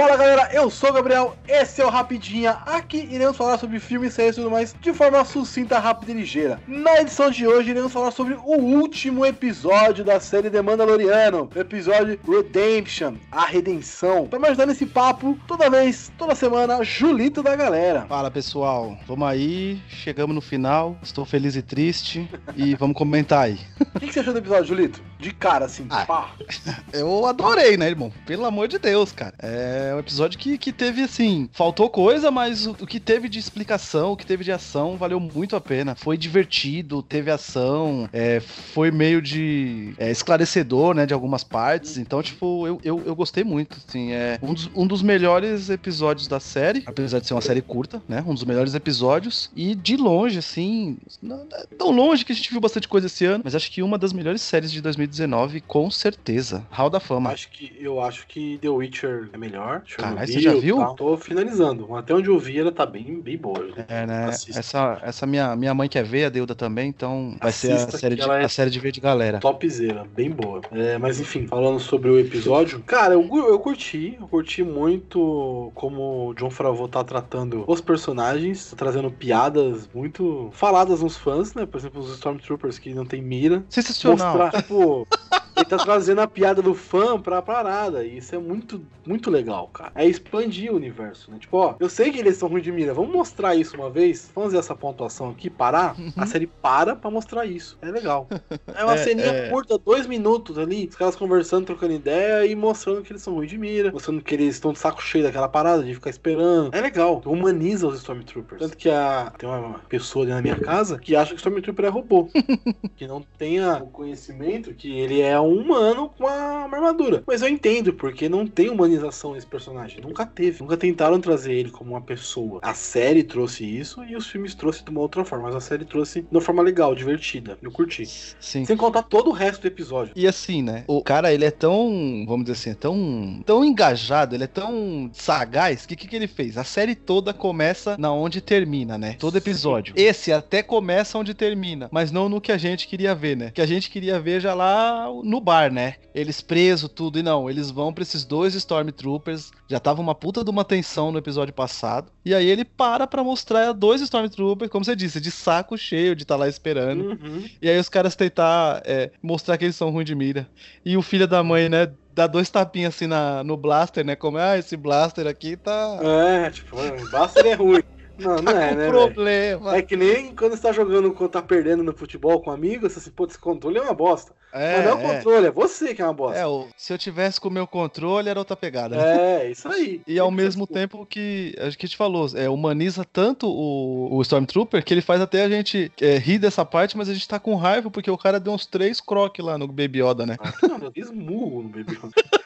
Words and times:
Fala 0.00 0.16
galera, 0.16 0.48
eu 0.54 0.70
sou 0.70 0.88
o 0.88 0.92
Gabriel, 0.94 1.36
esse 1.46 1.82
é 1.82 1.84
o 1.84 1.90
Rapidinha. 1.90 2.52
Aqui 2.64 3.06
iremos 3.10 3.36
falar 3.36 3.58
sobre 3.58 3.78
filmes, 3.78 4.14
séries 4.14 4.32
e 4.32 4.40
tudo 4.40 4.50
mais 4.50 4.74
de 4.80 4.94
forma 4.94 5.22
sucinta, 5.26 5.78
rápida 5.78 6.12
e 6.12 6.14
ligeira. 6.14 6.58
Na 6.66 7.02
edição 7.02 7.30
de 7.30 7.46
hoje 7.46 7.68
iremos 7.68 7.92
falar 7.92 8.10
sobre 8.10 8.32
o 8.32 8.56
último 8.56 9.26
episódio 9.26 10.02
da 10.02 10.18
série 10.18 10.48
The 10.48 10.62
Mandaloriano, 10.62 11.50
o 11.54 11.58
episódio 11.58 12.18
Redemption, 12.26 13.16
a 13.30 13.44
redenção. 13.44 14.26
Pra 14.26 14.38
me 14.38 14.48
ajudar 14.48 14.64
nesse 14.64 14.86
papo, 14.86 15.38
toda 15.46 15.68
vez, 15.68 16.10
toda 16.16 16.34
semana, 16.34 16.82
Julito 16.82 17.42
da 17.42 17.54
galera. 17.54 18.06
Fala 18.08 18.30
pessoal, 18.30 18.96
vamos 19.06 19.28
aí, 19.28 19.82
chegamos 19.86 20.34
no 20.34 20.40
final, 20.40 20.96
estou 21.02 21.26
feliz 21.26 21.56
e 21.56 21.62
triste 21.62 22.26
e 22.56 22.74
vamos 22.74 22.96
comentar 22.96 23.44
aí. 23.44 23.60
O 23.94 24.00
que, 24.00 24.06
que 24.06 24.14
você 24.14 24.20
achou 24.20 24.32
do 24.32 24.38
episódio, 24.38 24.64
Julito? 24.64 25.02
De 25.18 25.30
cara, 25.34 25.66
assim, 25.66 25.86
Ah, 25.90 26.06
pá. 26.06 26.30
Eu 26.90 27.26
adorei, 27.26 27.76
né, 27.76 27.86
irmão? 27.90 28.10
Pelo 28.24 28.46
amor 28.46 28.66
de 28.66 28.78
Deus, 28.78 29.12
cara. 29.12 29.34
É 29.38 29.89
um 29.94 29.98
episódio 29.98 30.38
que, 30.38 30.58
que 30.58 30.72
teve, 30.72 31.02
assim, 31.02 31.48
faltou 31.52 31.88
coisa, 31.88 32.30
mas 32.30 32.66
o, 32.66 32.72
o 32.72 32.86
que 32.86 33.00
teve 33.00 33.28
de 33.28 33.38
explicação, 33.38 34.12
o 34.12 34.16
que 34.16 34.26
teve 34.26 34.44
de 34.44 34.52
ação, 34.52 34.96
valeu 34.96 35.20
muito 35.20 35.56
a 35.56 35.60
pena. 35.60 35.94
Foi 35.94 36.16
divertido, 36.16 37.02
teve 37.02 37.30
ação, 37.30 38.08
é, 38.12 38.40
foi 38.40 38.90
meio 38.90 39.20
de 39.20 39.94
é, 39.98 40.10
esclarecedor, 40.10 40.94
né, 40.94 41.06
de 41.06 41.14
algumas 41.14 41.44
partes. 41.44 41.96
Então, 41.98 42.22
tipo, 42.22 42.66
eu, 42.66 42.80
eu, 42.84 43.02
eu 43.06 43.14
gostei 43.14 43.44
muito, 43.44 43.78
assim. 43.86 44.12
É 44.12 44.38
um 44.42 44.54
dos, 44.54 44.70
um 44.74 44.86
dos 44.86 45.02
melhores 45.02 45.70
episódios 45.70 46.26
da 46.26 46.40
série, 46.40 46.82
apesar 46.86 47.20
de 47.20 47.26
ser 47.26 47.34
uma 47.34 47.40
série 47.40 47.62
curta, 47.62 48.02
né? 48.08 48.24
Um 48.26 48.34
dos 48.34 48.44
melhores 48.44 48.74
episódios. 48.74 49.50
E 49.54 49.74
de 49.74 49.96
longe, 49.96 50.38
assim, 50.38 50.96
não 51.22 51.46
é 51.52 51.66
tão 51.76 51.90
longe 51.90 52.24
que 52.24 52.32
a 52.32 52.34
gente 52.34 52.50
viu 52.50 52.60
bastante 52.60 52.88
coisa 52.88 53.06
esse 53.06 53.24
ano, 53.24 53.42
mas 53.44 53.54
acho 53.54 53.70
que 53.70 53.82
uma 53.82 53.98
das 53.98 54.12
melhores 54.12 54.42
séries 54.42 54.72
de 54.72 54.80
2019, 54.80 55.60
com 55.60 55.90
certeza. 55.90 56.66
Hall 56.70 56.90
da 56.90 57.00
Fama. 57.00 57.30
Acho 57.30 57.50
que, 57.50 57.76
eu 57.78 58.00
acho 58.02 58.26
que 58.26 58.58
The 58.58 58.68
Witcher 58.68 59.30
é 59.32 59.38
melhor. 59.38 59.79
Caralho, 59.80 60.26
Chernobyl, 60.26 60.26
você 60.26 60.40
já 60.40 60.54
viu? 60.54 60.78
tal. 60.78 60.94
Tô 60.94 61.16
finalizando. 61.16 61.94
Até 61.96 62.14
onde 62.14 62.28
eu 62.28 62.38
vi, 62.38 62.58
ela 62.58 62.72
tá 62.72 62.86
bem, 62.86 63.20
bem 63.20 63.36
boa. 63.36 63.58
Julito. 63.60 63.84
É, 63.88 64.06
né? 64.06 64.26
Assista. 64.26 64.60
Essa, 64.60 64.98
essa 65.02 65.26
minha, 65.26 65.54
minha 65.56 65.74
mãe 65.74 65.88
quer 65.88 66.04
ver, 66.04 66.24
a 66.24 66.28
Deuda 66.28 66.54
também, 66.54 66.88
então 66.88 67.36
vai 67.40 67.52
ser 67.52 67.72
a 67.72 67.74
Assista 67.76 67.98
série, 67.98 68.16
de, 68.16 68.22
é 68.22 68.44
a 68.44 68.48
série 68.48 68.70
de 68.70 68.80
ver 68.80 68.92
de 68.92 69.00
galera. 69.00 69.38
Topzera, 69.38 70.06
bem 70.14 70.30
boa. 70.30 70.60
É, 70.72 70.98
mas 70.98 71.20
enfim, 71.20 71.46
falando 71.46 71.78
sobre 71.78 72.10
o 72.10 72.18
episódio, 72.18 72.80
cara, 72.80 73.14
eu, 73.14 73.28
eu 73.32 73.58
curti, 73.58 74.16
eu 74.20 74.28
curti 74.28 74.62
muito 74.62 75.70
como 75.74 76.28
o 76.28 76.34
John 76.34 76.50
Favreau 76.50 76.88
tá 76.88 77.02
tratando 77.04 77.64
os 77.66 77.80
personagens, 77.80 78.74
trazendo 78.76 79.10
piadas 79.10 79.88
muito 79.94 80.50
faladas 80.52 81.02
nos 81.02 81.16
fãs, 81.16 81.54
né? 81.54 81.66
Por 81.66 81.78
exemplo, 81.78 82.00
os 82.00 82.12
Stormtroopers 82.14 82.78
que 82.78 82.94
não 82.94 83.04
tem 83.04 83.22
mira. 83.22 83.62
Sensacional. 83.68 84.36
Mostrar, 84.36 84.62
tipo, 84.62 85.06
ele 85.60 85.68
tá 85.68 85.76
trazendo 85.78 86.20
a 86.20 86.26
piada 86.26 86.60
do 86.62 86.74
fã 86.74 87.20
pra 87.20 87.40
parada. 87.42 88.04
E 88.04 88.18
isso 88.18 88.34
é 88.34 88.38
muito, 88.38 88.84
muito 89.06 89.30
legal, 89.30 89.68
cara. 89.68 89.92
É 89.94 90.06
expandir 90.06 90.72
o 90.72 90.76
universo, 90.76 91.30
né? 91.30 91.38
Tipo, 91.38 91.58
ó, 91.58 91.74
eu 91.78 91.88
sei 91.88 92.10
que 92.10 92.18
eles 92.18 92.36
são 92.36 92.48
ruins 92.48 92.64
de 92.64 92.72
mira. 92.72 92.94
Vamos 92.94 93.12
mostrar 93.12 93.54
isso 93.54 93.76
uma 93.76 93.90
vez? 93.90 94.30
Vamos 94.34 94.48
fazer 94.50 94.58
essa 94.58 94.74
pontuação 94.74 95.30
aqui, 95.30 95.48
parar? 95.50 95.94
A 96.16 96.26
série 96.26 96.46
para 96.46 96.94
pra 96.96 97.10
mostrar 97.10 97.46
isso. 97.46 97.78
É 97.82 97.90
legal. 97.90 98.26
É 98.74 98.84
uma 98.84 98.94
É, 98.94 98.96
ceninha 98.98 99.26
é. 99.26 99.48
curta, 99.50 99.78
dois 99.78 100.06
minutos 100.06 100.58
ali, 100.58 100.86
os 100.88 100.96
caras 100.96 101.16
conversando, 101.16 101.66
trocando 101.66 101.92
ideia 101.94 102.46
e 102.46 102.54
mostrando 102.54 103.02
que 103.02 103.12
eles 103.12 103.22
são 103.22 103.34
ruins 103.34 103.50
de 103.50 103.58
mira, 103.58 103.92
mostrando 103.92 104.22
que 104.22 104.34
eles 104.34 104.54
estão 104.54 104.72
de 104.72 104.78
saco 104.78 105.02
cheio 105.02 105.24
daquela 105.24 105.48
parada 105.48 105.82
de 105.82 105.94
ficar 105.94 106.10
esperando. 106.10 106.74
É 106.74 106.80
legal, 106.80 107.22
humaniza 107.24 107.86
os 107.86 107.96
Stormtroopers. 107.98 108.60
Tanto 108.60 108.76
que 108.76 108.88
a, 108.90 109.32
tem 109.38 109.48
uma 109.48 109.78
pessoa 109.88 110.24
ali 110.24 110.32
na 110.32 110.42
minha 110.42 110.56
casa 110.56 110.98
que 110.98 111.14
acha 111.16 111.30
que 111.30 111.36
o 111.36 111.38
Stormtrooper 111.38 111.84
é 111.86 111.88
robô. 111.88 112.28
que 112.96 113.06
não 113.06 113.22
tenha 113.38 113.82
o 113.82 113.86
conhecimento 113.88 114.74
que 114.74 114.90
ele 114.98 115.20
é 115.20 115.38
um 115.40 115.49
humano 115.52 116.10
com 116.16 116.24
uma, 116.24 116.66
uma 116.66 116.76
armadura. 116.76 117.22
Mas 117.26 117.42
eu 117.42 117.48
entendo, 117.48 117.92
porque 117.92 118.28
não 118.28 118.46
tem 118.46 118.68
humanização 118.68 119.34
nesse 119.34 119.46
personagem. 119.46 120.00
Nunca 120.00 120.24
teve. 120.26 120.60
Nunca 120.60 120.76
tentaram 120.76 121.20
trazer 121.20 121.52
ele 121.52 121.70
como 121.70 121.90
uma 121.90 122.00
pessoa. 122.00 122.60
A 122.62 122.74
série 122.74 123.22
trouxe 123.22 123.64
isso 123.64 124.02
e 124.04 124.16
os 124.16 124.26
filmes 124.26 124.54
trouxe 124.54 124.84
de 124.84 124.90
uma 124.90 125.00
outra 125.00 125.24
forma. 125.24 125.46
Mas 125.46 125.56
a 125.56 125.60
série 125.60 125.84
trouxe 125.84 126.22
de 126.22 126.28
uma 126.30 126.40
forma 126.40 126.62
legal, 126.62 126.94
divertida. 126.94 127.58
Eu 127.62 127.70
curti. 127.70 128.06
Sim. 128.06 128.64
Sem 128.64 128.76
contar 128.76 129.02
todo 129.02 129.30
o 129.30 129.32
resto 129.32 129.62
do 129.62 129.66
episódio. 129.66 130.12
E 130.16 130.26
assim, 130.26 130.62
né? 130.62 130.84
O 130.86 131.02
cara, 131.02 131.32
ele 131.32 131.44
é 131.44 131.50
tão, 131.50 132.24
vamos 132.26 132.44
dizer 132.44 132.52
assim, 132.52 132.70
é 132.70 132.74
tão, 132.74 133.42
tão 133.44 133.64
engajado, 133.64 134.34
ele 134.34 134.44
é 134.44 134.48
tão 134.48 135.10
sagaz 135.12 135.86
que 135.86 135.94
o 135.94 135.96
que, 135.96 136.06
que 136.06 136.16
ele 136.16 136.26
fez? 136.26 136.56
A 136.56 136.64
série 136.64 136.94
toda 136.94 137.32
começa 137.32 137.96
na 137.98 138.12
onde 138.12 138.40
termina, 138.40 138.96
né? 138.96 139.16
Todo 139.18 139.36
episódio. 139.36 139.94
Esse 139.96 140.32
até 140.32 140.62
começa 140.62 141.18
onde 141.18 141.34
termina, 141.34 141.88
mas 141.90 142.10
não 142.10 142.28
no 142.28 142.40
que 142.40 142.52
a 142.52 142.58
gente 142.58 142.86
queria 142.86 143.14
ver, 143.14 143.36
né? 143.36 143.50
Que 143.50 143.60
a 143.60 143.66
gente 143.66 143.90
queria 143.90 144.20
ver 144.20 144.40
já 144.40 144.54
lá 144.54 145.06
no 145.24 145.39
bar, 145.40 145.72
né? 145.72 145.94
Eles 146.14 146.40
presos, 146.40 146.90
tudo. 146.90 147.18
E 147.18 147.22
não, 147.22 147.48
eles 147.50 147.70
vão 147.70 147.92
pra 147.92 148.02
esses 148.02 148.24
dois 148.24 148.54
Stormtroopers. 148.54 149.50
Já 149.68 149.80
tava 149.80 150.00
uma 150.00 150.14
puta 150.14 150.44
de 150.44 150.50
uma 150.50 150.64
tensão 150.64 151.10
no 151.10 151.18
episódio 151.18 151.52
passado. 151.52 152.12
E 152.24 152.34
aí 152.34 152.48
ele 152.48 152.64
para 152.64 153.06
pra 153.06 153.24
mostrar 153.24 153.72
dois 153.72 154.00
Stormtroopers, 154.00 154.70
como 154.70 154.84
você 154.84 154.94
disse, 154.94 155.20
de 155.20 155.30
saco 155.30 155.76
cheio 155.76 156.14
de 156.14 156.22
estar 156.22 156.36
lá 156.36 156.48
esperando. 156.48 157.10
Uhum. 157.10 157.44
E 157.60 157.68
aí 157.68 157.78
os 157.78 157.88
caras 157.88 158.14
tentar 158.14 158.82
é, 158.84 159.10
mostrar 159.22 159.56
que 159.58 159.64
eles 159.64 159.76
são 159.76 159.90
ruins 159.90 160.06
de 160.06 160.14
mira. 160.14 160.48
E 160.84 160.96
o 160.96 161.02
filho 161.02 161.26
da 161.26 161.42
mãe, 161.42 161.68
né, 161.68 161.90
dá 162.14 162.26
dois 162.26 162.50
tapinhas 162.50 162.94
assim 162.94 163.06
na, 163.06 163.42
no 163.42 163.56
blaster, 163.56 164.04
né? 164.04 164.14
Como, 164.16 164.38
ah, 164.38 164.58
esse 164.58 164.76
blaster 164.76 165.26
aqui 165.26 165.56
tá, 165.56 165.98
É, 166.02 166.50
tipo, 166.50 166.76
basta 167.10 167.40
ele 167.40 167.48
é 167.50 167.54
ruim. 167.54 167.82
Não, 168.20 168.36
não 168.36 168.44
tá 168.52 168.62
é, 168.62 168.68
com 168.70 168.74
né? 168.80 168.88
problema. 168.88 169.76
É 169.76 169.82
que 169.82 169.96
nem 169.96 170.34
quando 170.34 170.52
você 170.56 170.62
tá 170.62 170.72
jogando, 170.72 171.12
quando 171.12 171.30
tá 171.30 171.42
perdendo 171.42 171.82
no 171.82 171.92
futebol 171.92 172.40
com 172.40 172.50
amigos, 172.50 172.92
você 172.92 172.98
assim, 172.98 173.10
pô, 173.10 173.24
esse 173.26 173.38
controle 173.38 173.78
é 173.78 173.82
uma 173.82 173.94
bosta. 173.94 174.32
É, 174.52 174.78
Mas 174.78 174.84
não 174.86 174.90
é 174.90 174.94
o 174.94 174.98
é. 174.98 175.14
controle, 175.16 175.46
é 175.46 175.50
você 175.50 175.94
que 175.94 176.02
é 176.02 176.04
uma 176.04 176.12
bosta. 176.12 176.40
É, 176.40 176.44
se 176.76 176.92
eu 176.92 176.98
tivesse 176.98 177.40
com 177.40 177.48
o 177.48 177.52
meu 177.52 177.66
controle, 177.66 178.28
era 178.28 178.38
outra 178.38 178.56
pegada. 178.56 178.96
né? 178.96 179.44
É, 179.44 179.50
isso 179.50 179.68
aí. 179.68 180.02
E 180.06 180.18
ao 180.18 180.30
mesmo 180.30 180.66
tempo 180.66 181.06
que 181.06 181.54
a 181.58 181.70
gente 181.70 181.96
falou, 181.96 182.26
é, 182.34 182.48
humaniza 182.48 183.04
tanto 183.04 183.46
o, 183.48 184.16
o 184.16 184.22
Stormtrooper 184.22 184.84
que 184.84 184.92
ele 184.92 185.02
faz 185.02 185.20
até 185.20 185.44
a 185.44 185.48
gente 185.48 185.92
é, 186.00 186.18
rir 186.18 186.38
dessa 186.38 186.64
parte, 186.64 186.96
mas 186.96 187.08
a 187.08 187.12
gente 187.14 187.28
tá 187.28 187.38
com 187.38 187.54
raiva 187.54 187.90
porque 187.90 188.10
o 188.10 188.18
cara 188.18 188.40
deu 188.40 188.52
uns 188.52 188.66
três 188.66 189.00
croques 189.00 189.44
lá 189.44 189.56
no 189.56 189.68
Baby 189.68 190.02
Yoda, 190.02 190.26
né? 190.26 190.36
Ah, 190.40 190.52
Não, 190.66 190.78
eu 190.78 190.92
fiz 190.92 191.10
murro 191.10 191.62
no 191.62 191.68
bebê. 191.68 191.92
Murro, 191.92 192.10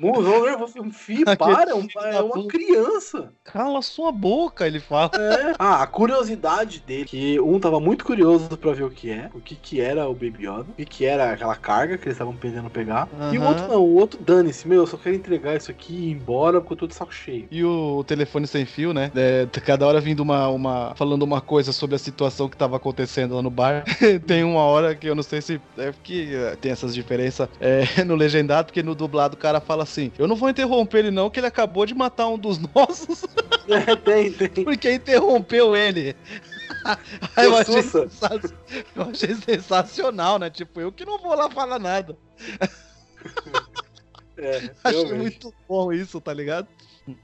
Um 0.00 0.90
filho, 0.92 1.24
Aquele 1.28 1.36
para, 1.36 1.70
é 1.70 1.74
um- 1.74 1.88
é 2.04 2.22
uma 2.22 2.46
criança. 2.46 3.32
Cala 3.42 3.82
sua 3.82 4.12
boca, 4.12 4.66
ele 4.66 4.78
fala. 4.78 5.10
É. 5.14 5.54
Ah, 5.58 5.82
a 5.82 5.86
curiosidade 5.86 6.80
dele, 6.86 7.04
que 7.04 7.40
um 7.40 7.58
tava 7.58 7.80
muito 7.80 8.04
curioso 8.04 8.56
pra 8.56 8.72
ver 8.72 8.84
o 8.84 8.90
que 8.90 9.10
é, 9.10 9.28
o 9.34 9.40
que 9.40 9.56
que 9.56 9.80
era 9.80 10.08
o 10.08 10.12
Baby 10.14 10.46
Yoda, 10.46 10.66
o 10.70 10.74
que 10.74 10.84
que 10.84 11.04
era 11.04 11.32
aquela 11.32 11.56
carga 11.56 11.98
que 11.98 12.04
eles 12.04 12.14
estavam 12.14 12.36
pendendo 12.36 12.70
pegar. 12.70 13.08
E 13.32 13.38
o 13.38 13.42
outro 13.42 13.66
não, 13.68 13.80
o 13.82 13.94
outro 13.96 14.22
dane-se, 14.22 14.68
meu, 14.68 14.82
eu 14.82 14.86
só 14.86 14.96
quero 14.96 15.16
entregar 15.16 15.56
isso 15.56 15.70
aqui 15.70 15.92
e 15.94 16.08
ir 16.08 16.12
embora 16.12 16.60
porque 16.60 16.74
eu 16.74 16.78
tô 16.78 16.86
de 16.86 16.94
saco 16.94 17.12
cheio. 17.12 17.48
E 17.50 17.64
o 17.64 18.04
telefone 18.04 18.46
sem 18.46 18.64
fio, 18.64 18.92
né? 18.92 19.10
É, 19.16 19.46
cada 19.60 19.86
hora 19.86 20.00
vindo 20.00 20.20
uma, 20.20 20.48
uma. 20.48 20.94
falando 20.94 21.22
uma 21.22 21.40
coisa 21.40 21.72
sobre 21.72 21.96
a 21.96 21.98
situação 21.98 22.48
que 22.48 22.56
tava 22.56 22.76
acontecendo 22.76 23.34
lá 23.34 23.42
no 23.42 23.50
bar. 23.50 23.84
tem 24.26 24.44
uma 24.44 24.62
hora 24.62 24.94
que 24.94 25.08
eu 25.08 25.14
não 25.14 25.22
sei 25.22 25.40
se. 25.42 25.60
É 25.76 25.92
que 26.02 26.34
é, 26.34 26.56
tem 26.56 26.70
essas 26.70 26.94
diferenças 26.94 27.48
é, 27.60 27.82
no 28.04 28.14
legendado, 28.14 28.66
porque 28.66 28.82
no 28.82 28.94
dublado 28.94 29.34
o 29.34 29.38
cara 29.38 29.60
fala 29.60 29.84
assim: 29.88 30.12
Eu 30.18 30.28
não 30.28 30.36
vou 30.36 30.48
interromper 30.48 30.98
ele, 30.98 31.10
não, 31.10 31.30
que 31.30 31.40
ele 31.40 31.46
acabou 31.46 31.84
de 31.86 31.94
matar 31.94 32.28
um 32.28 32.38
dos 32.38 32.58
nossos, 32.74 33.24
É, 33.68 33.94
tem, 33.96 34.32
tem. 34.32 34.64
porque 34.64 34.92
interrompeu 34.92 35.74
ele. 35.76 36.14
Aí 37.36 37.46
eu 37.46 37.56
achei, 37.56 37.82
Sussa. 37.82 38.08
sensa- 38.08 38.54
eu 38.94 39.02
achei 39.02 39.34
sensacional, 39.34 40.38
né? 40.38 40.48
Tipo, 40.50 40.80
eu 40.80 40.92
que 40.92 41.04
não 41.04 41.18
vou 41.18 41.34
lá 41.34 41.50
falar 41.50 41.78
nada. 41.78 42.16
É, 44.36 44.70
Achei 44.84 45.02
realmente. 45.04 45.16
muito 45.20 45.54
bom 45.68 45.92
isso, 45.92 46.20
tá 46.20 46.32
ligado? 46.32 46.68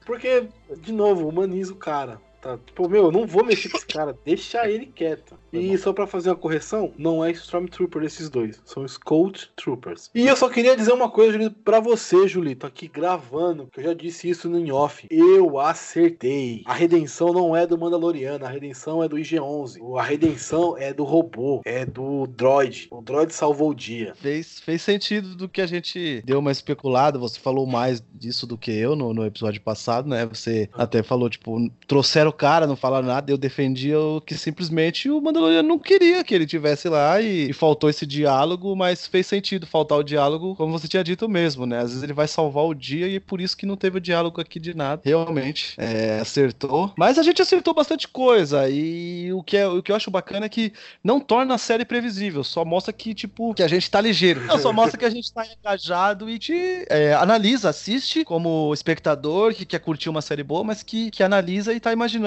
Porque, 0.05 0.49
de 0.81 0.91
novo, 0.91 1.27
humaniza 1.27 1.71
o 1.71 1.77
cara. 1.77 2.19
Tá? 2.45 2.59
Tipo, 2.63 2.87
meu, 2.87 3.05
eu 3.05 3.11
não 3.11 3.25
vou 3.25 3.43
mexer 3.43 3.69
com 3.69 3.77
esse 3.77 3.87
cara, 3.87 4.15
deixa 4.23 4.69
ele 4.69 4.85
quieto. 4.85 5.35
E 5.51 5.75
só 5.79 5.91
pra 5.91 6.05
fazer 6.05 6.29
uma 6.29 6.35
correção, 6.35 6.93
não 6.95 7.25
é 7.25 7.31
Stormtrooper 7.31 8.03
esses 8.03 8.29
dois, 8.29 8.61
são 8.63 8.83
os 8.83 8.97
Cold 8.97 9.49
Troopers. 9.55 10.11
E 10.13 10.27
eu 10.27 10.35
só 10.35 10.47
queria 10.47 10.75
dizer 10.75 10.93
uma 10.93 11.09
coisa, 11.09 11.33
Julito, 11.33 11.55
pra 11.63 11.79
você, 11.79 12.27
Julito, 12.27 12.67
aqui 12.67 12.87
gravando, 12.87 13.67
que 13.71 13.79
eu 13.79 13.83
já 13.85 13.93
disse 13.95 14.29
isso 14.29 14.47
no 14.47 14.59
in-off. 14.59 15.07
Eu 15.09 15.59
acertei. 15.59 16.61
A 16.65 16.73
redenção 16.73 17.33
não 17.33 17.55
é 17.55 17.65
do 17.65 17.79
Mandaloriano, 17.79 18.45
a 18.45 18.49
redenção 18.49 19.01
é 19.01 19.07
do 19.07 19.17
IG-11. 19.17 19.79
A 19.97 20.03
redenção 20.03 20.77
é 20.77 20.93
do 20.93 21.03
robô, 21.03 21.61
é 21.65 21.83
do 21.83 22.27
droid. 22.27 22.89
O 22.91 23.01
droid 23.01 23.33
salvou 23.33 23.71
o 23.71 23.75
dia. 23.75 24.13
Fez, 24.15 24.59
fez 24.59 24.83
sentido 24.83 25.35
do 25.35 25.49
que 25.49 25.61
a 25.61 25.67
gente 25.67 26.21
deu 26.23 26.37
uma 26.37 26.51
especulada. 26.51 27.17
Você 27.17 27.39
falou 27.39 27.65
mais 27.65 28.03
disso 28.13 28.45
do 28.45 28.55
que 28.55 28.71
eu 28.71 28.95
no, 28.95 29.15
no 29.15 29.25
episódio 29.25 29.61
passado, 29.61 30.07
né? 30.07 30.27
Você 30.27 30.69
até 30.73 31.01
falou, 31.01 31.27
tipo, 31.27 31.71
trouxeram 31.87 32.34
cara, 32.35 32.67
não 32.67 32.75
falaram 32.75 33.07
nada, 33.07 33.31
eu 33.31 33.37
defendia 33.37 33.99
o 33.99 34.21
que 34.21 34.35
simplesmente 34.35 35.09
o 35.09 35.21
Mandaloriano 35.21 35.67
não 35.67 35.79
queria 35.79 36.23
que 36.23 36.35
ele 36.35 36.45
tivesse 36.45 36.89
lá 36.89 37.21
e, 37.21 37.49
e, 37.49 37.53
faltou 37.53 37.89
esse 37.89 38.05
diálogo, 38.05 38.75
mas 38.75 39.07
fez 39.07 39.25
sentido 39.25 39.65
faltar 39.65 39.97
o 39.97 40.03
diálogo, 40.03 40.55
como 40.55 40.71
você 40.71 40.87
tinha 40.87 41.03
dito 41.03 41.27
mesmo, 41.29 41.65
né? 41.65 41.79
Às 41.79 41.89
vezes 41.89 42.03
ele 42.03 42.13
vai 42.13 42.27
salvar 42.27 42.65
o 42.65 42.73
dia 42.73 43.07
e 43.07 43.15
é 43.15 43.19
por 43.19 43.39
isso 43.39 43.55
que 43.55 43.65
não 43.65 43.77
teve 43.77 43.97
o 43.97 44.01
diálogo 44.01 44.41
aqui 44.41 44.59
de 44.59 44.75
nada. 44.75 45.01
Realmente, 45.03 45.73
é, 45.77 46.19
acertou. 46.19 46.93
Mas 46.97 47.17
a 47.17 47.23
gente 47.23 47.41
acertou 47.41 47.73
bastante 47.73 48.07
coisa 48.07 48.69
e 48.69 49.31
o 49.33 49.41
que, 49.41 49.57
é, 49.57 49.67
o 49.67 49.81
que 49.81 49.91
eu 49.91 49.95
acho 49.95 50.11
bacana 50.11 50.45
é 50.45 50.49
que 50.49 50.73
não 51.03 51.19
torna 51.19 51.55
a 51.55 51.57
série 51.57 51.85
previsível, 51.85 52.43
só 52.43 52.65
mostra 52.65 52.91
que, 52.91 53.13
tipo, 53.13 53.53
que 53.53 53.63
a 53.63 53.67
gente 53.67 53.89
tá 53.89 54.01
ligeiro. 54.01 54.41
Não, 54.45 54.59
só 54.59 54.73
mostra 54.73 54.99
que 54.99 55.05
a 55.05 55.09
gente 55.09 55.33
tá 55.33 55.45
engajado 55.45 56.29
e 56.29 56.37
te 56.37 56.85
é, 56.89 57.13
analisa, 57.13 57.69
assiste 57.69 58.23
como 58.25 58.73
espectador 58.73 59.53
que 59.53 59.65
quer 59.65 59.79
curtir 59.79 60.09
uma 60.09 60.21
série 60.21 60.43
boa, 60.43 60.63
mas 60.63 60.83
que, 60.83 61.09
que 61.09 61.23
analisa 61.23 61.73
e 61.73 61.79
tá 61.79 61.93
imaginando 61.93 62.24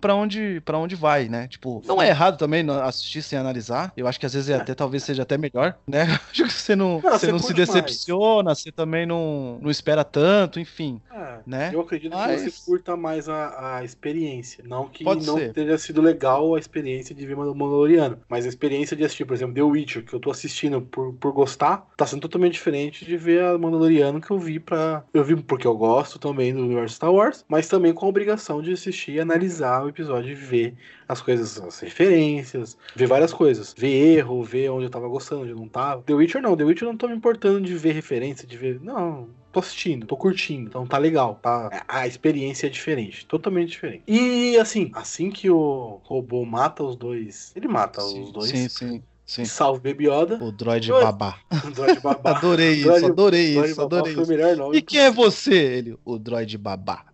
para 0.00 0.14
onde, 0.14 0.60
pra 0.64 0.78
onde 0.78 0.94
vai, 0.94 1.28
né? 1.28 1.48
Tipo, 1.48 1.82
não 1.86 2.00
é 2.00 2.08
errado 2.08 2.38
também 2.38 2.68
assistir 2.70 3.22
sem 3.22 3.38
analisar. 3.38 3.92
Eu 3.96 4.06
acho 4.06 4.18
que 4.18 4.26
às 4.26 4.34
vezes 4.34 4.50
é 4.50 4.54
até 4.54 4.74
talvez 4.74 5.02
seja 5.02 5.22
até 5.22 5.36
melhor, 5.36 5.76
né? 5.86 6.02
Acho 6.30 6.44
que 6.44 6.52
você 6.52 6.76
não, 6.76 7.00
não 7.00 7.00
você, 7.00 7.26
você 7.26 7.32
não 7.32 7.38
se 7.38 7.54
decepciona, 7.54 8.44
mais. 8.44 8.58
você 8.60 8.70
também 8.70 9.04
não, 9.04 9.58
não 9.60 9.70
espera 9.70 10.04
tanto, 10.04 10.60
enfim. 10.60 11.00
É, 11.10 11.38
né? 11.46 11.70
Eu 11.72 11.80
acredito 11.80 12.12
mas... 12.12 12.42
que 12.42 12.50
você 12.50 12.64
curta 12.64 12.96
mais 12.96 13.28
a, 13.28 13.78
a 13.78 13.84
experiência. 13.84 14.64
Não 14.66 14.88
que 14.88 15.04
Pode 15.04 15.26
não 15.26 15.36
ser. 15.36 15.52
tenha 15.52 15.76
sido 15.78 16.00
legal 16.00 16.54
a 16.54 16.58
experiência 16.58 17.14
de 17.14 17.26
ver 17.26 17.36
Mandaloriano, 17.36 18.18
mas 18.28 18.46
a 18.46 18.48
experiência 18.48 18.96
de 18.96 19.04
assistir, 19.04 19.24
por 19.24 19.34
exemplo, 19.34 19.54
The 19.54 19.62
Witcher, 19.62 20.04
que 20.04 20.14
eu 20.14 20.20
tô 20.20 20.30
assistindo 20.30 20.80
por, 20.80 21.14
por 21.14 21.32
gostar, 21.32 21.86
tá 21.96 22.06
sendo 22.06 22.22
totalmente 22.22 22.54
diferente 22.54 23.04
de 23.04 23.16
ver 23.16 23.42
a 23.42 23.58
Mandaloriano 23.58 24.20
que 24.20 24.30
eu 24.30 24.38
vi 24.38 24.58
para 24.58 25.04
Eu 25.12 25.24
vi 25.24 25.36
porque 25.36 25.66
eu 25.66 25.76
gosto 25.76 26.18
também 26.18 26.54
do 26.54 26.62
universo 26.62 26.96
Star 26.96 27.12
Wars, 27.12 27.44
mas 27.48 27.68
também 27.68 27.92
com 27.92 28.06
a 28.06 28.08
obrigação 28.08 28.62
de 28.62 28.72
assistir 28.72 29.12
e 29.12 29.20
analisar 29.30 29.84
o 29.84 29.88
episódio 29.88 30.32
e 30.32 30.34
ver 30.34 30.74
as 31.08 31.20
coisas, 31.20 31.60
as 31.60 31.80
referências, 31.80 32.76
ver 32.94 33.06
várias 33.06 33.32
coisas. 33.32 33.74
Ver 33.76 34.16
erro, 34.16 34.42
ver 34.42 34.70
onde 34.70 34.84
eu 34.84 34.90
tava 34.90 35.08
gostando, 35.08 35.42
onde 35.42 35.50
eu 35.50 35.56
não 35.56 35.68
tava. 35.68 36.02
The 36.02 36.14
Witcher 36.14 36.42
não, 36.42 36.56
The 36.56 36.64
Witcher 36.64 36.86
eu 36.86 36.92
não 36.92 36.98
tô 36.98 37.08
me 37.08 37.14
importando 37.14 37.60
de 37.60 37.74
ver 37.76 37.92
referência, 37.92 38.46
de 38.46 38.56
ver. 38.56 38.80
Não, 38.80 39.28
tô 39.52 39.60
assistindo, 39.60 40.06
tô 40.06 40.16
curtindo, 40.16 40.68
então 40.68 40.86
tá 40.86 40.98
legal, 40.98 41.38
tá? 41.40 41.84
A 41.88 42.06
experiência 42.06 42.66
é 42.66 42.70
diferente, 42.70 43.26
totalmente 43.26 43.70
diferente. 43.70 44.02
E 44.06 44.56
assim, 44.58 44.90
assim 44.94 45.30
que 45.30 45.50
o 45.50 46.00
robô 46.04 46.44
mata 46.44 46.82
os 46.82 46.96
dois, 46.96 47.52
ele 47.56 47.68
mata 47.68 48.00
sim, 48.00 48.22
os 48.22 48.32
dois. 48.32 48.50
Sim, 48.50 48.68
sim. 48.68 49.02
Sim. 49.30 49.44
Salve 49.44 49.80
Baby 49.80 50.08
Yoda. 50.08 50.42
O 50.42 50.50
droid 50.50 50.90
babá. 50.90 51.38
O 51.64 51.70
droid 51.70 52.00
babá. 52.00 52.32
adorei 52.34 52.82
droid, 52.82 52.98
isso, 52.98 53.12
adorei 53.12 53.54
droid 53.54 53.70
isso, 53.70 53.80
adorei 53.80 54.12
isso. 54.12 54.74
E 54.74 54.82
quem 54.82 55.00
é 55.02 55.08
você? 55.08 55.54
Ele, 55.54 55.96
o 56.04 56.18
droid 56.18 56.58
babá. 56.58 57.04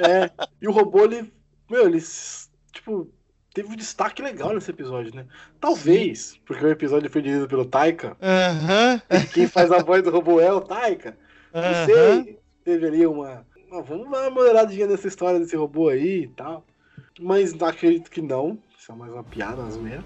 É, 0.00 0.28
e 0.60 0.66
o 0.66 0.72
robô, 0.72 1.04
ele, 1.04 1.32
meu, 1.68 1.86
ele, 1.86 2.02
tipo, 2.72 3.08
teve 3.52 3.68
um 3.68 3.76
destaque 3.76 4.22
legal 4.22 4.52
nesse 4.52 4.70
episódio, 4.70 5.14
né? 5.14 5.26
Talvez, 5.60 6.18
Sim. 6.20 6.40
porque 6.44 6.64
o 6.64 6.70
episódio 6.70 7.10
foi 7.10 7.22
dirigido 7.22 7.48
pelo 7.48 7.64
Taika. 7.64 8.16
Uhum. 8.20 9.18
E 9.18 9.26
quem 9.28 9.46
faz 9.48 9.72
a 9.72 9.82
voz 9.82 10.02
do 10.02 10.10
robô 10.10 10.40
é 10.40 10.52
o 10.52 10.60
Taika. 10.60 11.16
Não 11.54 11.86
sei, 11.86 12.38
teve 12.62 12.86
ali 12.86 13.06
uma. 13.06 13.46
vamos 13.70 14.10
dar 14.10 14.28
uma 14.28 14.30
moderadinha 14.30 14.86
nessa 14.86 15.08
história 15.08 15.38
desse 15.38 15.56
robô 15.56 15.88
aí 15.88 16.24
e 16.24 16.28
tal. 16.28 16.66
Mas 17.18 17.54
acredito 17.62 18.10
que 18.10 18.20
não. 18.20 18.58
Isso 18.78 18.92
é 18.92 18.94
mais 18.94 19.10
uma 19.10 19.24
piada, 19.24 19.62
mesmo. 19.62 20.04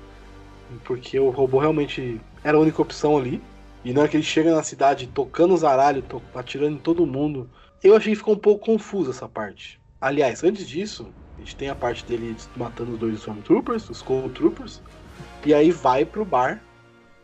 Porque 0.85 1.19
o 1.19 1.31
robô 1.31 1.59
realmente 1.59 2.21
era 2.45 2.57
a 2.57 2.61
única 2.61 2.81
opção 2.81 3.19
ali. 3.19 3.43
E 3.85 3.93
na 3.93 4.03
hora 4.03 4.09
que 4.09 4.17
ele 4.17 4.23
chega 4.23 4.55
na 4.55 4.63
cidade 4.63 5.09
tocando 5.09 5.55
os 5.55 5.65
aralhos, 5.65 6.05
atirando 6.35 6.77
em 6.77 6.81
todo 6.81 7.07
mundo. 7.07 7.51
Eu 7.83 7.97
achei 7.97 8.13
que 8.13 8.19
ficou 8.19 8.35
um 8.35 8.39
pouco 8.39 8.65
confuso 8.65 9.11
essa 9.11 9.29
parte. 9.29 9.81
Aliás, 10.01 10.45
antes 10.45 10.69
disso, 10.69 11.13
a 11.41 11.43
gente 11.43 11.57
tem 11.57 11.71
a 11.71 11.75
parte 11.75 12.05
dele 12.05 12.37
matando 12.55 12.93
os 12.93 12.99
dois 12.99 13.15
Stormtroopers, 13.15 13.89
os 13.89 14.03
Cold 14.03 14.35
Troopers. 14.35 14.83
E 15.45 15.55
aí 15.55 15.71
vai 15.71 16.05
pro 16.05 16.23
bar, 16.23 16.63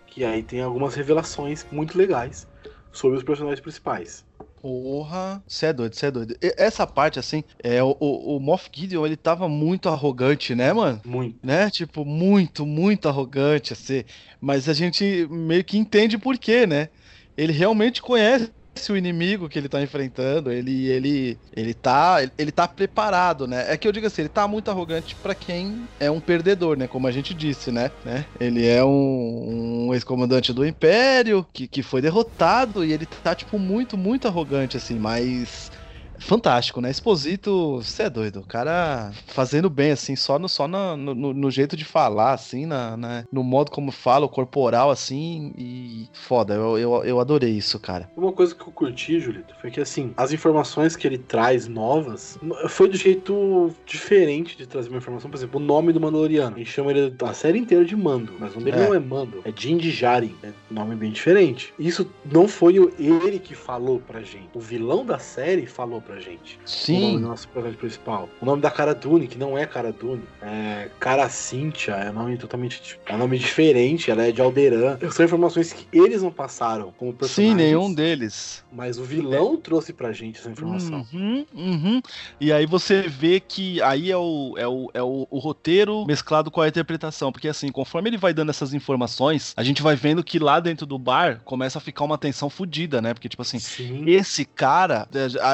que 0.06 0.24
aí 0.24 0.42
tem 0.42 0.62
algumas 0.62 0.94
revelações 0.94 1.66
muito 1.70 1.98
legais 1.98 2.48
sobre 2.90 3.18
os 3.18 3.22
personagens 3.22 3.60
principais. 3.60 4.24
Porra, 4.62 5.44
você 5.46 5.66
é 5.66 5.72
doido, 5.72 5.94
você 5.94 6.06
é 6.06 6.10
doido. 6.10 6.34
Essa 6.40 6.86
parte, 6.86 7.18
assim, 7.18 7.44
é, 7.62 7.82
o, 7.82 7.94
o, 8.00 8.36
o 8.36 8.40
Moff 8.40 8.70
Gideon, 8.72 9.04
ele 9.04 9.16
tava 9.16 9.50
muito 9.50 9.88
arrogante, 9.90 10.54
né, 10.54 10.72
mano? 10.72 11.00
Muito. 11.04 11.38
Né? 11.42 11.68
Tipo, 11.68 12.02
muito, 12.02 12.64
muito 12.64 13.08
arrogante, 13.08 13.74
assim. 13.74 14.02
Mas 14.40 14.66
a 14.66 14.72
gente 14.72 15.28
meio 15.30 15.62
que 15.62 15.76
entende 15.76 16.16
por 16.16 16.38
quê, 16.38 16.66
né? 16.66 16.88
Ele 17.36 17.52
realmente 17.52 18.00
conhece 18.00 18.50
o 18.90 18.96
inimigo 18.96 19.48
que 19.48 19.58
ele 19.58 19.68
tá 19.68 19.80
enfrentando, 19.80 20.50
ele 20.50 20.86
ele 20.86 21.38
ele 21.54 21.74
tá 21.74 22.18
ele 22.38 22.52
tá 22.52 22.68
preparado, 22.68 23.46
né? 23.46 23.72
É 23.72 23.76
que 23.76 23.86
eu 23.86 23.92
digo 23.92 24.06
assim, 24.06 24.22
ele 24.22 24.28
tá 24.28 24.46
muito 24.46 24.70
arrogante 24.70 25.14
para 25.16 25.34
quem 25.34 25.88
é 25.98 26.10
um 26.10 26.20
perdedor, 26.20 26.76
né? 26.76 26.86
Como 26.86 27.06
a 27.06 27.10
gente 27.10 27.34
disse, 27.34 27.70
né? 27.72 27.90
né? 28.04 28.26
Ele 28.38 28.66
é 28.66 28.84
um, 28.84 29.88
um 29.88 29.94
ex-comandante 29.94 30.52
do 30.52 30.66
Império 30.66 31.46
que, 31.52 31.66
que 31.66 31.82
foi 31.82 32.00
derrotado 32.00 32.84
e 32.84 32.92
ele 32.92 33.06
tá 33.06 33.34
tipo 33.34 33.58
muito 33.58 33.96
muito 33.96 34.28
arrogante 34.28 34.76
assim, 34.76 34.98
mas 34.98 35.70
fantástico, 36.18 36.80
né? 36.80 36.90
Exposito, 36.90 37.76
você 37.76 38.04
é 38.04 38.10
doido. 38.10 38.40
O 38.40 38.46
cara 38.46 39.12
fazendo 39.26 39.68
bem, 39.68 39.92
assim, 39.92 40.16
só 40.16 40.38
no, 40.38 40.48
só 40.48 40.66
no, 40.66 40.96
no, 40.96 41.32
no 41.34 41.50
jeito 41.50 41.76
de 41.76 41.84
falar, 41.84 42.32
assim, 42.32 42.66
na, 42.66 42.96
na, 42.96 43.24
no 43.30 43.42
modo 43.42 43.70
como 43.70 43.90
fala, 43.90 44.26
o 44.26 44.28
corporal, 44.28 44.90
assim, 44.90 45.52
e 45.56 46.08
foda. 46.12 46.54
Eu, 46.54 46.78
eu, 46.78 47.04
eu 47.04 47.20
adorei 47.20 47.50
isso, 47.50 47.78
cara. 47.78 48.10
Uma 48.16 48.32
coisa 48.32 48.54
que 48.54 48.62
eu 48.62 48.72
curti, 48.72 49.20
Julito, 49.20 49.54
foi 49.60 49.70
que, 49.70 49.80
assim, 49.80 50.12
as 50.16 50.32
informações 50.32 50.96
que 50.96 51.06
ele 51.06 51.18
traz 51.18 51.66
novas 51.66 52.38
foi 52.68 52.88
do 52.88 52.96
jeito 52.96 53.74
diferente 53.84 54.56
de 54.56 54.66
trazer 54.66 54.88
uma 54.88 54.98
informação. 54.98 55.30
Por 55.30 55.36
exemplo, 55.36 55.60
o 55.60 55.62
nome 55.64 55.92
do 55.92 56.00
Mandaloriano. 56.00 56.56
A 56.56 56.58
gente 56.58 56.70
chama 56.70 56.90
ele 56.90 57.14
a 57.22 57.34
série 57.34 57.58
inteira 57.58 57.84
de 57.84 57.96
Mando, 57.96 58.34
mas 58.38 58.52
o 58.52 58.58
nome 58.58 58.70
dele 58.70 58.84
é. 58.84 58.88
não 58.88 58.94
é 58.94 58.98
Mando, 58.98 59.42
é 59.44 59.50
Djarin. 59.50 60.34
É 60.42 60.48
um 60.70 60.74
nome 60.74 60.94
bem 60.94 61.10
diferente. 61.10 61.72
Isso 61.78 62.10
não 62.24 62.48
foi 62.48 62.76
ele 62.98 63.38
que 63.38 63.54
falou 63.54 64.00
pra 64.00 64.20
gente. 64.20 64.48
O 64.54 64.60
vilão 64.60 65.04
da 65.04 65.18
série 65.18 65.66
falou 65.66 66.00
pra 66.06 66.18
gente. 66.20 66.58
Sim. 66.64 66.96
O 66.96 67.00
nome 67.00 67.20
do 67.20 67.28
nosso 67.28 67.48
personagem 67.48 67.78
principal. 67.78 68.28
O 68.40 68.46
nome 68.46 68.62
da 68.62 68.70
Cara 68.70 68.94
Dune, 68.94 69.26
que 69.26 69.36
não 69.36 69.58
é 69.58 69.66
Cara 69.66 69.92
Dune, 69.92 70.22
é 70.40 70.88
Cara 70.98 71.28
Cynthia, 71.28 71.94
é 71.94 72.10
um 72.10 72.14
nome 72.14 72.36
totalmente. 72.36 72.98
É 73.06 73.14
um 73.14 73.18
nome 73.18 73.38
diferente, 73.38 74.10
ela 74.10 74.26
é 74.26 74.32
de 74.32 74.40
Alderan. 74.40 74.98
São 75.10 75.24
informações 75.24 75.72
que 75.72 75.86
eles 75.92 76.22
não 76.22 76.30
passaram 76.30 76.92
como 76.96 77.12
personagens. 77.12 77.56
Sim, 77.58 77.64
nenhum 77.64 77.92
deles. 77.92 78.64
Mas 78.72 78.98
o 78.98 79.04
vilão 79.04 79.54
é. 79.54 79.56
trouxe 79.56 79.92
pra 79.92 80.12
gente 80.12 80.38
essa 80.38 80.50
informação. 80.50 81.06
Uhum, 81.12 81.46
uhum. 81.54 82.02
E 82.40 82.52
aí 82.52 82.66
você 82.66 83.02
vê 83.02 83.40
que 83.40 83.80
aí 83.82 84.10
é 84.10 84.16
o, 84.16 84.54
é 84.56 84.66
o, 84.66 84.90
é 84.94 85.02
o, 85.02 85.26
o 85.30 85.38
roteiro 85.38 86.04
mesclado 86.06 86.50
com 86.50 86.60
a 86.60 86.68
interpretação. 86.68 87.32
Porque 87.32 87.48
assim, 87.48 87.68
conforme 87.70 88.10
ele 88.10 88.18
vai 88.18 88.32
dando 88.32 88.50
essas 88.50 88.72
informações, 88.74 89.52
a 89.56 89.62
gente 89.62 89.82
vai 89.82 89.96
vendo 89.96 90.22
que 90.22 90.38
lá 90.38 90.60
dentro 90.60 90.86
do 90.86 90.98
bar 90.98 91.40
começa 91.44 91.78
a 91.78 91.80
ficar 91.80 92.04
uma 92.04 92.18
tensão 92.18 92.48
fodida, 92.48 93.00
né? 93.00 93.14
Porque, 93.14 93.28
tipo 93.28 93.42
assim, 93.42 93.58
Sim. 93.58 94.04
esse 94.08 94.44
cara. 94.44 95.08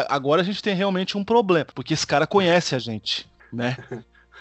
Agora 0.08 0.41
a 0.42 0.44
gente 0.44 0.62
tem 0.62 0.74
realmente 0.74 1.16
um 1.16 1.24
problema, 1.24 1.66
porque 1.74 1.94
esse 1.94 2.06
cara 2.06 2.26
conhece 2.26 2.74
a 2.74 2.78
gente, 2.78 3.26
né? 3.52 3.76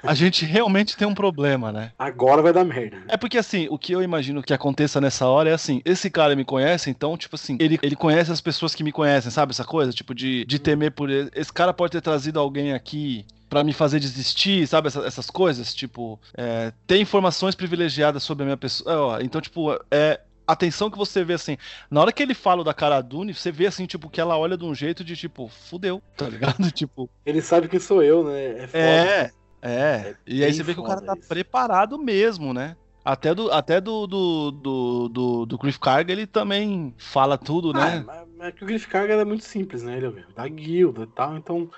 A 0.03 0.15
gente 0.15 0.45
realmente 0.45 0.97
tem 0.97 1.07
um 1.07 1.13
problema, 1.13 1.71
né? 1.71 1.91
Agora 1.97 2.41
vai 2.41 2.51
dar 2.51 2.65
merda. 2.65 2.97
É 3.07 3.15
porque 3.15 3.37
assim, 3.37 3.67
o 3.69 3.77
que 3.77 3.91
eu 3.91 4.01
imagino 4.01 4.41
que 4.41 4.53
aconteça 4.53 4.99
nessa 4.99 5.27
hora 5.27 5.49
é 5.49 5.53
assim: 5.53 5.79
esse 5.85 6.09
cara 6.09 6.35
me 6.35 6.43
conhece, 6.43 6.89
então, 6.89 7.15
tipo 7.15 7.35
assim, 7.35 7.55
ele, 7.59 7.79
ele 7.83 7.95
conhece 7.95 8.31
as 8.31 8.41
pessoas 8.41 8.73
que 8.73 8.83
me 8.83 8.91
conhecem, 8.91 9.29
sabe? 9.29 9.51
Essa 9.51 9.63
coisa, 9.63 9.91
tipo, 9.91 10.15
de, 10.15 10.43
de 10.45 10.57
temer 10.57 10.91
por 10.91 11.09
ele. 11.09 11.29
Esse 11.35 11.53
cara 11.53 11.71
pode 11.71 11.91
ter 11.91 12.01
trazido 12.01 12.39
alguém 12.39 12.73
aqui 12.73 13.25
para 13.47 13.63
me 13.63 13.73
fazer 13.73 13.99
desistir, 13.99 14.65
sabe? 14.65 14.87
Essas, 14.87 15.05
essas 15.05 15.29
coisas, 15.29 15.73
tipo, 15.73 16.19
é, 16.35 16.71
ter 16.87 16.99
informações 16.99 17.53
privilegiadas 17.53 18.23
sobre 18.23 18.43
a 18.43 18.45
minha 18.45 18.57
pessoa. 18.57 19.19
Então, 19.21 19.39
tipo, 19.39 19.77
é, 19.91 20.19
atenção 20.51 20.89
que 20.89 20.97
você 20.97 21.23
vê 21.23 21.33
assim, 21.33 21.57
na 21.89 22.01
hora 22.01 22.11
que 22.11 22.21
ele 22.21 22.33
fala 22.33 22.63
da 22.63 22.73
cara 22.73 23.01
Dune, 23.01 23.33
você 23.33 23.51
vê 23.51 23.67
assim, 23.67 23.85
tipo, 23.85 24.09
que 24.09 24.21
ela 24.21 24.37
olha 24.37 24.57
de 24.57 24.65
um 24.65 24.75
jeito 24.75 25.03
de 25.03 25.15
tipo, 25.15 25.47
fudeu, 25.47 26.01
tá 26.15 26.27
ligado? 26.27 26.71
tipo. 26.71 27.09
Ele 27.25 27.41
sabe 27.41 27.67
que 27.67 27.79
sou 27.79 28.01
eu, 28.03 28.23
né? 28.23 28.63
É, 28.63 28.67
foda. 28.67 28.77
é. 28.77 29.31
É. 29.63 29.71
é 29.71 30.15
e 30.25 30.43
aí 30.43 30.53
você 30.53 30.63
vê 30.63 30.73
que 30.73 30.79
o 30.79 30.83
cara 30.83 31.01
tá 31.01 31.13
isso. 31.17 31.27
preparado 31.27 31.97
mesmo, 31.97 32.53
né? 32.53 32.75
Até 33.03 33.33
do, 33.33 33.51
até 33.51 33.81
do, 33.81 34.05
do, 34.05 34.51
do, 34.51 35.09
do, 35.09 35.45
do 35.45 35.57
Griff 35.57 35.79
Carga 35.79 36.11
ele 36.11 36.27
também 36.27 36.93
fala 36.97 37.35
tudo, 37.37 37.71
ah, 37.71 37.73
né? 37.73 38.03
Mas, 38.05 38.27
mas 38.37 38.53
que 38.53 38.63
o 38.63 38.67
Griff 38.67 38.87
Carga 38.87 39.13
é 39.13 39.25
muito 39.25 39.43
simples, 39.43 39.81
né? 39.81 39.97
Ele 39.97 40.07
é 40.07 40.33
da 40.35 40.47
guilda 40.47 41.03
e 41.03 41.07
tal, 41.07 41.35
então 41.35 41.69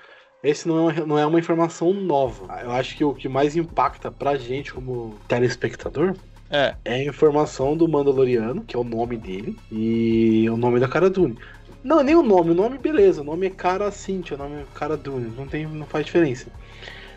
esse 0.42 0.68
não 0.68 0.90
é, 0.90 0.92
uma, 0.92 1.06
não 1.06 1.18
é 1.18 1.26
uma 1.26 1.38
informação 1.38 1.94
nova. 1.94 2.60
Eu 2.60 2.70
acho 2.72 2.94
que 2.94 3.02
o 3.02 3.14
que 3.14 3.28
mais 3.28 3.56
impacta 3.56 4.10
pra 4.10 4.36
gente 4.36 4.74
como 4.74 5.18
telespectador 5.26 6.14
é. 6.54 6.74
É 6.84 6.94
a 6.94 7.04
informação 7.04 7.76
do 7.76 7.88
Mandaloriano, 7.88 8.62
que 8.62 8.76
é 8.76 8.78
o 8.78 8.84
nome 8.84 9.16
dele, 9.16 9.56
e 9.70 10.48
o 10.48 10.56
nome 10.56 10.78
da 10.78 10.88
Cara 10.88 11.10
Dune. 11.10 11.36
Não, 11.82 12.02
nem 12.02 12.14
o 12.14 12.22
nome, 12.22 12.52
o 12.52 12.54
nome 12.54 12.78
beleza, 12.78 13.20
o 13.20 13.24
nome 13.24 13.46
é 13.46 13.50
Cara 13.50 13.90
Cynthia, 13.90 14.36
o 14.36 14.38
nome 14.38 14.62
é 14.62 14.64
Cara 14.74 14.96
Dune, 14.96 15.30
não, 15.36 15.46
tem, 15.46 15.66
não 15.66 15.84
faz 15.84 16.06
diferença. 16.06 16.46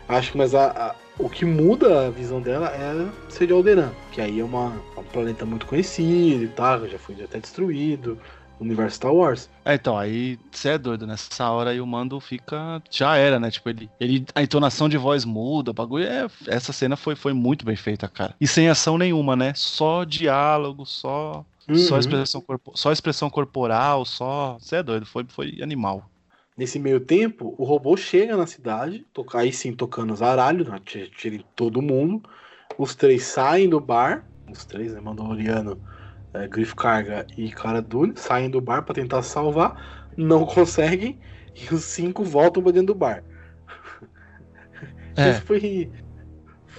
Acho 0.08 0.32
que 0.32 0.38
mas 0.38 0.54
a, 0.54 0.70
a, 0.70 0.94
o 1.18 1.28
que 1.28 1.44
muda 1.44 2.06
a 2.06 2.10
visão 2.10 2.40
dela 2.40 2.68
é 2.68 3.08
ser 3.30 3.46
de 3.46 3.52
Alderan, 3.52 3.90
que 4.10 4.20
aí 4.20 4.40
é 4.40 4.44
uma, 4.44 4.72
um 4.96 5.02
planeta 5.04 5.46
muito 5.46 5.66
conhecido 5.66 6.44
e 6.44 6.48
tal, 6.48 6.88
já 6.88 6.98
foi 6.98 7.14
até 7.22 7.38
destruído. 7.38 8.18
Universo 8.60 8.96
Star 8.96 9.12
Wars. 9.12 9.48
É, 9.64 9.74
então, 9.74 9.96
aí 9.96 10.38
você 10.50 10.70
é 10.70 10.78
doido, 10.78 11.06
nessa 11.06 11.50
hora 11.50 11.70
aí 11.70 11.80
o 11.80 11.86
mando 11.86 12.18
fica. 12.20 12.82
Já 12.90 13.16
era, 13.16 13.38
né? 13.38 13.50
Tipo, 13.50 13.68
ele, 13.70 13.90
ele. 14.00 14.26
A 14.34 14.42
entonação 14.42 14.88
de 14.88 14.96
voz 14.96 15.24
muda, 15.24 15.70
o 15.70 15.74
bagulho 15.74 16.04
é. 16.04 16.26
Essa 16.46 16.72
cena 16.72 16.96
foi, 16.96 17.14
foi 17.14 17.32
muito 17.32 17.64
bem 17.64 17.76
feita, 17.76 18.08
cara. 18.08 18.34
E 18.40 18.46
sem 18.46 18.68
ação 18.68 18.98
nenhuma, 18.98 19.36
né? 19.36 19.52
Só 19.54 20.04
diálogo, 20.04 20.84
só. 20.84 21.44
Uhum. 21.68 21.76
Só, 21.76 21.98
expressão 21.98 22.40
corpo, 22.40 22.72
só 22.74 22.90
expressão 22.90 23.28
corporal, 23.28 24.04
só. 24.04 24.56
Você 24.58 24.76
é 24.76 24.82
doido, 24.82 25.04
foi, 25.04 25.26
foi 25.28 25.58
animal. 25.62 26.08
Nesse 26.56 26.78
meio 26.78 26.98
tempo, 26.98 27.54
o 27.56 27.64
robô 27.64 27.96
chega 27.96 28.36
na 28.36 28.46
cidade, 28.46 29.06
toca, 29.12 29.38
aí 29.38 29.52
sim 29.52 29.72
tocando 29.72 30.12
os 30.12 30.22
aralhos, 30.22 30.66
né, 30.66 30.80
tira 30.84 31.40
todo 31.54 31.80
mundo. 31.80 32.28
Os 32.76 32.96
três 32.96 33.24
saem 33.24 33.68
do 33.68 33.78
bar, 33.78 34.24
os 34.50 34.64
três, 34.64 34.92
né? 34.92 35.00
Mandaloriano, 35.00 35.78
é, 36.34 36.46
Griff 36.46 36.74
Carga 36.74 37.26
e 37.36 37.50
Cara 37.50 37.80
Dune, 37.80 38.12
saem 38.16 38.50
do 38.50 38.60
bar 38.60 38.82
para 38.82 38.94
tentar 38.94 39.22
salvar, 39.22 40.08
não 40.16 40.44
conseguem, 40.44 41.18
e 41.54 41.74
os 41.74 41.84
cinco 41.84 42.24
voltam 42.24 42.62
pra 42.62 42.72
dentro 42.72 42.88
do 42.88 42.94
bar. 42.94 43.22
É. 45.16 45.30
Isso 45.30 45.42
foi. 45.42 45.90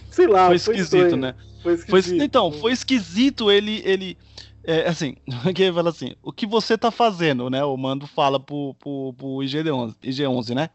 Sei 0.10 0.28
lá, 0.28 0.48
foi 0.48 0.56
esquisito, 0.56 1.18
né? 1.18 1.36
Foi 1.62 1.78
Foi, 1.78 2.00
esquisito. 2.00 2.24
então, 2.24 2.52
foi 2.54 2.72
esquisito 2.72 3.52
ele. 3.52 3.82
ele 3.86 4.18
é, 4.64 4.88
assim, 4.88 5.16
que 5.54 5.64
ele 5.64 5.74
fala 5.74 5.90
assim: 5.90 6.16
o 6.24 6.32
que 6.32 6.48
você 6.48 6.78
tá 6.78 6.90
fazendo, 6.90 7.50
né? 7.50 7.64
O 7.64 7.76
mando 7.76 8.08
fala 8.08 8.40
pro, 8.40 8.74
pro, 8.76 9.14
pro 9.14 9.28
IG-11, 9.44 9.96
IG-11, 10.04 10.56
né? 10.56 10.70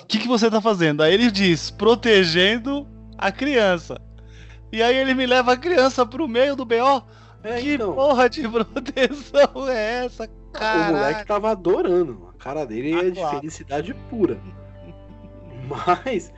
O 0.00 0.06
que, 0.06 0.18
que 0.18 0.28
você 0.28 0.50
tá 0.50 0.60
fazendo? 0.60 1.02
Aí 1.02 1.14
ele 1.14 1.30
diz: 1.30 1.70
protegendo 1.70 2.86
a 3.16 3.30
criança. 3.30 4.00
E 4.72 4.82
aí 4.82 4.96
ele 4.96 5.14
me 5.14 5.26
leva 5.26 5.52
a 5.52 5.56
criança 5.56 6.04
pro 6.04 6.26
meio 6.26 6.56
do 6.56 6.64
BO. 6.64 7.04
É, 7.44 7.60
que 7.60 7.74
então, 7.74 7.94
porra 7.94 8.28
de 8.28 8.42
proteção 8.48 9.68
é 9.68 10.04
essa, 10.06 10.28
cara? 10.52 10.90
o 10.90 10.94
moleque 10.94 11.26
tava 11.26 11.50
adorando. 11.50 12.28
A 12.34 12.42
cara 12.42 12.64
dele 12.64 12.94
Ah, 12.94 13.04
é 13.06 13.10
de 13.10 13.20
claro. 13.20 13.36
felicidade 13.38 13.94
pura. 14.08 14.40
Mas 15.68 16.32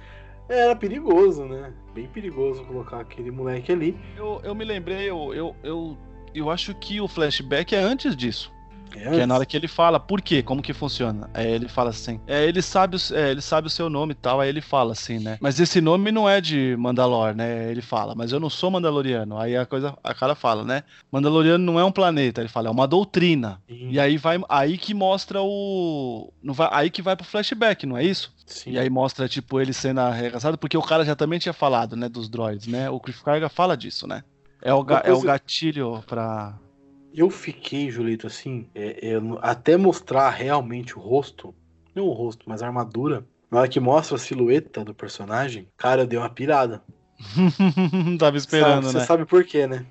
era 0.48 0.74
perigoso, 0.76 1.44
né? 1.44 1.72
Bem 1.94 2.06
perigoso 2.08 2.64
colocar 2.64 3.00
aquele 3.00 3.30
moleque 3.30 3.72
ali. 3.72 3.96
Eu, 4.16 4.40
eu 4.44 4.54
me 4.54 4.64
lembrei, 4.64 5.08
eu, 5.10 5.32
eu, 5.34 5.56
eu, 5.62 5.96
eu 6.34 6.50
acho 6.50 6.74
que 6.74 7.00
o 7.00 7.08
flashback 7.08 7.74
é 7.74 7.78
antes 7.78 8.16
disso. 8.16 8.52
É, 8.94 9.10
Que 9.14 9.20
é 9.20 9.26
na 9.26 9.34
hora 9.34 9.46
que 9.46 9.56
ele 9.56 9.68
fala, 9.68 9.98
por 10.00 10.20
quê? 10.22 10.42
Como 10.42 10.62
que 10.62 10.72
funciona? 10.72 11.28
Aí 11.34 11.46
ele 11.46 11.68
fala 11.68 11.90
assim, 11.90 12.20
é, 12.26 12.44
ele 12.44 12.60
sabe, 12.62 12.96
o- 12.96 13.14
é, 13.14 13.30
ele 13.30 13.40
sabe 13.40 13.66
o 13.66 13.70
seu 13.70 13.88
nome 13.90 14.12
e 14.12 14.14
tal, 14.14 14.40
aí 14.40 14.48
ele 14.48 14.60
fala 14.60 14.92
assim, 14.92 15.18
né? 15.18 15.38
Mas 15.40 15.58
esse 15.60 15.80
nome 15.80 16.10
não 16.12 16.28
é 16.28 16.40
de 16.40 16.74
Mandalor, 16.78 17.34
né? 17.34 17.70
Ele 17.70 17.82
fala, 17.82 18.14
mas 18.14 18.32
eu 18.32 18.40
não 18.40 18.48
sou 18.50 18.70
Mandaloriano. 18.70 19.38
Aí 19.38 19.56
a 19.56 19.66
coisa, 19.66 19.96
a 20.02 20.14
cara 20.14 20.34
fala, 20.34 20.64
né? 20.64 20.82
Mandaloriano 21.10 21.64
não 21.64 21.78
é 21.80 21.84
um 21.84 21.92
planeta, 21.92 22.40
ele 22.40 22.48
fala, 22.48 22.68
é 22.68 22.70
uma 22.70 22.86
doutrina. 22.86 23.60
Sim, 23.68 23.90
E 23.90 24.00
aí 24.00 24.16
vai, 24.16 24.38
aí 24.48 24.78
que 24.78 24.94
mostra 24.94 25.40
o, 25.42 26.32
não 26.42 26.54
vai, 26.54 26.68
aí 26.72 26.90
que 26.90 27.02
vai 27.02 27.16
pro 27.16 27.24
flashback, 27.26 27.86
não 27.86 27.96
é 27.96 28.04
isso? 28.04 28.34
sim. 28.46 28.70
E 28.72 28.78
aí 28.78 28.88
mostra 28.88 29.28
tipo 29.28 29.60
ele 29.60 29.72
sendo 29.72 30.00
arregaçado, 30.00 30.56
porque 30.56 30.76
o 30.78 30.82
cara 30.82 31.04
já 31.04 31.16
também 31.16 31.38
tinha 31.38 31.52
falado, 31.52 31.96
né, 31.96 32.08
dos 32.08 32.28
droids, 32.28 32.66
né? 32.68 32.88
O 32.88 33.00
Cliff 33.00 33.22
Carga 33.24 33.48
fala 33.48 33.76
disso, 33.76 34.06
né? 34.06 34.22
É 34.62 34.72
o, 34.72 34.82
ga- 34.82 35.02
é 35.04 35.12
o 35.12 35.20
gatilho 35.20 36.02
pra. 36.06 36.54
Eu 37.16 37.30
fiquei, 37.30 37.90
Julito, 37.90 38.26
assim, 38.26 38.68
é, 38.74 39.12
é, 39.12 39.20
até 39.40 39.76
mostrar 39.78 40.28
realmente 40.28 40.98
o 40.98 41.00
rosto, 41.00 41.54
não 41.94 42.04
o 42.04 42.12
rosto, 42.12 42.44
mas 42.46 42.62
a 42.62 42.66
armadura. 42.66 43.26
Na 43.50 43.60
hora 43.60 43.68
que 43.68 43.80
mostra 43.80 44.16
a 44.16 44.18
silhueta 44.18 44.84
do 44.84 44.94
personagem, 44.94 45.66
cara, 45.78 46.02
eu 46.02 46.06
dei 46.06 46.18
uma 46.18 46.28
pirada. 46.28 46.82
Tava 48.18 48.36
esperando, 48.36 48.82
Sabe- 48.82 48.92
Você 48.92 48.98
né? 48.98 49.04
sabe 49.04 49.24
por 49.24 49.44
quê, 49.44 49.66
né? 49.66 49.86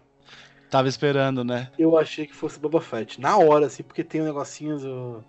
Tava 0.70 0.88
esperando, 0.88 1.44
né? 1.44 1.72
Eu 1.80 1.98
achei 1.98 2.28
que 2.28 2.36
fosse 2.36 2.60
Boba 2.60 2.80
Fett. 2.80 3.20
Na 3.20 3.38
hora, 3.38 3.66
assim, 3.66 3.82
porque 3.82 4.04
tem 4.04 4.22
um 4.22 4.26
negocinho 4.26 4.78
do, 4.78 5.24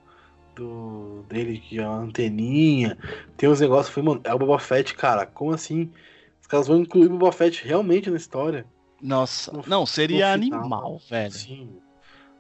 do 0.55 1.25
dele 1.29 1.59
que 1.61 1.79
é 1.79 1.87
uma 1.89 1.99
anteninha. 2.01 2.99
Tem 3.37 3.49
uns 3.49 3.61
negócios. 3.61 3.95
Foi, 3.95 4.03
mano, 4.03 4.21
é 4.25 4.35
o 4.35 4.39
Boba 4.39 4.59
Fett, 4.59 4.95
cara. 4.95 5.25
Como 5.25 5.53
assim? 5.53 5.91
Os 6.41 6.47
caras 6.47 6.67
vão 6.67 6.79
incluir 6.79 7.07
o 7.07 7.11
Boba 7.17 7.33
Fett 7.33 7.65
realmente 7.67 8.11
na 8.11 8.17
história. 8.17 8.67
Nossa, 9.01 9.53
No- 9.53 9.65
não, 9.67 9.87
seria 9.87 10.33
animal, 10.33 11.01
velho. 11.09 11.33
Sim. 11.33 11.79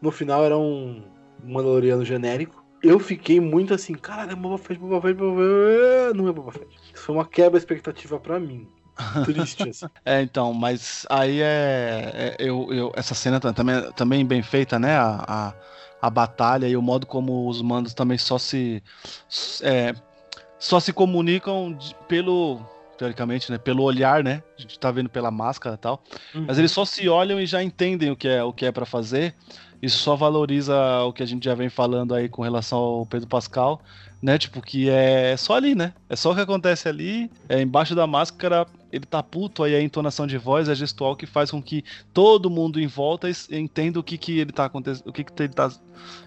No 0.00 0.10
final 0.10 0.44
era 0.44 0.56
um 0.56 1.02
Mandaloriano 1.42 2.04
genérico. 2.04 2.64
Eu 2.82 2.98
fiquei 3.00 3.40
muito 3.40 3.74
assim, 3.74 3.94
caralho, 3.94 4.32
é 4.32 4.34
Boba 4.36 4.58
Fett, 4.58 4.78
Boba 4.78 5.00
Fett, 5.00 5.14
Boba 5.14 5.40
Fett. 5.40 6.16
Não 6.18 6.28
é 6.28 6.32
Boba 6.32 6.52
Fett. 6.52 6.66
Isso 6.94 7.02
foi 7.04 7.14
uma 7.14 7.26
quebra 7.26 7.58
expectativa 7.58 8.20
pra 8.20 8.38
mim. 8.38 8.68
Triste, 9.24 9.68
assim. 9.68 9.86
É, 10.04 10.22
então, 10.22 10.54
mas 10.54 11.04
aí 11.10 11.40
é. 11.40 12.12
é- 12.14 12.36
eu, 12.38 12.72
eu, 12.72 12.92
essa 12.96 13.14
cena 13.14 13.38
ta- 13.40 13.52
também, 13.52 13.92
também 13.92 14.24
bem 14.24 14.42
feita, 14.42 14.78
né? 14.78 14.96
A, 14.96 15.24
a, 15.26 15.54
a 16.06 16.10
batalha 16.10 16.66
e 16.66 16.76
o 16.76 16.82
modo 16.82 17.06
como 17.06 17.48
os 17.48 17.60
mandos 17.60 17.92
também 17.92 18.16
só 18.18 18.38
se. 18.38 18.82
é, 19.62 19.94
só 20.58 20.80
se 20.80 20.92
comunicam 20.92 21.72
de- 21.72 21.94
pelo. 22.08 22.60
Teoricamente, 22.96 23.52
né? 23.52 23.58
Pelo 23.58 23.82
olhar, 23.82 24.24
né? 24.24 24.42
A 24.58 24.62
gente 24.62 24.78
tá 24.78 24.90
vendo 24.90 25.10
pela 25.10 25.30
máscara 25.30 25.74
e 25.74 25.78
tal. 25.78 26.02
Mas 26.32 26.58
eles 26.58 26.72
só 26.72 26.82
se 26.86 27.06
olham 27.10 27.38
e 27.38 27.44
já 27.44 27.62
entendem 27.62 28.10
o 28.10 28.16
que 28.16 28.26
é 28.26 28.42
o 28.42 28.54
que 28.54 28.64
é 28.64 28.72
para 28.72 28.86
fazer. 28.86 29.34
Isso 29.83 29.99
só 29.99 30.16
valoriza 30.16 30.75
o 31.02 31.12
que 31.12 31.23
a 31.23 31.26
gente 31.26 31.45
já 31.45 31.54
vem 31.54 31.68
falando 31.68 32.14
aí 32.14 32.28
com 32.28 32.42
relação 32.42 32.78
ao 32.78 33.06
Pedro 33.06 33.28
Pascal, 33.28 33.80
né? 34.23 34.38
Tipo, 34.38 34.61
que 34.61 34.88
é 34.88 35.37
só 35.37 35.54
ali, 35.54 35.75
né? 35.75 35.92
É 36.09 36.16
só 36.16 36.33
o 36.33 36.35
que 36.35 36.40
acontece 36.40 36.88
ali, 36.88 37.30
é 37.49 37.61
embaixo 37.61 37.95
da 37.95 38.06
máscara, 38.06 38.66
ele 38.90 39.04
tá 39.04 39.23
puto, 39.23 39.62
aí 39.62 39.75
a 39.75 39.83
entonação 39.83 40.26
de 40.26 40.38
voz 40.38 40.68
é 40.68 40.75
gestual 40.75 41.14
que 41.14 41.26
faz 41.26 41.50
com 41.50 41.62
que 41.62 41.85
todo 42.12 42.50
mundo 42.50 42.80
em 42.80 42.87
volta 42.87 43.28
entenda 43.50 44.00
o 44.00 44.02
que 44.02 44.16
que 44.16 44.38
ele 44.38 44.52
tá 44.52 44.64
acontecendo, 44.64 45.06
o 45.06 45.12
que 45.12 45.25
que 45.25 45.42
ele 45.42 45.52
tá 45.52 45.71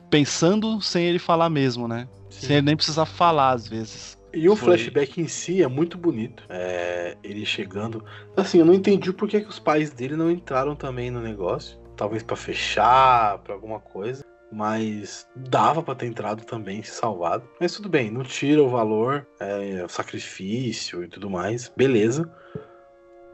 pensando 0.09 0.81
sem 0.81 1.05
ele 1.05 1.19
falar 1.19 1.49
mesmo, 1.49 1.87
né? 1.87 2.07
Sim. 2.29 2.47
Sem 2.47 2.57
ele 2.57 2.65
nem 2.67 2.75
precisar 2.75 3.05
falar 3.05 3.51
às 3.51 3.67
vezes. 3.67 4.19
E 4.33 4.47
o 4.47 4.55
Foi. 4.55 4.77
flashback 4.77 5.19
em 5.19 5.27
si 5.27 5.63
é 5.63 5.67
muito 5.67 5.97
bonito. 5.97 6.43
É, 6.49 7.17
ele 7.23 7.45
chegando. 7.45 8.03
Assim, 8.37 8.59
eu 8.59 8.65
não 8.65 8.73
entendi 8.73 9.11
por 9.11 9.27
que, 9.27 9.41
que 9.41 9.49
os 9.49 9.59
pais 9.59 9.89
dele 9.89 10.15
não 10.15 10.29
entraram 10.29 10.75
também 10.75 11.09
no 11.09 11.19
negócio. 11.19 11.79
Talvez 11.99 12.23
pra 12.23 12.37
fechar, 12.37 13.39
pra 13.39 13.53
alguma 13.53 13.81
coisa. 13.81 14.23
Mas 14.49 15.27
dava 15.35 15.83
pra 15.83 15.93
ter 15.93 16.05
entrado 16.05 16.45
também, 16.45 16.81
se 16.81 16.91
salvado. 16.91 17.43
Mas 17.59 17.73
tudo 17.73 17.89
bem, 17.89 18.09
não 18.09 18.23
tira 18.23 18.63
o 18.63 18.69
valor, 18.69 19.27
é, 19.37 19.83
o 19.83 19.89
sacrifício 19.89 21.03
e 21.03 21.09
tudo 21.09 21.29
mais. 21.29 21.69
Beleza. 21.75 22.31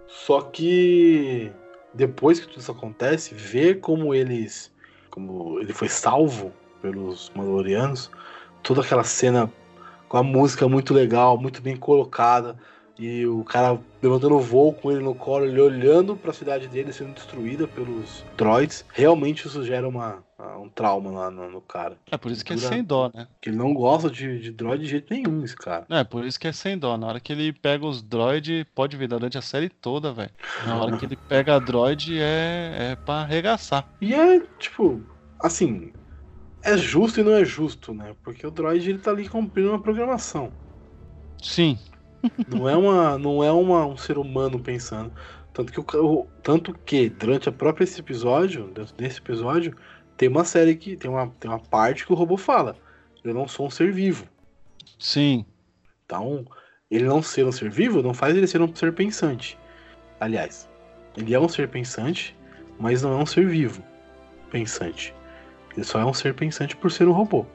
Só 0.08 0.42
que 0.42 1.52
depois 1.94 2.40
que 2.40 2.48
tudo 2.48 2.60
isso 2.60 2.72
acontece, 2.72 3.36
ver 3.36 3.82
como 3.82 4.16
eles. 4.16 4.74
Como 5.12 5.60
ele 5.60 5.72
foi 5.72 5.88
salvo 5.88 6.52
pelos 6.82 7.32
Mandalorianos, 7.36 8.10
toda 8.64 8.82
aquela 8.82 9.04
cena 9.04 9.48
com 10.10 10.18
a 10.18 10.24
música 10.24 10.68
muito 10.68 10.92
legal, 10.92 11.38
muito 11.38 11.62
bem 11.62 11.78
colocada. 11.78 12.58
E 12.98 13.26
o 13.26 13.44
cara 13.44 13.78
levantando 14.02 14.36
o 14.36 14.40
voo 14.40 14.72
com 14.74 14.90
ele 14.90 15.04
no 15.04 15.14
colo, 15.14 15.46
ele 15.46 15.60
olhando 15.60 16.16
pra 16.16 16.32
cidade 16.32 16.68
dele 16.68 16.94
sendo 16.94 17.14
destruída 17.14 17.68
pelos 17.68 18.24
droids. 18.38 18.86
Realmente 18.94 19.46
isso 19.48 19.66
gera 19.66 19.86
uma, 19.88 20.24
um 20.62 20.70
trauma 20.70 21.12
lá 21.12 21.30
no, 21.30 21.50
no 21.52 21.60
cara. 21.60 21.98
É 22.10 22.18
por 22.18 22.32
isso 22.32 22.46
que 22.46 22.54
é 22.54 22.56
Dura- 22.56 22.70
sem 22.70 22.82
dó, 22.84 23.12
né? 23.14 23.28
Que 23.42 23.50
ele 23.50 23.58
não 23.58 23.74
gosta 23.74 24.10
de, 24.10 24.40
de 24.40 24.50
droid 24.52 24.82
de 24.82 24.90
jeito 24.90 25.14
nenhum, 25.14 25.44
esse 25.44 25.56
cara. 25.58 25.86
É, 25.90 26.06
por 26.06 26.24
isso 26.24 26.40
que 26.40 26.48
é 26.48 26.54
sem 26.54 26.78
dó. 26.78 26.96
Na 26.98 27.08
hora 27.08 27.20
que 27.20 27.34
ele 27.34 27.52
pega 27.52 27.86
os 27.86 28.02
droid, 28.02 28.66
pode 28.74 28.96
ver 28.96 29.10
durante 29.10 29.38
a 29.38 29.42
série 29.42 29.68
toda, 29.68 30.14
velho. 30.14 30.32
Na 30.66 30.78
hora 30.82 30.98
que 30.98 31.06
ele 31.06 31.18
pega 31.18 31.56
a 31.56 31.60
droid 31.60 32.18
é, 32.18 32.92
é 32.92 32.96
pra 32.96 33.16
arregaçar. 33.16 33.86
E 34.00 34.14
é, 34.14 34.40
tipo, 34.58 35.02
assim, 35.42 35.92
é 36.64 36.78
justo 36.78 37.20
e 37.20 37.24
não 37.24 37.34
é 37.34 37.44
justo, 37.44 37.94
né? 37.94 38.16
Porque 38.24 38.48
o 38.48 38.52
droid 38.52 38.90
ele 38.90 39.00
tá 39.00 39.12
ali 39.12 39.28
cumprindo 39.28 39.70
uma 39.70 39.82
programação. 39.82 40.50
Sim. 41.42 41.78
Não 42.48 42.70
é, 42.70 42.76
uma, 42.76 43.18
não 43.18 43.44
é 43.44 43.52
uma, 43.52 43.86
um 43.86 43.98
ser 43.98 44.18
humano 44.18 44.60
pensando. 44.60 45.12
Tanto 45.54 45.72
que, 45.72 45.80
o, 45.98 46.28
tanto 46.44 46.74
que 46.86 47.10
durante 47.10 47.48
a 47.48 47.52
própria 47.52 47.84
esse 47.84 48.00
episódio, 48.00 48.68
dentro 48.74 48.94
desse 48.96 49.20
episódio, 49.20 49.76
tem 50.18 50.28
uma 50.30 50.44
série 50.44 50.76
que. 50.76 50.98
Tem 50.98 51.10
uma, 51.10 51.28
tem 51.40 51.50
uma 51.50 51.60
parte 51.60 52.06
que 52.06 52.12
o 52.12 52.16
robô 52.16 52.38
fala. 52.38 52.76
Eu 53.24 53.34
não 53.34 53.48
sou 53.48 53.68
um 53.68 53.70
ser 53.70 53.92
vivo. 53.92 54.26
Sim. 55.00 55.46
Então, 56.06 56.46
ele 56.90 57.06
não 57.06 57.22
ser 57.22 57.46
um 57.46 57.52
ser 57.52 57.70
vivo 57.70 58.02
não 58.04 58.14
faz 58.14 58.36
ele 58.36 58.48
ser 58.48 58.62
um 58.62 58.74
ser 58.76 58.94
pensante. 58.94 59.58
Aliás, 60.20 60.70
ele 61.18 61.34
é 61.34 61.40
um 61.40 61.50
ser 61.50 61.68
pensante, 61.68 62.38
mas 62.80 63.02
não 63.02 63.20
é 63.20 63.24
um 63.24 63.26
ser 63.26 63.48
vivo 63.48 63.84
pensante. 64.52 65.14
Ele 65.76 65.84
só 65.84 66.00
é 66.00 66.06
um 66.06 66.14
ser 66.14 66.34
pensante 66.34 66.76
por 66.76 66.92
ser 66.92 67.08
um 67.08 67.12
robô. 67.12 67.46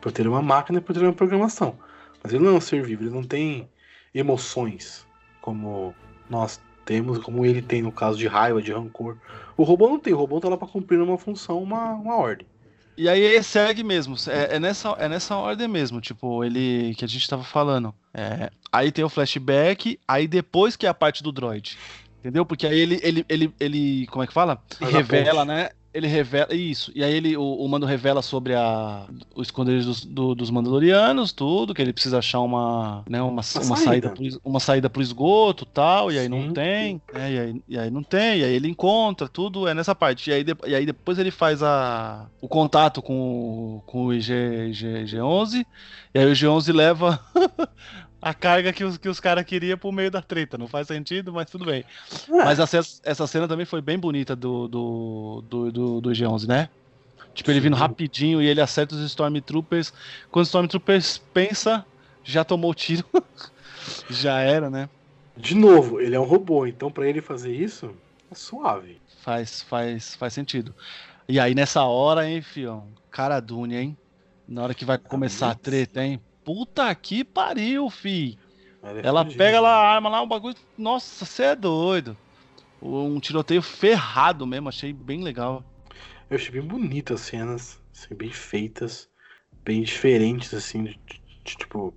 Por 0.00 0.12
ter 0.12 0.26
uma 0.26 0.42
máquina 0.42 0.78
e 0.78 0.82
por 0.82 0.94
ter 0.94 1.02
uma 1.02 1.12
programação. 1.12 1.78
Mas 2.22 2.32
ele 2.32 2.44
não 2.44 2.52
é 2.52 2.54
um 2.56 2.60
ser 2.60 2.82
vivo, 2.82 3.04
ele 3.04 3.14
não 3.14 3.22
tem 3.22 3.68
emoções 4.14 5.06
como 5.40 5.94
nós 6.28 6.60
temos, 6.84 7.18
como 7.18 7.44
ele 7.44 7.62
tem 7.62 7.82
no 7.82 7.92
caso 7.92 8.18
de 8.18 8.26
raiva, 8.26 8.60
de 8.60 8.72
rancor. 8.72 9.16
O 9.56 9.62
robô 9.62 9.88
não 9.88 9.98
tem, 9.98 10.12
o 10.12 10.16
robô 10.16 10.40
tá 10.40 10.48
lá 10.48 10.56
pra 10.56 10.68
cumprir 10.68 11.00
uma 11.00 11.18
função, 11.18 11.62
uma, 11.62 11.92
uma 11.92 12.16
ordem. 12.16 12.46
E 12.96 13.08
aí 13.08 13.20
ele 13.20 13.42
segue 13.42 13.82
mesmo. 13.82 14.14
É, 14.28 14.56
é 14.56 14.60
nessa, 14.60 14.90
é 14.98 15.08
nessa 15.08 15.36
ordem 15.36 15.66
mesmo. 15.66 16.00
Tipo, 16.00 16.44
ele. 16.44 16.94
Que 16.96 17.04
a 17.04 17.08
gente 17.08 17.26
tava 17.26 17.42
falando. 17.42 17.94
É, 18.12 18.50
aí 18.70 18.92
tem 18.92 19.04
o 19.04 19.08
flashback, 19.08 19.98
aí 20.06 20.28
depois 20.28 20.76
que 20.76 20.84
é 20.84 20.88
a 20.88 20.94
parte 20.94 21.22
do 21.22 21.32
droid. 21.32 21.78
Entendeu? 22.18 22.44
Porque 22.44 22.66
aí 22.66 22.78
ele, 22.78 23.00
ele, 23.02 23.24
ele, 23.28 23.54
ele 23.58 24.06
como 24.08 24.22
é 24.22 24.26
que 24.26 24.34
fala? 24.34 24.62
Faz 24.78 24.92
Revela, 24.92 25.44
né? 25.46 25.70
Ele 25.92 26.06
revela. 26.06 26.54
Isso. 26.54 26.92
E 26.94 27.02
aí 27.02 27.12
ele, 27.12 27.36
o, 27.36 27.42
o 27.42 27.68
Mando 27.68 27.84
revela 27.84 28.22
sobre 28.22 28.54
a, 28.54 29.06
o 29.34 29.42
esconderijo 29.42 29.86
dos, 29.86 30.04
do, 30.04 30.34
dos 30.34 30.50
Mandalorianos, 30.50 31.32
tudo, 31.32 31.74
que 31.74 31.82
ele 31.82 31.92
precisa 31.92 32.18
achar 32.18 32.40
uma, 32.40 33.02
né, 33.08 33.20
uma, 33.20 33.30
uma, 33.30 33.42
uma 33.42 33.42
saída. 33.42 33.84
saída 33.84 34.10
pro, 34.10 34.40
uma 34.44 34.60
saída 34.60 34.90
pro 34.90 35.02
esgoto 35.02 35.66
tal, 35.66 36.12
e 36.12 36.18
aí 36.18 36.24
Sim. 36.24 36.28
não 36.28 36.52
tem. 36.52 37.02
Né, 37.12 37.32
e, 37.32 37.38
aí, 37.38 37.62
e 37.68 37.78
aí 37.78 37.90
não 37.90 38.02
tem, 38.02 38.38
e 38.38 38.44
aí 38.44 38.54
ele 38.54 38.68
encontra, 38.68 39.28
tudo 39.28 39.66
é 39.66 39.74
nessa 39.74 39.94
parte. 39.94 40.30
E 40.30 40.32
aí, 40.32 40.44
de, 40.44 40.56
e 40.66 40.74
aí 40.74 40.86
depois 40.86 41.18
ele 41.18 41.30
faz 41.30 41.62
a, 41.62 42.26
o 42.40 42.48
contato 42.48 43.02
com, 43.02 43.82
com 43.86 44.06
o 44.06 44.14
IG, 44.14 44.32
IG, 44.70 44.86
IG-11, 45.04 45.66
e 46.14 46.18
aí 46.18 46.26
o 46.26 46.32
IG-11 46.32 46.72
leva 46.72 47.20
a 48.20 48.34
carga 48.34 48.72
que 48.72 48.84
os, 48.84 48.98
que 48.98 49.08
os 49.08 49.18
caras 49.18 49.44
queriam 49.44 49.78
pro 49.78 49.92
meio 49.92 50.10
da 50.10 50.20
treta. 50.20 50.58
Não 50.58 50.68
faz 50.68 50.86
sentido, 50.86 51.32
mas 51.32 51.50
tudo 51.50 51.64
bem. 51.64 51.84
É. 52.28 52.44
Mas 52.44 52.58
essa, 52.58 52.80
essa 53.02 53.26
cena 53.26 53.48
também 53.48 53.66
foi 53.66 53.80
bem 53.80 53.98
bonita 53.98 54.36
do, 54.36 54.68
do, 54.68 55.44
do, 55.48 55.72
do, 55.72 56.00
do 56.00 56.10
G11, 56.10 56.46
né? 56.46 56.68
Tipo, 57.34 57.50
ele 57.50 57.60
vindo 57.60 57.76
rapidinho 57.76 58.42
e 58.42 58.46
ele 58.46 58.60
acerta 58.60 58.94
os 58.94 59.00
Stormtroopers. 59.02 59.92
Quando 60.30 60.42
os 60.42 60.48
Stormtroopers 60.48 61.18
pensa, 61.32 61.84
já 62.22 62.44
tomou 62.44 62.74
tiro. 62.74 63.04
já 64.10 64.40
era, 64.40 64.68
né? 64.68 64.88
De 65.36 65.54
novo, 65.54 66.00
ele 66.00 66.14
é 66.14 66.20
um 66.20 66.24
robô, 66.24 66.66
então 66.66 66.90
para 66.90 67.08
ele 67.08 67.22
fazer 67.22 67.54
isso, 67.54 67.94
é 68.30 68.34
suave. 68.34 69.00
Faz, 69.22 69.62
faz, 69.62 70.14
faz 70.14 70.34
sentido. 70.34 70.74
E 71.26 71.40
aí 71.40 71.54
nessa 71.54 71.84
hora, 71.84 72.28
hein, 72.28 72.42
fião? 72.42 72.88
Cara 73.10 73.40
Dune, 73.40 73.76
hein? 73.76 73.96
Na 74.46 74.64
hora 74.64 74.74
que 74.74 74.84
vai 74.84 74.98
começar 74.98 75.50
a 75.50 75.54
treta, 75.54 76.04
hein? 76.04 76.20
Puta 76.52 76.92
que 76.96 77.22
pariu, 77.22 77.88
fi. 77.88 78.36
Ela 79.04 79.24
pega 79.24 79.60
lá 79.60 79.70
a 79.70 79.94
arma 79.94 80.08
lá, 80.08 80.20
o 80.20 80.26
bagulho. 80.26 80.56
Nossa, 80.76 81.24
você 81.24 81.44
é 81.44 81.54
doido. 81.54 82.16
Um 82.82 83.20
tiroteio 83.20 83.62
ferrado 83.62 84.44
mesmo, 84.44 84.68
achei 84.68 84.92
bem 84.92 85.22
legal. 85.22 85.62
Eu 86.28 86.34
achei 86.34 86.50
bem 86.50 86.62
bonitas 86.62 87.20
as 87.20 87.26
cenas, 87.28 87.80
assim, 87.94 88.16
bem 88.16 88.32
feitas, 88.32 89.08
bem 89.62 89.82
diferentes, 89.82 90.52
assim, 90.52 90.82
de, 90.82 91.00
de, 91.06 91.22
de, 91.44 91.56
tipo. 91.56 91.94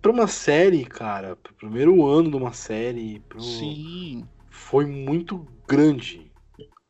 Pra 0.00 0.12
uma 0.12 0.28
série, 0.28 0.84
cara, 0.84 1.34
pro 1.34 1.54
primeiro 1.54 2.06
ano 2.06 2.30
de 2.30 2.36
uma 2.36 2.52
série. 2.52 3.18
Pro... 3.28 3.40
Sim. 3.40 4.28
Foi 4.48 4.86
muito 4.86 5.44
grande. 5.66 6.30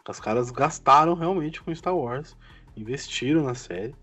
Os 0.07 0.21
caras 0.21 0.51
gastaram 0.51 1.15
realmente 1.15 1.63
com 1.63 1.75
Star 1.75 1.97
Wars, 1.97 2.37
investiram 2.77 3.43
na 3.45 3.55
série. 3.55 3.95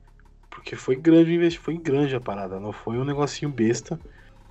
Porque 0.52 0.76
foi 0.76 0.96
grande, 0.96 1.58
foi 1.58 1.78
grande 1.78 2.16
a 2.16 2.20
parada, 2.20 2.60
não 2.60 2.72
foi 2.72 2.98
um 2.98 3.06
negocinho 3.06 3.50
besta. 3.50 4.00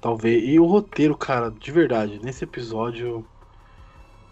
Talvez. 0.01 0.43
E 0.49 0.59
o 0.59 0.65
roteiro, 0.65 1.17
cara, 1.17 1.51
de 1.51 1.71
verdade, 1.71 2.19
nesse 2.23 2.43
episódio. 2.43 3.25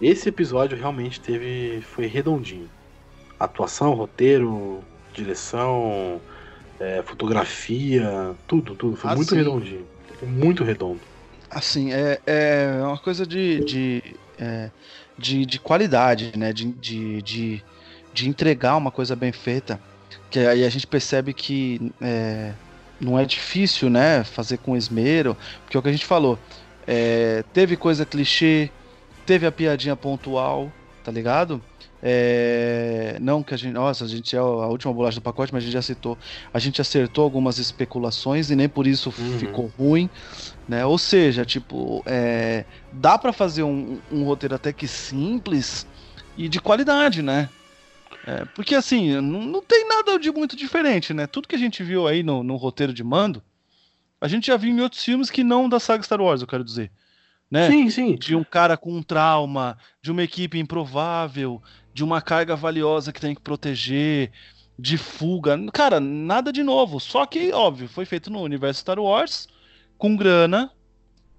Esse 0.01 0.31
episódio 0.31 0.77
realmente 0.77 1.21
teve. 1.21 1.83
Foi 1.83 2.07
redondinho. 2.07 2.69
Atuação, 3.39 3.93
roteiro, 3.95 4.83
direção, 5.13 6.21
é, 6.81 7.03
fotografia, 7.05 8.35
tudo, 8.47 8.75
tudo. 8.75 8.97
Foi 8.97 9.11
assim, 9.11 9.17
muito 9.19 9.35
redondinho. 9.35 9.87
Foi 10.19 10.29
muito 10.29 10.65
redondo. 10.65 11.01
Assim, 11.51 11.93
é, 11.93 12.21
é 12.27 12.83
uma 12.83 12.99
coisa 12.99 13.27
de. 13.27 13.63
de, 13.65 14.03
é, 14.39 14.71
de, 15.19 15.45
de, 15.45 15.61
qualidade, 15.61 16.33
né? 16.37 16.53
De, 16.53 16.73
de, 16.73 17.23
de, 17.23 17.63
de 18.15 18.29
entregar 18.29 18.77
uma 18.77 18.91
coisa 18.91 19.15
bem 19.15 19.33
feita. 19.33 19.81
Que 20.31 20.41
aí 20.41 20.65
a 20.65 20.69
gente 20.69 20.87
percebe 20.87 21.33
que 21.33 21.93
é, 22.01 22.53
não 23.01 23.19
é 23.19 23.25
difícil, 23.25 23.89
né? 23.89 24.25
Fazer 24.25 24.59
com 24.59 24.77
esmero, 24.77 25.37
porque 25.65 25.77
é 25.77 25.81
o 25.81 25.83
que 25.83 25.89
a 25.89 25.93
gente 25.93 26.07
falou. 26.07 26.39
É, 26.87 27.45
teve 27.53 27.77
coisa 27.77 28.07
clichê, 28.07 28.71
teve 29.27 29.47
a 29.47 29.53
piadinha 29.53 29.95
pontual, 29.95 30.73
tá 31.05 31.13
ligado? 31.13 31.63
É, 32.03 33.17
não 33.21 33.43
que 33.43 33.53
a 33.53 33.57
gente. 33.57 33.73
Nossa, 33.73 34.05
a 34.05 34.09
gente 34.09 34.35
é 34.35 34.39
a 34.39 34.45
última 34.45 34.93
bolacha 34.93 35.19
do 35.19 35.23
pacote, 35.23 35.53
mas 35.53 35.63
a 35.63 35.67
gente 35.67 35.73
já 35.73 35.83
citou. 35.83 36.17
A 36.55 36.59
gente 36.59 36.81
acertou 36.81 37.25
algumas 37.25 37.59
especulações 37.59 38.51
e 38.51 38.57
nem 38.57 38.69
por 38.69 38.87
isso 38.87 39.13
uhum. 39.19 39.39
ficou 39.39 39.73
ruim. 39.79 40.09
Né? 40.69 40.85
Ou 40.87 40.99
seja, 40.99 41.45
tipo, 41.45 42.03
é, 42.07 42.65
dá 42.93 43.19
para 43.19 43.33
fazer 43.33 43.65
um, 43.65 43.99
um, 44.13 44.23
roteiro 44.25 44.55
até 44.55 44.73
que 44.73 44.87
simples 44.87 45.87
e 46.37 46.49
de 46.49 46.61
qualidade, 46.61 47.21
né? 47.21 47.49
É, 48.29 48.45
porque 48.55 48.75
assim, 48.75 49.19
não, 49.23 49.43
não, 49.43 49.63
tem 49.63 49.89
nada 49.89 50.19
de 50.19 50.31
muito 50.31 50.55
diferente, 50.55 51.15
né? 51.15 51.27
Tudo 51.27 51.49
que 51.49 51.55
a 51.55 51.59
gente 51.59 51.83
viu 51.83 52.07
aí 52.07 52.23
no, 52.23 52.43
no, 52.43 52.57
roteiro 52.57 52.93
de 52.93 53.03
mando, 53.03 53.43
a 54.21 54.29
gente 54.29 54.49
já 54.49 54.57
viu 54.59 54.71
em 54.71 54.83
outros 54.83 55.03
filmes 55.03 55.31
que 55.31 55.43
não 55.43 55.67
da 55.67 55.81
saga 55.81 56.03
Star 56.03 56.21
Wars, 56.21 56.43
eu 56.43 56.47
quero 56.47 56.63
dizer. 56.63 56.93
Né? 57.51 57.71
Sim, 57.71 57.89
sim. 57.89 58.15
De 58.17 58.37
um 58.37 58.45
cara 58.45 58.77
com 58.77 58.93
um 58.93 59.03
trauma, 59.03 59.79
de 60.03 60.13
uma 60.13 60.23
equipe 60.23 60.59
improvável, 60.59 61.63
de 61.95 62.05
uma 62.05 62.21
carga 62.21 62.55
valiosa 62.55 63.15
que 63.15 63.21
tem 63.21 63.35
que 63.35 63.41
proteger, 63.41 64.31
de 64.79 64.99
fuga. 64.99 65.59
Cara, 65.73 65.99
nada 65.99 66.53
de 66.53 66.63
novo. 66.63 67.01
Só 67.01 67.25
que, 67.25 67.51
óbvio, 67.51 67.89
foi 67.89 68.05
feito 68.05 68.29
no 68.29 68.43
universo 68.43 68.81
Star 68.81 68.99
Wars, 68.99 69.49
com 69.97 70.15
grana 70.15 70.71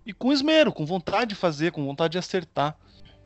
e 0.07 0.11
com 0.11 0.33
esmero, 0.33 0.71
com 0.71 0.87
vontade 0.87 1.29
de 1.29 1.35
fazer, 1.35 1.71
com 1.71 1.85
vontade 1.85 2.13
de 2.13 2.17
acertar. 2.17 2.75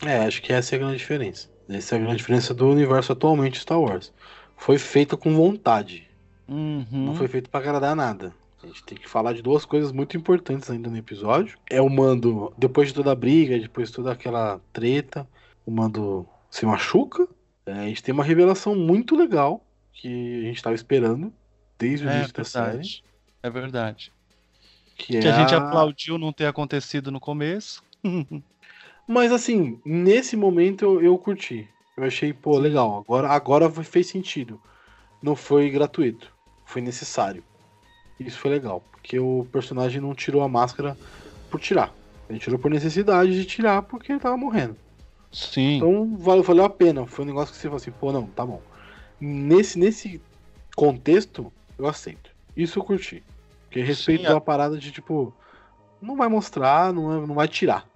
É, 0.02 0.18
acho 0.18 0.42
que 0.42 0.52
essa 0.52 0.76
é 0.76 0.78
a 0.78 0.80
grande 0.80 0.98
diferença. 0.98 1.53
Essa 1.70 1.96
é 1.96 1.98
a 1.98 2.02
grande 2.02 2.18
diferença 2.18 2.54
do 2.54 2.70
universo 2.70 3.12
atualmente 3.12 3.60
Star 3.60 3.80
Wars. 3.80 4.14
Foi 4.58 4.78
feita 4.78 5.16
com 5.16 5.34
vontade. 5.36 6.10
Uhum. 6.48 6.86
Não 6.92 7.16
foi 7.16 7.28
feito 7.28 7.50
para 7.50 7.60
agradar 7.60 7.96
nada. 7.96 8.34
A 8.64 8.68
gente 8.68 8.84
tem 8.84 8.98
que 8.98 9.10
falar 9.10 9.34
de 9.34 9.42
duas 9.42 9.66
coisas 9.66 9.92
muito 9.92 10.16
importantes 10.16 10.70
ainda 10.70 10.90
no 10.90 10.98
episódio. 10.98 11.58
É 11.70 11.82
o 11.82 11.90
Mando, 11.90 12.54
depois 12.58 12.90
de 12.90 12.94
toda 12.94 13.12
a 13.12 13.16
briga, 13.16 13.60
depois 13.60 13.90
de 13.90 13.96
toda 13.96 14.12
aquela 14.12 14.62
treta, 14.72 15.28
o 15.66 15.72
Mando 15.72 16.26
se 16.50 16.66
machuca. 16.66 17.28
É, 17.66 17.74
a 17.74 17.88
gente 17.88 18.04
tem 18.04 18.14
uma 18.14 18.24
revelação 18.24 18.76
muito 18.76 19.16
legal 19.16 19.66
que 19.92 20.42
a 20.44 20.46
gente 20.46 20.58
estava 20.58 20.76
esperando 20.76 21.34
desde 21.78 22.06
o 22.06 22.10
é, 22.10 22.18
início 22.18 22.34
da 22.34 22.44
série. 22.44 23.04
É 23.42 23.50
verdade. 23.50 24.14
Que, 24.96 25.20
que 25.20 25.28
é 25.28 25.32
a 25.32 25.40
gente 25.40 25.56
aplaudiu 25.56 26.18
não 26.18 26.32
ter 26.32 26.46
acontecido 26.46 27.12
no 27.12 27.20
começo. 27.20 27.84
Mas 29.08 29.32
assim, 29.32 29.80
nesse 29.86 30.36
momento 30.36 30.86
eu, 30.86 31.02
eu 31.02 31.18
curti. 31.18 31.68
Eu 31.96 32.04
achei, 32.04 32.34
pô, 32.34 32.58
legal. 32.58 33.00
Agora, 33.00 33.30
agora 33.30 33.70
fez 33.84 34.08
sentido. 34.08 34.60
Não 35.22 35.36
foi 35.36 35.70
gratuito. 35.70 36.34
Foi 36.66 36.82
necessário. 36.82 37.44
Isso 38.20 38.40
foi 38.40 38.52
legal. 38.52 38.84
Porque 38.92 39.20
o 39.20 39.48
personagem 39.52 40.02
não 40.02 40.16
tirou 40.16 40.42
a 40.42 40.48
máscara 40.48 40.98
por 41.50 41.60
tirar. 41.60 41.94
Ele 42.30 42.40
tirou 42.40 42.58
por 42.58 42.72
necessidade 42.72 43.32
de 43.32 43.46
tirar 43.46 43.82
porque 43.84 44.12
ele 44.12 44.20
tava 44.20 44.38
morrendo. 44.38 44.76
Sim. 45.32 45.78
Então 45.78 46.16
valeu, 46.18 46.44
valeu 46.44 46.64
a 46.64 46.70
pena. 46.70 47.06
Foi 47.06 47.26
um 47.26 47.28
negócio 47.28 47.54
que 47.54 47.60
você 47.60 47.68
falou 47.68 47.78
assim, 47.78 47.92
pô, 47.92 48.12
não, 48.12 48.26
tá 48.28 48.46
bom. 48.46 48.62
Nesse, 49.20 49.78
nesse 49.78 50.22
contexto, 50.76 51.52
eu 51.78 51.88
aceito. 51.88 52.32
Isso 52.56 52.80
eu 52.80 52.84
curti. 52.84 53.24
Porque 53.64 53.82
respeito 53.82 54.28
Sim, 54.28 54.36
a... 54.36 54.40
parada 54.40 54.78
de 54.78 54.92
tipo. 54.92 55.34
Não 56.02 56.16
vai 56.16 56.28
mostrar, 56.28 56.94
não, 56.94 57.26
não 57.26 57.36
vai 57.36 57.48
tirar. 57.48 57.88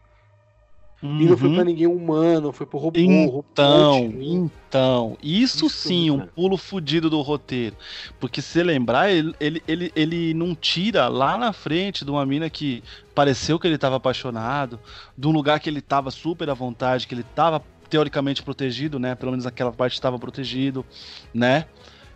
Uhum. 1.01 1.21
E 1.21 1.25
não 1.25 1.37
foi 1.37 1.49
pra 1.49 1.59
uhum. 1.59 1.65
ninguém 1.65 1.85
humano, 1.85 2.51
foi 2.51 2.65
pro 2.65 2.79
robô. 2.79 2.99
Então, 2.99 4.05
robô 4.07 4.17
então, 4.21 5.17
isso, 5.21 5.67
isso 5.67 5.69
sim, 5.69 6.09
um 6.09 6.25
pulo 6.25 6.57
fudido 6.57 7.07
do 7.09 7.21
roteiro. 7.21 7.75
Porque 8.19 8.41
se 8.41 8.63
lembrar, 8.63 9.11
ele, 9.11 9.33
ele, 9.39 9.63
ele, 9.67 9.91
ele 9.95 10.33
não 10.33 10.55
tira 10.55 11.07
lá 11.07 11.37
na 11.37 11.53
frente 11.53 12.03
de 12.03 12.09
uma 12.09 12.25
mina 12.25 12.49
que 12.49 12.83
pareceu 13.13 13.59
que 13.59 13.67
ele 13.67 13.77
tava 13.77 13.97
apaixonado, 13.97 14.79
de 15.15 15.27
um 15.27 15.31
lugar 15.31 15.59
que 15.59 15.69
ele 15.69 15.81
tava 15.81 16.09
super 16.09 16.49
à 16.49 16.55
vontade, 16.55 17.05
que 17.05 17.13
ele 17.13 17.23
tava 17.35 17.61
teoricamente 17.89 18.41
protegido, 18.41 18.97
né? 18.97 19.13
Pelo 19.13 19.31
menos 19.31 19.45
aquela 19.45 19.71
parte 19.71 19.93
estava 19.93 20.17
protegido, 20.17 20.83
né? 21.31 21.65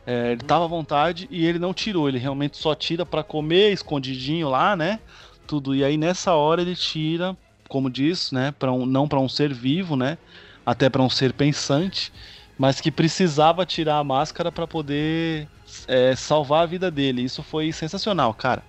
É, 0.05 0.31
ele 0.31 0.41
tava 0.41 0.65
à 0.65 0.67
vontade 0.67 1.27
e 1.29 1.45
ele 1.45 1.59
não 1.59 1.73
tirou, 1.73 2.09
ele 2.09 2.17
realmente 2.17 2.57
só 2.57 2.73
tira 2.73 3.05
para 3.05 3.23
comer 3.23 3.71
escondidinho 3.71 4.49
lá, 4.49 4.75
né? 4.75 4.99
Tudo. 5.45 5.75
E 5.75 5.83
aí 5.83 5.97
nessa 5.97 6.33
hora 6.33 6.63
ele 6.63 6.75
tira 6.75 7.37
como 7.71 7.89
diz, 7.89 8.33
né, 8.33 8.53
para 8.59 8.69
um, 8.69 8.85
não 8.85 9.07
para 9.07 9.17
um 9.17 9.29
ser 9.29 9.53
vivo, 9.53 9.95
né, 9.95 10.17
até 10.65 10.89
para 10.89 11.01
um 11.01 11.09
ser 11.09 11.31
pensante, 11.31 12.11
mas 12.57 12.81
que 12.81 12.91
precisava 12.91 13.65
tirar 13.65 13.97
a 13.97 14.03
máscara 14.03 14.51
para 14.51 14.67
poder 14.67 15.47
é, 15.87 16.13
salvar 16.13 16.63
a 16.63 16.65
vida 16.65 16.91
dele. 16.91 17.23
Isso 17.23 17.41
foi 17.41 17.71
sensacional, 17.71 18.33
cara. 18.33 18.61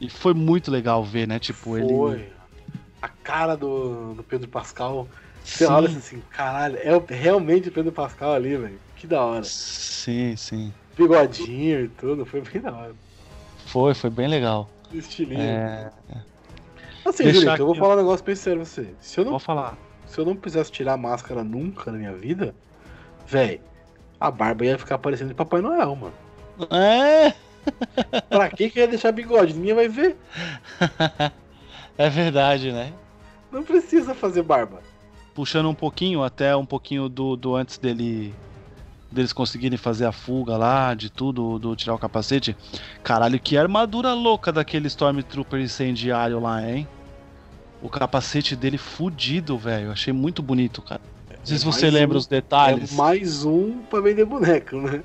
E 0.00 0.08
foi 0.08 0.32
muito 0.34 0.70
legal 0.70 1.02
ver, 1.02 1.26
né, 1.26 1.40
tipo 1.40 1.58
foi. 1.58 1.80
ele 1.80 2.32
a 3.02 3.08
cara 3.08 3.56
do, 3.56 4.14
do 4.14 4.22
Pedro 4.22 4.46
Pascal. 4.46 5.08
Você 5.44 5.66
olha 5.66 5.88
assim, 5.88 6.22
caralho, 6.30 6.78
é 6.78 7.12
realmente 7.12 7.68
o 7.68 7.72
Pedro 7.72 7.90
Pascal 7.90 8.34
ali, 8.34 8.56
velho. 8.56 8.78
Que 8.94 9.06
da 9.06 9.20
hora. 9.20 9.44
Sim, 9.44 10.36
sim. 10.36 10.72
Bigodinho 10.96 11.84
e 11.84 11.88
tudo, 11.88 12.24
foi 12.24 12.40
bem 12.40 12.62
da 12.62 12.72
hora. 12.72 12.94
Foi, 13.66 13.94
foi 13.94 14.10
bem 14.10 14.28
legal. 14.28 14.70
Estilinho. 14.92 15.40
É... 15.42 15.90
Assim, 17.04 17.30
Julito, 17.30 17.62
eu 17.62 17.66
vou 17.66 17.74
falar 17.74 17.94
um 17.94 17.98
negócio 17.98 18.24
bem 18.24 18.34
sério 18.34 18.60
pra 18.60 18.68
você. 18.68 18.94
Se 19.00 19.20
eu 19.20 19.24
não, 19.24 19.32
vou 19.32 19.40
falar. 19.40 19.76
Se 20.06 20.18
eu 20.18 20.24
não 20.24 20.34
quisesse 20.34 20.72
tirar 20.72 20.94
a 20.94 20.96
máscara 20.96 21.44
nunca 21.44 21.92
na 21.92 21.98
minha 21.98 22.14
vida, 22.14 22.54
velho, 23.26 23.60
a 24.18 24.30
barba 24.30 24.64
ia 24.64 24.78
ficar 24.78 24.98
parecendo 24.98 25.28
de 25.28 25.34
Papai 25.34 25.60
Noel, 25.60 25.94
mano. 25.96 26.14
É? 26.70 27.34
pra 28.28 28.48
que 28.48 28.70
que 28.70 28.78
ia 28.78 28.88
deixar 28.88 29.12
bigode? 29.12 29.54
Ninguém 29.54 29.74
vai 29.74 29.88
ver. 29.88 30.16
é 31.98 32.08
verdade, 32.08 32.72
né? 32.72 32.92
Não 33.52 33.62
precisa 33.62 34.14
fazer 34.14 34.42
barba. 34.42 34.80
Puxando 35.34 35.68
um 35.68 35.74
pouquinho, 35.74 36.22
até 36.22 36.56
um 36.56 36.66
pouquinho 36.66 37.08
do, 37.08 37.36
do 37.36 37.54
antes 37.54 37.76
dele 37.76 38.34
deles 39.14 39.32
conseguirem 39.32 39.78
fazer 39.78 40.04
a 40.04 40.12
fuga 40.12 40.56
lá, 40.56 40.94
de 40.94 41.10
tudo, 41.10 41.58
do 41.58 41.74
tirar 41.74 41.94
o 41.94 41.98
capacete. 41.98 42.56
Caralho, 43.02 43.38
que 43.40 43.56
armadura 43.56 44.12
louca 44.12 44.52
daquele 44.52 44.88
Stormtrooper 44.88 45.60
incendiário 45.60 46.40
lá, 46.40 46.68
hein? 46.68 46.86
O 47.80 47.88
capacete 47.88 48.56
dele 48.56 48.78
fudido, 48.78 49.56
velho. 49.56 49.90
Achei 49.92 50.12
muito 50.12 50.42
bonito, 50.42 50.82
cara. 50.82 51.00
Não 51.28 51.46
sei 51.46 51.56
é 51.56 51.58
se 51.58 51.64
você 51.64 51.90
lembra 51.90 52.16
um, 52.16 52.18
os 52.18 52.26
detalhes. 52.26 52.92
É 52.92 52.96
mais 52.96 53.44
um 53.44 53.82
pra 53.82 54.00
vender 54.00 54.24
boneco, 54.24 54.76
né? 54.76 55.02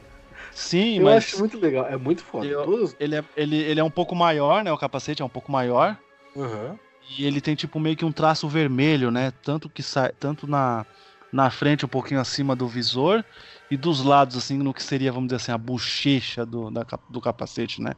Sim, 0.53 0.97
eu 0.97 1.03
mas. 1.03 1.11
Eu 1.11 1.17
acho 1.17 1.39
muito 1.39 1.59
legal, 1.59 1.87
é 1.87 1.97
muito 1.97 2.23
foda. 2.23 2.45
Eu, 2.45 2.63
Todos... 2.63 2.95
ele, 2.99 3.15
é, 3.15 3.23
ele, 3.35 3.57
ele 3.57 3.79
é 3.79 3.83
um 3.83 3.89
pouco 3.89 4.15
maior, 4.15 4.63
né? 4.63 4.71
O 4.71 4.77
capacete 4.77 5.21
é 5.21 5.25
um 5.25 5.29
pouco 5.29 5.51
maior. 5.51 5.97
Uhum. 6.35 6.77
E 7.17 7.25
ele 7.25 7.41
tem 7.41 7.55
tipo 7.55 7.79
meio 7.79 7.95
que 7.95 8.05
um 8.05 8.11
traço 8.11 8.47
vermelho, 8.47 9.11
né? 9.11 9.33
Tanto 9.43 9.69
que 9.69 9.83
sai. 9.83 10.11
Tanto 10.19 10.47
na, 10.47 10.85
na 11.31 11.49
frente, 11.49 11.85
um 11.85 11.89
pouquinho 11.89 12.19
acima 12.19 12.55
do 12.55 12.67
visor. 12.67 13.23
E 13.69 13.77
dos 13.77 14.03
lados, 14.03 14.35
assim, 14.35 14.57
no 14.57 14.73
que 14.73 14.81
seria, 14.81 15.11
vamos 15.11 15.27
dizer 15.27 15.37
assim, 15.37 15.51
a 15.51 15.57
bochecha 15.57 16.45
do, 16.45 16.71
da, 16.71 16.85
do 17.09 17.21
capacete, 17.21 17.81
né? 17.81 17.93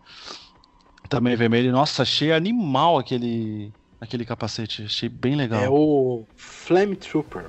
Também 1.07 1.36
vermelho. 1.36 1.71
Nossa, 1.71 2.03
achei 2.03 2.31
animal 2.31 2.97
aquele. 2.97 3.71
Aquele 3.99 4.25
capacete. 4.25 4.84
Achei 4.84 5.07
bem 5.07 5.36
legal. 5.36 5.62
É 5.62 5.69
o 5.69 6.25
Flame 6.36 6.95
Trooper. 6.95 7.45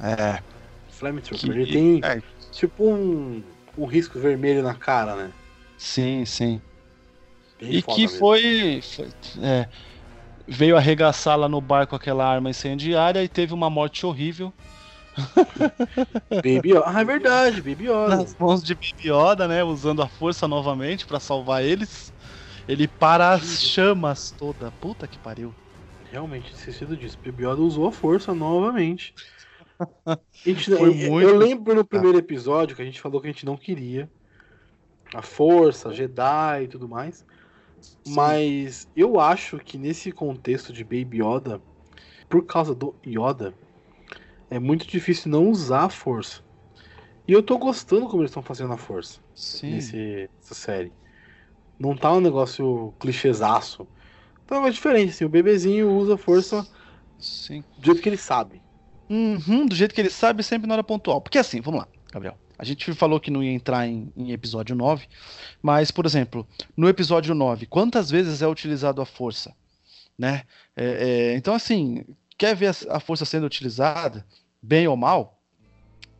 É. 0.00 0.42
Flame 0.90 1.20
Trooper. 1.20 1.52
Que... 1.52 1.58
Ele 1.60 1.72
tem 1.72 2.00
é. 2.02 2.22
tipo 2.50 2.84
um 2.84 3.42
um 3.78 3.86
risco 3.86 4.18
vermelho 4.18 4.62
na 4.62 4.74
cara, 4.74 5.14
né? 5.14 5.30
Sim, 5.76 6.24
sim. 6.24 6.60
Bem 7.60 7.76
e 7.76 7.82
que 7.82 8.08
foi, 8.08 8.80
foi 8.82 9.08
é, 9.40 9.68
veio 10.46 10.76
arregaçar 10.76 11.38
lá 11.38 11.48
no 11.48 11.60
barco 11.60 11.94
aquela 11.94 12.26
arma 12.26 12.50
incendiária 12.50 13.22
e 13.22 13.28
teve 13.28 13.54
uma 13.54 13.70
morte 13.70 14.04
horrível. 14.04 14.52
Baby 16.30 16.70
Yoda. 16.70 16.84
Ah, 16.86 17.00
é 17.00 17.04
verdade, 17.04 17.62
Baby 17.62 17.84
Yoda. 17.84 18.16
Nas 18.16 18.36
mãos 18.36 18.62
de 18.62 18.74
Baby 18.74 19.10
Yoda, 19.10 19.48
né? 19.48 19.62
Usando 19.64 20.02
a 20.02 20.08
força 20.08 20.46
novamente 20.46 21.06
para 21.06 21.20
salvar 21.20 21.64
eles. 21.64 22.12
Ele 22.68 22.86
para 22.86 23.32
as 23.32 23.62
chamas 23.62 24.34
toda. 24.36 24.70
Puta 24.80 25.06
que 25.06 25.18
pariu. 25.18 25.54
Realmente, 26.10 26.52
esquecido 26.52 26.96
disso. 26.96 27.18
Baby 27.24 27.44
Yoda 27.44 27.62
usou 27.62 27.88
a 27.88 27.92
força 27.92 28.34
novamente. 28.34 29.14
Gente, 30.44 30.76
Foi 30.76 30.92
muito... 30.92 31.28
Eu 31.28 31.36
lembro 31.36 31.74
no 31.74 31.84
primeiro 31.84 32.18
episódio 32.18 32.74
que 32.74 32.82
a 32.82 32.84
gente 32.84 33.00
falou 33.00 33.20
que 33.20 33.28
a 33.28 33.30
gente 33.30 33.46
não 33.46 33.56
queria 33.56 34.10
a 35.14 35.22
força, 35.22 35.92
Jedi 35.92 36.64
e 36.64 36.68
tudo 36.68 36.88
mais. 36.88 37.24
Sim. 37.80 38.14
Mas 38.14 38.88
eu 38.96 39.20
acho 39.20 39.58
que 39.58 39.78
nesse 39.78 40.12
contexto 40.12 40.72
de 40.72 40.82
Baby 40.82 41.22
Yoda, 41.22 41.60
por 42.28 42.44
causa 42.44 42.74
do 42.74 42.94
Yoda, 43.06 43.54
é 44.50 44.58
muito 44.58 44.86
difícil 44.86 45.30
não 45.30 45.50
usar 45.50 45.84
a 45.84 45.90
força. 45.90 46.42
E 47.26 47.32
eu 47.32 47.42
tô 47.42 47.58
gostando 47.58 48.06
como 48.06 48.22
eles 48.22 48.30
estão 48.30 48.42
fazendo 48.42 48.72
a 48.72 48.78
força 48.78 49.20
Sim. 49.34 49.72
nesse, 49.72 50.30
nessa 50.36 50.54
série. 50.54 50.92
Não 51.78 51.94
tá 51.94 52.12
um 52.12 52.20
negócio 52.20 52.94
clichêzaço. 52.98 53.86
Então 54.44 54.66
é 54.66 54.70
diferente, 54.70 55.10
assim, 55.10 55.24
o 55.24 55.28
bebezinho 55.28 55.92
usa 55.92 56.14
a 56.14 56.18
força 56.18 56.66
Sim. 57.18 57.62
do 57.76 57.84
jeito 57.84 58.00
que 58.00 58.08
ele 58.08 58.16
sabe. 58.16 58.62
Uhum, 59.10 59.66
do 59.66 59.74
jeito 59.74 59.94
que 59.94 60.00
ele 60.00 60.10
sabe, 60.10 60.42
sempre 60.42 60.66
na 60.66 60.74
hora 60.74 60.84
pontual. 60.84 61.20
Porque 61.20 61.38
assim, 61.38 61.60
vamos 61.60 61.80
lá, 61.80 61.88
Gabriel. 62.10 62.36
A 62.58 62.64
gente 62.64 62.92
falou 62.92 63.20
que 63.20 63.30
não 63.30 63.42
ia 63.42 63.52
entrar 63.52 63.86
em, 63.86 64.12
em, 64.16 64.32
episódio 64.32 64.74
9, 64.74 65.06
mas, 65.62 65.90
por 65.92 66.04
exemplo, 66.04 66.46
no 66.76 66.88
episódio 66.88 67.34
9, 67.34 67.66
quantas 67.66 68.10
vezes 68.10 68.42
é 68.42 68.48
utilizado 68.48 69.00
a 69.00 69.06
força? 69.06 69.54
Né? 70.18 70.42
É, 70.74 70.86
é, 70.86 71.36
então, 71.36 71.54
assim, 71.54 72.04
quer 72.38 72.54
ver 72.54 72.74
a, 72.88 73.00
força 73.00 73.24
sendo 73.24 73.44
utilizada, 73.44 74.24
bem 74.62 74.86
ou 74.88 74.96
mal? 74.96 75.42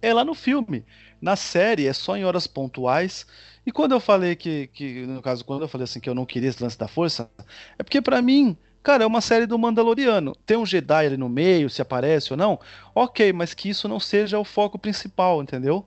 É 0.03 0.13
lá 0.13 0.25
no 0.25 0.35
filme. 0.35 0.85
Na 1.21 1.37
série 1.37 1.87
é 1.87 1.93
só 1.93 2.17
em 2.17 2.25
horas 2.25 2.47
pontuais. 2.47 3.27
E 3.65 3.73
quando 3.73 3.93
eu 3.93 4.01
falei 4.01 4.37
que, 4.37 4.67
que 4.69 5.07
no 5.07 5.23
caso, 5.23 5.45
quando 5.45 5.63
eu 5.63 5.69
falei 5.69 5.85
assim 5.85 6.01
que 6.01 6.11
eu 6.11 6.15
não 6.15 6.27
queria 6.27 6.49
esse 6.49 6.63
lance 6.63 6.79
da 6.79 6.89
força, 6.89 7.31
é 7.79 7.83
porque 7.83 8.03
para 8.03 8.21
mim 8.21 8.57
Cara, 8.83 9.05
é 9.05 9.07
uma 9.07 9.21
série 9.21 9.45
do 9.45 9.59
Mandaloriano. 9.59 10.35
Tem 10.47 10.57
um 10.57 10.65
Jedi 10.65 11.07
ali 11.07 11.17
no 11.17 11.29
meio, 11.29 11.69
se 11.69 11.83
aparece 11.83 12.33
ou 12.33 12.37
não. 12.37 12.59
Ok, 12.95 13.33
mas 13.33 13.53
que 13.53 13.69
isso 13.69 13.89
não 13.89 14.01
seja 14.01 14.39
o 14.39 14.45
foco 14.45 14.79
principal, 14.79 15.43
entendeu? 15.43 15.85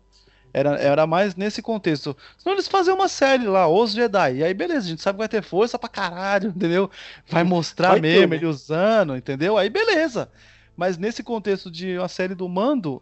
Era, 0.54 0.76
era 0.78 1.08
mais 1.08 1.36
nesse 1.36 1.62
contexto. 1.62 2.16
Senão 2.38 2.56
eles 2.56 2.68
fazem 2.68 2.94
uma 2.94 3.08
série 3.08 3.46
lá, 3.46 3.68
Os 3.68 3.92
Jedi. 3.92 4.38
E 4.38 4.44
aí, 4.44 4.54
beleza, 4.54 4.86
a 4.86 4.90
gente 4.90 5.02
sabe 5.02 5.18
que 5.18 5.22
vai 5.22 5.30
ter 5.30 5.42
força 5.42 5.80
pra 5.80 5.90
caralho, 5.90 6.50
entendeu? 6.56 6.90
Vai 7.28 7.44
mostrar 7.44 7.92
vai 7.92 8.02
mesmo 8.02 8.22
ter, 8.22 8.28
né? 8.30 8.36
ele 8.36 8.46
usando, 8.46 9.16
entendeu? 9.16 9.58
Aí, 9.58 9.70
beleza. 9.70 10.30
Mas 10.76 10.98
nesse 10.98 11.24
contexto 11.24 11.70
de 11.70 11.98
uma 11.98 12.08
série 12.08 12.36
do 12.36 12.48
Mando, 12.50 13.02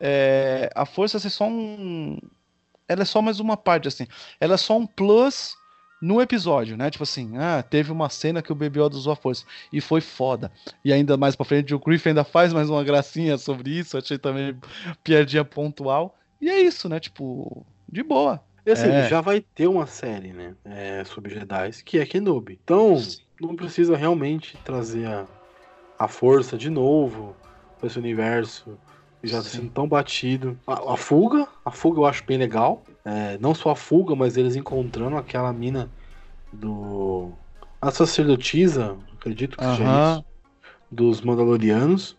é, 0.00 0.70
a 0.74 0.86
força 0.86 1.16
é 1.16 1.30
só 1.30 1.46
um. 1.46 2.18
Ela 2.88 3.02
é 3.02 3.04
só 3.04 3.20
mais 3.20 3.38
uma 3.38 3.56
parte, 3.56 3.86
assim. 3.86 4.06
Ela 4.40 4.54
é 4.54 4.56
só 4.56 4.76
um 4.76 4.86
plus 4.86 5.56
no 6.00 6.20
episódio, 6.20 6.76
né? 6.76 6.90
Tipo 6.90 7.02
assim, 7.02 7.36
ah, 7.36 7.62
teve 7.62 7.90
uma 7.90 8.08
cena 8.08 8.40
que 8.40 8.52
o 8.52 8.54
Baby 8.54 8.80
Yoda 8.80 8.96
usou 8.96 9.12
a 9.12 9.16
força 9.16 9.44
e 9.72 9.80
foi 9.80 10.00
foda. 10.00 10.50
E 10.84 10.92
ainda 10.92 11.16
mais 11.16 11.34
pra 11.34 11.44
frente, 11.44 11.74
o 11.74 11.78
Griffin 11.78 12.10
ainda 12.10 12.24
faz 12.24 12.52
mais 12.52 12.70
uma 12.70 12.84
gracinha 12.84 13.36
sobre 13.36 13.70
isso, 13.70 13.98
achei 13.98 14.18
também 14.18 14.56
piadinha 15.02 15.44
pontual. 15.44 16.16
E 16.40 16.48
é 16.48 16.60
isso, 16.60 16.88
né? 16.88 17.00
Tipo, 17.00 17.66
de 17.88 18.02
boa. 18.02 18.42
E 18.64 18.70
assim, 18.70 18.88
é. 18.88 19.08
já 19.08 19.20
vai 19.20 19.40
ter 19.40 19.66
uma 19.66 19.86
série, 19.86 20.32
né? 20.32 20.54
É, 20.64 21.02
sobre 21.04 21.34
Jedi, 21.34 21.70
que 21.84 21.98
é 21.98 22.06
Kenobi. 22.06 22.58
Então, 22.62 23.00
não 23.40 23.56
precisa 23.56 23.96
realmente 23.96 24.56
trazer 24.64 25.06
a, 25.06 25.26
a 25.98 26.06
força 26.06 26.56
de 26.56 26.68
novo 26.68 27.34
pra 27.78 27.86
esse 27.86 27.98
universo 27.98 28.78
já 29.22 29.42
Sim. 29.42 29.48
sendo 29.48 29.70
tão 29.70 29.88
batido. 29.88 30.58
A, 30.66 30.94
a, 30.94 30.96
fuga, 30.96 31.46
a 31.64 31.70
fuga 31.70 32.00
eu 32.00 32.06
acho 32.06 32.24
bem 32.24 32.38
legal. 32.38 32.82
É, 33.04 33.38
não 33.38 33.54
só 33.54 33.70
a 33.70 33.76
fuga, 33.76 34.14
mas 34.14 34.36
eles 34.36 34.56
encontrando 34.56 35.16
aquela 35.16 35.52
mina 35.52 35.90
do. 36.52 37.32
A 37.80 37.90
sacerdotisa, 37.90 38.96
acredito 39.14 39.56
que 39.56 39.64
uh 39.64 39.68
-huh. 39.68 39.76
seja 39.76 40.12
isso. 40.12 40.24
Dos 40.90 41.20
Mandalorianos. 41.20 42.16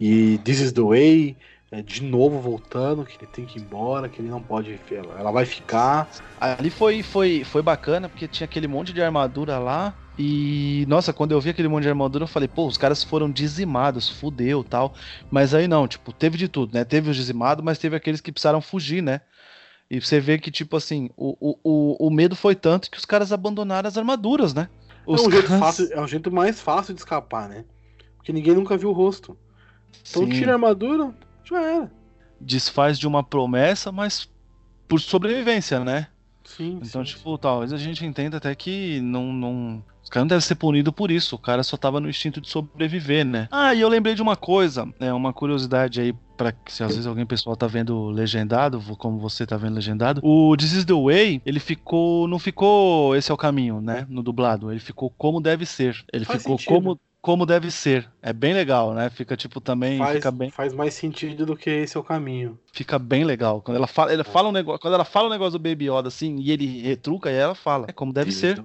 E 0.00 0.38
This 0.44 0.60
is 0.60 0.72
the 0.72 0.82
Way. 0.82 1.36
É, 1.74 1.82
de 1.82 2.04
novo 2.04 2.38
voltando, 2.38 3.04
que 3.04 3.16
ele 3.18 3.26
tem 3.26 3.44
que 3.44 3.58
ir 3.58 3.62
embora, 3.62 4.08
que 4.08 4.22
ele 4.22 4.28
não 4.28 4.40
pode. 4.40 4.78
Ela 5.18 5.32
vai 5.32 5.44
ficar. 5.44 6.08
Ali 6.40 6.70
foi, 6.70 7.02
foi, 7.02 7.42
foi 7.42 7.62
bacana, 7.62 8.08
porque 8.08 8.28
tinha 8.28 8.44
aquele 8.44 8.68
monte 8.68 8.92
de 8.92 9.02
armadura 9.02 9.58
lá. 9.58 9.92
E, 10.16 10.84
nossa, 10.86 11.12
quando 11.12 11.32
eu 11.32 11.40
vi 11.40 11.50
aquele 11.50 11.66
monte 11.66 11.82
de 11.82 11.88
armadura, 11.88 12.22
eu 12.22 12.28
falei, 12.28 12.46
pô, 12.46 12.68
os 12.68 12.78
caras 12.78 13.02
foram 13.02 13.28
dizimados, 13.28 14.08
fudeu 14.08 14.62
tal. 14.62 14.94
Mas 15.28 15.52
aí 15.52 15.66
não, 15.66 15.88
tipo, 15.88 16.12
teve 16.12 16.38
de 16.38 16.46
tudo, 16.46 16.72
né? 16.72 16.84
Teve 16.84 17.10
os 17.10 17.16
dizimados, 17.16 17.64
mas 17.64 17.76
teve 17.76 17.96
aqueles 17.96 18.20
que 18.20 18.30
precisaram 18.30 18.60
fugir, 18.60 19.02
né? 19.02 19.20
E 19.90 20.00
você 20.00 20.20
vê 20.20 20.38
que, 20.38 20.52
tipo 20.52 20.76
assim, 20.76 21.10
o, 21.16 21.58
o, 21.64 22.06
o, 22.06 22.08
medo 22.08 22.36
foi 22.36 22.54
tanto 22.54 22.88
que 22.88 22.98
os 22.98 23.04
caras 23.04 23.32
abandonaram 23.32 23.88
as 23.88 23.98
armaduras, 23.98 24.54
né? 24.54 24.68
Os 25.04 25.20
é, 25.20 25.26
um 25.26 25.30
caras... 25.30 25.48
jeito 25.48 25.58
fácil, 25.58 25.92
é 25.92 26.00
um 26.00 26.06
jeito 26.06 26.30
mais 26.30 26.60
fácil 26.60 26.94
de 26.94 27.00
escapar, 27.00 27.48
né? 27.48 27.64
Porque 28.16 28.32
ninguém 28.32 28.54
nunca 28.54 28.76
viu 28.76 28.90
o 28.90 28.92
rosto. 28.92 29.36
Então 30.08 30.22
Sim. 30.22 30.30
tira 30.30 30.52
a 30.52 30.54
armadura, 30.54 31.12
já 31.44 31.60
era. 31.60 31.92
Desfaz 32.40 32.98
de 32.98 33.06
uma 33.06 33.22
promessa, 33.22 33.92
mas 33.92 34.28
por 34.88 35.00
sobrevivência, 35.00 35.80
né? 35.80 36.08
Sim. 36.44 36.78
Então, 36.82 37.04
sim, 37.04 37.14
tipo, 37.14 37.32
sim. 37.32 37.38
talvez 37.40 37.72
a 37.72 37.78
gente 37.78 38.04
entenda 38.04 38.36
até 38.36 38.54
que 38.54 39.00
não, 39.00 39.32
não, 39.32 39.82
o 40.06 40.10
cara 40.10 40.24
não 40.24 40.28
deve 40.28 40.44
ser 40.44 40.54
punido 40.56 40.92
por 40.92 41.10
isso, 41.10 41.36
o 41.36 41.38
cara 41.38 41.62
só 41.62 41.76
tava 41.76 42.00
no 42.00 42.08
instinto 42.08 42.40
de 42.40 42.50
sobreviver, 42.50 43.24
né? 43.24 43.48
Ah, 43.50 43.74
e 43.74 43.80
eu 43.80 43.88
lembrei 43.88 44.14
de 44.14 44.20
uma 44.20 44.36
coisa, 44.36 44.86
é 45.00 45.12
uma 45.12 45.32
curiosidade 45.32 46.00
aí 46.00 46.14
para 46.36 46.52
se 46.66 46.82
às 46.82 46.90
vezes 46.90 47.06
alguém 47.06 47.24
pessoal 47.24 47.56
tá 47.56 47.66
vendo 47.66 48.08
legendado, 48.08 48.80
como 48.98 49.18
você 49.18 49.46
tá 49.46 49.56
vendo 49.56 49.74
legendado. 49.74 50.20
O 50.22 50.54
This 50.56 50.72
is 50.72 50.84
the 50.84 50.92
Way, 50.92 51.40
ele 51.46 51.60
ficou, 51.60 52.28
não 52.28 52.38
ficou 52.38 53.16
esse 53.16 53.30
é 53.30 53.34
o 53.34 53.38
caminho, 53.38 53.80
né, 53.80 54.06
no 54.08 54.22
dublado, 54.22 54.70
ele 54.70 54.80
ficou 54.80 55.10
como 55.10 55.40
deve 55.40 55.64
ser. 55.64 55.96
Ele 56.12 56.26
Faz 56.26 56.42
ficou 56.42 56.58
sentido. 56.58 56.74
como 56.74 57.00
como 57.24 57.46
deve 57.46 57.70
ser. 57.70 58.06
É 58.20 58.34
bem 58.34 58.52
legal, 58.52 58.92
né? 58.92 59.08
Fica 59.08 59.34
tipo 59.34 59.58
também. 59.58 59.96
Faz, 59.96 60.16
fica 60.16 60.30
bem... 60.30 60.50
faz 60.50 60.74
mais 60.74 60.92
sentido 60.92 61.46
do 61.46 61.56
que 61.56 61.70
esse 61.70 61.96
é 61.96 62.00
o 62.00 62.04
caminho. 62.04 62.58
Fica 62.70 62.98
bem 62.98 63.24
legal. 63.24 63.62
Quando 63.62 63.78
ela 63.78 63.86
fala, 63.86 64.12
ela 64.12 64.20
é. 64.20 64.24
fala 64.24 64.50
um 64.50 64.52
negócio, 64.52 64.78
quando 64.78 64.92
ela 64.92 65.06
fala 65.06 65.28
um 65.28 65.30
negócio 65.30 65.58
do 65.58 65.62
Baby 65.62 65.86
Yoda 65.88 66.08
assim, 66.08 66.36
e 66.38 66.52
ele 66.52 66.82
retruca, 66.82 67.30
e 67.30 67.34
ela 67.34 67.54
fala. 67.54 67.86
É 67.88 67.92
como 67.92 68.12
deve 68.12 68.28
This 68.28 68.40
ser. 68.40 68.62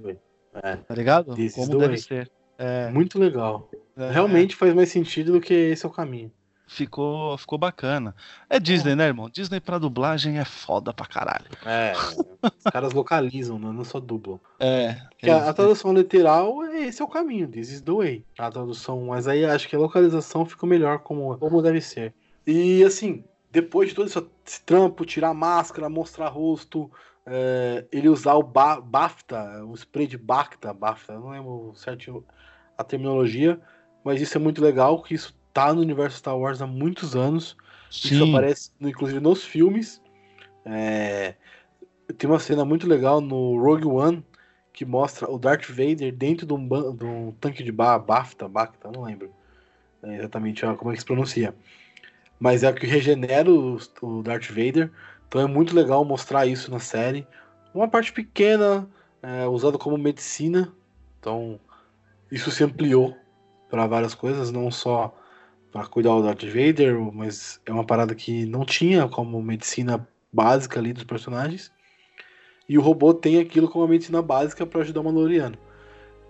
É. 0.62 0.76
Tá 0.76 0.93
ligado? 0.93 1.36
This 1.36 1.56
como 1.56 1.78
deve 1.78 1.98
ser. 2.00 2.30
É. 2.58 2.89
Muito 2.89 3.17
legal. 3.17 3.72
É. 3.95 4.12
Realmente 4.12 4.58
faz 4.58 4.74
mais 4.74 4.89
sentido 4.89 5.32
do 5.32 5.39
que 5.39 5.54
esse 5.54 5.86
é 5.86 5.88
o 5.88 5.91
caminho 5.91 6.30
ficou, 6.69 7.38
ficou 7.38 7.58
bacana. 7.58 8.15
É 8.49 8.60
Disney, 8.60 8.95
né, 8.95 9.08
irmão? 9.08 9.29
Disney 9.29 9.60
pra 9.60 9.79
dublagem 9.79 10.38
é 10.38 10.45
foda 10.45 10.93
pra 10.93 11.08
caralho. 11.08 11.45
É, 11.65 11.93
os 12.43 12.71
caras 12.71 12.93
localizam, 12.93 13.58
né? 13.58 13.71
não 13.71 13.84
só 13.84 13.99
dublam. 13.99 14.39
É. 14.60 15.01
Que 15.17 15.29
a, 15.29 15.49
a, 15.49 15.53
tradução 15.53 15.91
literal, 15.93 16.63
é 16.63 16.86
esse 16.86 17.01
é 17.01 17.05
o 17.05 17.08
caminho, 17.08 17.47
this 17.47 17.71
is 17.71 17.82
the 17.82 17.91
way. 17.91 18.23
A 18.38 18.51
tradução, 18.51 19.08
mas 19.08 19.27
aí 19.27 19.43
acho 19.43 19.67
que 19.67 19.75
a 19.75 19.79
localização 19.79 20.45
ficou 20.45 20.69
melhor 20.69 20.99
como, 20.99 21.36
como 21.38 21.62
deve 21.62 21.82
ser. 21.82 22.13
E 22.45 22.84
assim, 22.84 23.23
depois 23.51 23.89
de 23.89 23.95
todo 23.95 24.08
esse 24.08 24.62
trampo, 24.62 25.05
tirar 25.05 25.34
máscara, 25.34 25.89
mostrar 25.89 26.27
rosto, 26.27 26.89
é, 27.25 27.86
ele 27.91 28.10
usar 28.10 28.36
o 28.36 28.43
ba 28.43 28.79
BAFTA, 28.79 29.65
o 29.65 29.75
spray 29.75 30.05
de 30.05 30.17
BAFTA, 30.17 30.71
BAFTA, 30.71 31.15
não 31.15 31.29
lembro 31.29 31.73
certo 31.75 32.23
a 32.77 32.84
terminologia, 32.84 33.60
mas 34.03 34.21
isso 34.21 34.38
é 34.38 34.39
muito 34.39 34.62
legal, 34.62 35.01
que 35.01 35.15
isso 35.15 35.38
tá 35.53 35.73
no 35.73 35.81
universo 35.81 36.17
Star 36.17 36.38
Wars 36.38 36.62
há 36.62 36.67
muitos 36.67 37.15
anos. 37.15 37.55
Sim. 37.89 38.15
Isso 38.15 38.23
aparece, 38.23 38.71
inclusive, 38.79 39.19
nos 39.19 39.43
filmes. 39.43 40.01
É, 40.65 41.35
tem 42.17 42.29
uma 42.29 42.39
cena 42.39 42.63
muito 42.63 42.88
legal 42.88 43.21
no 43.21 43.62
Rogue 43.62 43.88
One 43.88 44.25
que 44.71 44.85
mostra 44.85 45.29
o 45.29 45.38
Darth 45.38 45.67
Vader 45.67 46.15
dentro 46.15 46.45
de 46.45 46.53
um, 46.53 46.67
de 46.67 47.05
um 47.05 47.31
tanque 47.39 47.63
de 47.63 47.71
ba 47.71 47.97
BAFTA, 47.99 48.47
BAFTA, 48.47 48.91
não 48.91 49.03
lembro 49.03 49.29
é, 50.03 50.15
exatamente 50.15 50.65
como 50.77 50.91
é 50.91 50.93
que 50.93 50.99
se 50.99 51.05
pronuncia. 51.05 51.53
Mas 52.39 52.63
é 52.63 52.69
o 52.69 52.73
que 52.73 52.88
regenera 52.88 53.51
o, 53.51 53.77
o 54.01 54.23
Darth 54.23 54.47
Vader. 54.47 54.89
Então 55.27 55.41
é 55.41 55.45
muito 55.45 55.75
legal 55.75 56.05
mostrar 56.05 56.45
isso 56.45 56.71
na 56.71 56.79
série. 56.79 57.27
Uma 57.73 57.88
parte 57.88 58.13
pequena, 58.13 58.88
é, 59.21 59.45
usada 59.47 59.77
como 59.77 59.97
medicina. 59.97 60.71
Então 61.19 61.59
isso 62.31 62.49
se 62.51 62.63
ampliou 62.63 63.17
para 63.69 63.85
várias 63.85 64.15
coisas, 64.15 64.51
não 64.51 64.71
só 64.71 65.13
para 65.71 65.86
cuidar 65.88 66.15
do 66.15 66.23
Darth 66.23 66.43
Vader, 66.43 66.99
mas 67.13 67.60
é 67.65 67.71
uma 67.71 67.84
parada 67.84 68.15
que 68.15 68.45
não 68.45 68.65
tinha 68.65 69.08
como 69.08 69.41
medicina 69.41 70.08
básica 70.32 70.79
ali 70.79 70.93
dos 70.93 71.03
personagens. 71.03 71.71
E 72.67 72.77
o 72.77 72.82
robô 72.82 73.13
tem 73.13 73.39
aquilo 73.39 73.67
como 73.67 73.84
uma 73.84 73.91
medicina 73.91 74.21
básica 74.21 74.65
para 74.65 74.82
ajudar 74.82 75.01
o 75.01 75.03
Mandaloriano. 75.03 75.58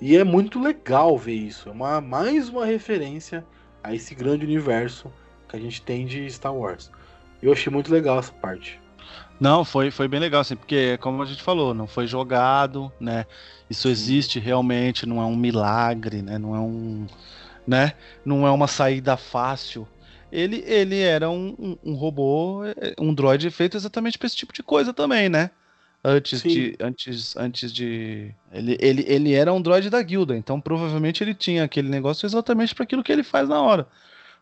E 0.01 0.15
é 0.15 0.23
muito 0.23 0.59
legal 0.59 1.17
ver 1.17 1.33
isso. 1.33 1.67
É 1.67 1.71
uma, 1.71 1.99
mais 1.99 2.47
uma 2.47 2.65
referência 2.65 3.45
a 3.83 3.93
esse 3.93 4.15
grande 4.15 4.45
universo 4.45 5.11
que 5.47 5.55
a 5.55 5.59
gente 5.59 5.81
tem 5.81 6.05
de 6.05 6.29
Star 6.29 6.55
Wars. 6.55 6.89
Eu 7.41 7.51
achei 7.51 7.71
muito 7.71 7.91
legal 7.91 8.19
essa 8.19 8.31
parte. 8.31 8.79
Não, 9.39 9.63
foi, 9.63 9.89
foi 9.89 10.07
bem 10.07 10.19
legal, 10.19 10.41
assim, 10.41 10.55
porque, 10.55 10.97
como 10.97 11.23
a 11.23 11.25
gente 11.25 11.41
falou, 11.41 11.73
não 11.73 11.87
foi 11.87 12.05
jogado, 12.05 12.91
né? 12.99 13.25
Isso 13.69 13.87
existe 13.87 14.37
realmente, 14.39 15.05
não 15.05 15.21
é 15.21 15.25
um 15.25 15.35
milagre, 15.35 16.21
né? 16.21 16.37
Não 16.37 16.55
é 16.55 16.59
um. 16.59 17.07
Né? 17.69 17.93
Não 18.25 18.47
é 18.47 18.51
uma 18.51 18.67
saída 18.67 19.15
fácil. 19.15 19.87
Ele, 20.31 20.63
ele 20.65 20.99
era 20.99 21.29
um, 21.29 21.55
um, 21.59 21.91
um 21.91 21.93
robô, 21.93 22.63
é, 22.65 22.95
um 22.99 23.13
droid 23.13 23.47
feito 23.51 23.77
exatamente 23.77 24.17
para 24.17 24.25
esse 24.25 24.35
tipo 24.35 24.51
de 24.51 24.63
coisa 24.63 24.91
também, 24.91 25.29
né? 25.29 25.51
Antes 26.03 26.41
Sim. 26.41 26.49
de. 26.49 26.75
Antes, 26.79 27.37
antes 27.37 27.71
de. 27.71 28.33
Ele, 28.51 28.75
ele, 28.79 29.05
ele 29.07 29.33
era 29.33 29.53
um 29.53 29.61
droid 29.61 29.89
da 29.89 30.01
guilda, 30.01 30.35
então 30.35 30.59
provavelmente 30.59 31.23
ele 31.23 31.35
tinha 31.35 31.63
aquele 31.63 31.89
negócio 31.89 32.25
exatamente 32.25 32.73
para 32.73 32.85
aquilo 32.85 33.03
que 33.03 33.11
ele 33.11 33.23
faz 33.23 33.47
na 33.47 33.61
hora. 33.61 33.87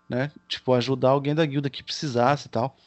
Né? 0.07 0.31
Tipo, 0.47 0.73
ajudar 0.73 1.09
alguém 1.09 1.35
da 1.35 1.45
guilda 1.45 1.69
que 1.69 1.83
precisasse 1.83 2.47
e 2.47 2.49
tal. 2.49 2.77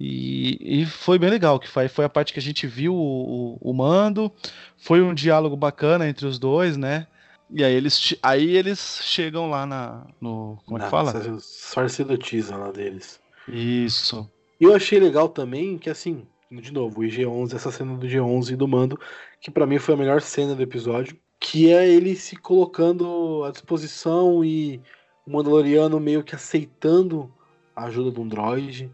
E, 0.00 0.80
e 0.82 0.86
foi 0.86 1.18
bem 1.18 1.30
legal, 1.30 1.60
que 1.60 1.68
foi, 1.68 1.88
foi 1.88 2.04
a 2.04 2.08
parte 2.08 2.32
que 2.32 2.38
a 2.38 2.42
gente 2.42 2.66
viu 2.66 2.92
o, 2.92 3.58
o, 3.60 3.70
o, 3.70 3.72
mando, 3.72 4.32
foi 4.76 5.00
um 5.00 5.14
diálogo 5.14 5.56
bacana 5.56 6.08
entre 6.08 6.26
os 6.26 6.38
dois, 6.38 6.76
né? 6.76 7.06
E 7.50 7.62
aí 7.62 7.74
eles, 7.74 8.16
aí 8.22 8.56
eles 8.56 9.00
chegam 9.02 9.48
lá 9.48 9.64
na, 9.64 10.06
no. 10.20 10.58
Como 10.64 10.78
é 10.78 10.84
que 10.84 10.90
fala? 10.90 11.12
Sacerdotisa 11.40 12.56
lá 12.56 12.72
deles. 12.72 13.20
Isso. 13.48 14.28
E 14.60 14.64
eu 14.64 14.74
achei 14.74 14.98
legal 14.98 15.28
também 15.28 15.78
que, 15.78 15.88
assim, 15.88 16.26
de 16.50 16.72
novo, 16.72 17.00
o 17.00 17.04
IG-11, 17.04 17.54
essa 17.54 17.70
cena 17.70 17.96
do 17.96 18.08
G-11 18.08 18.52
e 18.52 18.56
do 18.56 18.66
mando, 18.66 18.98
que 19.40 19.50
para 19.50 19.66
mim 19.66 19.78
foi 19.78 19.94
a 19.94 19.98
melhor 19.98 20.20
cena 20.20 20.54
do 20.54 20.62
episódio, 20.62 21.16
que 21.38 21.70
é 21.70 21.88
ele 21.88 22.16
se 22.16 22.36
colocando 22.36 23.44
à 23.44 23.50
disposição 23.50 24.44
e 24.44 24.80
o 25.26 25.30
Mandaloriano 25.30 26.00
meio 26.00 26.24
que 26.24 26.34
aceitando 26.34 27.32
a 27.74 27.84
ajuda 27.84 28.10
de 28.10 28.20
um 28.20 28.26
droid 28.26 28.90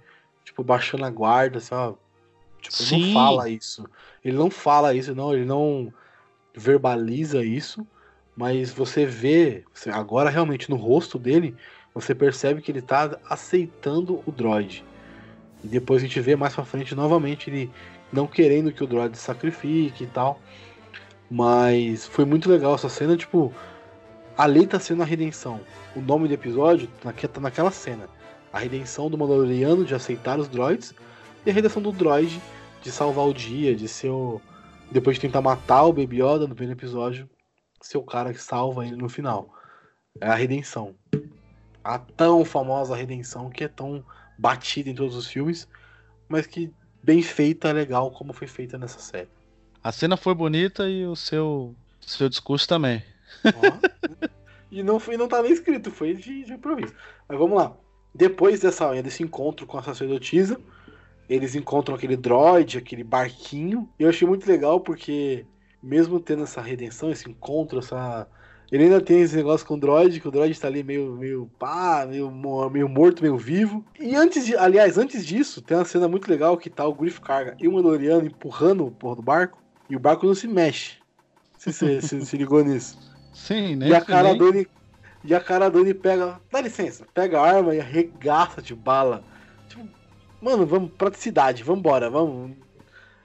tipo, 0.53 0.63
baixando 0.63 1.05
a 1.05 1.11
guarda, 1.11 1.59
assim, 1.59 1.75
ó. 1.75 1.95
Tipo, 2.61 2.95
ele 2.95 3.07
não 3.07 3.15
fala 3.15 3.49
isso. 3.49 3.87
Ele 4.25 4.37
não 4.37 4.51
fala 4.51 4.95
isso, 4.95 5.15
não, 5.15 5.35
ele 5.35 5.45
não 5.45 5.93
verbaliza 6.55 7.43
isso, 7.43 7.87
mas 8.37 8.71
você 8.71 9.05
vê, 9.05 9.65
agora 9.93 10.31
realmente 10.31 10.71
no 10.71 10.77
rosto 10.77 11.19
dele, 11.19 11.55
você 11.95 12.15
percebe 12.15 12.63
que 12.63 12.71
ele 12.71 12.83
tá 12.83 13.19
aceitando 13.29 14.23
o 14.27 14.33
droid. 14.33 14.85
E 15.63 15.69
depois 15.69 16.03
a 16.03 16.07
gente 16.07 16.21
vê 16.21 16.35
mais 16.35 16.55
pra 16.55 16.65
frente 16.65 16.95
novamente 16.95 17.51
ele 17.51 17.71
não 18.13 18.27
querendo 18.27 18.73
que 18.73 18.83
o 18.83 18.87
droid 18.87 19.17
sacrifique 19.17 20.05
e 20.05 20.07
tal. 20.07 20.41
Mas 21.31 22.07
foi 22.07 22.25
muito 22.25 22.51
legal 22.51 22.75
essa 22.75 22.89
cena, 22.89 23.17
tipo, 23.17 23.53
ali 24.37 24.67
tá 24.67 24.79
sendo 24.79 25.03
a 25.03 25.07
redenção. 25.07 25.61
O 25.95 26.01
nome 26.01 26.29
do 26.29 26.35
episódio 26.35 26.89
tá 27.01 27.13
naquela 27.41 27.71
cena 27.71 28.09
a 28.53 28.59
redenção 28.59 29.09
do 29.09 29.17
Mandaloriano 29.17 29.85
de 29.85 29.95
aceitar 29.95 30.39
os 30.39 30.47
droids 30.47 30.95
e 31.47 31.51
a 31.51 31.53
redenção 31.53 31.81
do 31.81 31.91
droid 31.91 32.41
de 32.83 32.93
salvar 32.93 33.27
o 33.27 33.33
dia, 33.33 33.75
de 33.75 33.89
ser 33.89 34.11
o. 34.11 34.41
Depois 34.91 35.17
de 35.17 35.23
tentar 35.23 35.41
matar 35.41 35.85
o 35.85 35.93
Baby 35.93 36.23
Yoda 36.23 36.47
no 36.47 36.55
primeiro 36.55 36.79
episódio, 36.79 37.29
ser 37.87 37.99
o 37.99 38.03
cara 38.03 38.33
que 38.33 38.41
salva 38.41 38.87
ele 38.87 38.97
no 38.97 39.09
final. 39.09 39.53
É 40.21 40.29
a 40.29 40.35
redenção. 40.35 40.95
A 41.83 41.99
tão 41.99 42.45
famosa 42.45 42.95
redenção 42.95 43.51
que 43.51 43.65
é 43.65 43.69
tão 43.69 44.05
batida 44.39 44.91
em 44.91 44.95
todos 44.95 45.17
os 45.17 45.27
filmes, 45.27 45.69
mas 46.29 46.47
que 46.47 46.73
bem 47.03 47.23
feita, 47.23 47.73
legal 47.73 48.11
como 48.11 48.33
foi 48.33 48.47
feita 48.47 48.79
nessa 48.79 49.01
série. 49.01 49.29
A 49.83 49.91
cena 49.91 50.17
foi 50.17 50.35
bonita 50.35 50.89
e 50.89 51.05
o 51.05 51.17
seu, 51.17 51.75
seu 52.01 52.29
discurso 52.29 52.69
também. 52.69 53.03
e 54.71 54.83
não 54.83 55.01
foi, 55.01 55.17
não 55.17 55.27
tá 55.27 55.43
nem 55.43 55.53
escrito, 55.53 55.91
foi 55.91 56.15
de, 56.15 56.45
de 56.45 56.53
improviso. 56.53 56.95
Mas 57.29 57.39
vamos 57.39 57.57
lá. 57.57 57.77
Depois 58.15 58.61
dessa, 58.61 58.93
desse 59.03 59.23
encontro 59.23 59.67
com 59.67 59.79
a 59.79 59.83
sacerdotisa, 59.83 60.61
eles 61.29 61.55
encontram 61.55 61.95
aquele 61.95 62.17
droid, 62.17 62.79
aquele 62.79 63.03
barquinho. 63.03 63.89
E 63.99 64.03
eu 64.03 64.09
achei 64.09 64.29
muito 64.29 64.47
legal 64.47 64.81
porque, 64.81 65.47
mesmo 65.83 66.21
tendo 66.21 66.45
essa 66.45 66.61
redenção, 66.61 67.11
esse 67.11 67.29
encontro, 67.29 67.79
essa. 67.79 68.27
Ele 68.71 68.85
ainda 68.85 69.03
tem 69.03 69.21
esse 69.21 69.37
negócio 69.37 69.67
com 69.67 69.75
o 69.75 69.81
droid, 69.81 70.19
que 70.19 70.29
o 70.29 70.31
droid 70.31 70.53
está 70.53 70.67
ali 70.67 70.83
meio, 70.83 71.13
meio 71.17 71.51
pá, 71.59 72.07
meio, 72.09 72.31
meio 72.71 72.89
morto, 72.89 73.23
meio 73.23 73.37
vivo. 73.37 73.85
E 74.01 74.17
antes 74.17 74.47
de, 74.47 74.57
aliás, 74.57 74.97
antes 74.97 75.27
disso, 75.27 75.61
tem 75.61 75.77
uma 75.77 75.85
cena 75.85 76.09
muito 76.09 76.31
legal 76.31 76.57
que 76.57 76.71
tá 76.71 76.87
o 76.87 76.95
Griff 76.95 77.21
Carga 77.21 77.55
e 77.61 77.69
o 77.69 77.73
Mandaloriano 77.73 78.27
empurrando 78.27 78.87
o 78.87 78.91
porra 78.91 79.17
do 79.17 79.23
barco, 79.23 79.59
e 79.91 79.97
o 79.97 80.01
barco 80.01 80.27
não 80.27 80.35
se 80.35 80.49
mexe. 80.49 80.97
Se 81.59 81.71
você 81.71 82.01
se, 82.03 82.25
se, 82.25 82.37
ligou 82.37 82.65
nisso. 82.65 82.99
Sim, 83.35 83.77
né? 83.77 83.89
E 83.89 83.95
a 83.95 84.01
cara 84.01 84.31
nem... 84.31 84.39
dele 84.39 84.69
e 85.25 85.35
a 85.35 85.41
cara 85.41 85.71
dele 85.71 85.95
pega, 85.95 86.41
dá 86.51 86.61
licença, 86.61 87.07
pega 87.15 87.41
a 87.41 87.47
arma 87.47 87.75
e 87.75 87.81
arregaça 87.81 88.61
de 88.61 88.75
bala. 88.75 89.23
Tipo, 89.69 89.87
mano, 90.41 90.67
vamos, 90.67 90.91
praticidade, 90.93 91.63
vambora, 91.63 92.11
vamos. 92.11 92.57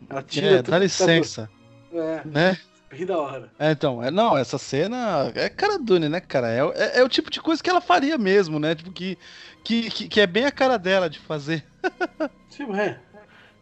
Ela 0.08 0.22
tira 0.22 0.48
é, 0.48 0.62
dá 0.62 0.78
licença. 0.78 1.50
É, 1.91 2.21
né? 2.26 2.58
Bem 2.89 3.06
da 3.06 3.17
hora. 3.17 3.52
É, 3.60 3.71
então, 3.71 4.02
é, 4.02 4.10
não, 4.10 4.38
essa 4.38 4.58
cena 4.58 5.32
é 5.36 5.50
cara 5.50 5.78
Dune, 5.78 6.08
né, 6.08 6.21
cara? 6.21 6.50
É, 6.50 6.60
é, 6.60 7.00
é, 7.00 7.04
o 7.04 7.10
tipo 7.10 7.30
de 7.30 7.41
coisa 7.41 7.62
que 7.62 7.69
ela 7.69 7.82
faria 7.82 8.17
mesmo, 8.17 8.60
né? 8.60 8.76
Tipo, 8.76 8.91
que, 8.91 9.17
que, 9.63 9.89
que, 9.89 10.21
é 10.21 10.28
bem 10.28 10.45
a 10.45 10.52
cara 10.52 10.78
dela 10.78 11.10
de 11.10 11.19
fazer. 11.19 11.65
Tipo, 12.50 12.76
é. 12.76 13.00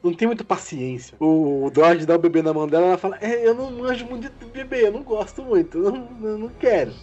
Não 0.01 0.13
tem 0.13 0.27
muita 0.27 0.43
paciência. 0.43 1.17
O, 1.19 1.65
o 1.65 1.71
Dodge 1.71 2.05
dá 2.05 2.15
o 2.15 2.19
bebê 2.19 2.41
na 2.41 2.53
mão 2.53 2.67
dela, 2.67 2.85
ela 2.85 2.97
fala: 2.97 3.17
É, 3.19 3.45
eu 3.45 3.55
não 3.55 3.71
manjo 3.71 4.05
muito 4.05 4.29
de 4.29 4.45
bebê, 4.45 4.87
eu 4.87 4.91
não 4.91 5.01
gosto 5.03 5.41
muito, 5.41 5.79
eu 5.79 5.91
não, 5.91 6.29
eu 6.29 6.37
não 6.37 6.49
quero 6.49 6.93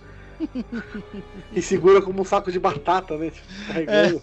e 1.53 1.63
segura 1.63 2.01
como 2.01 2.23
um 2.23 2.25
saco 2.25 2.51
de 2.51 2.59
batata, 2.59 3.17
né? 3.17 3.31
Tipo, 3.31 3.47
carregando. 3.67 4.23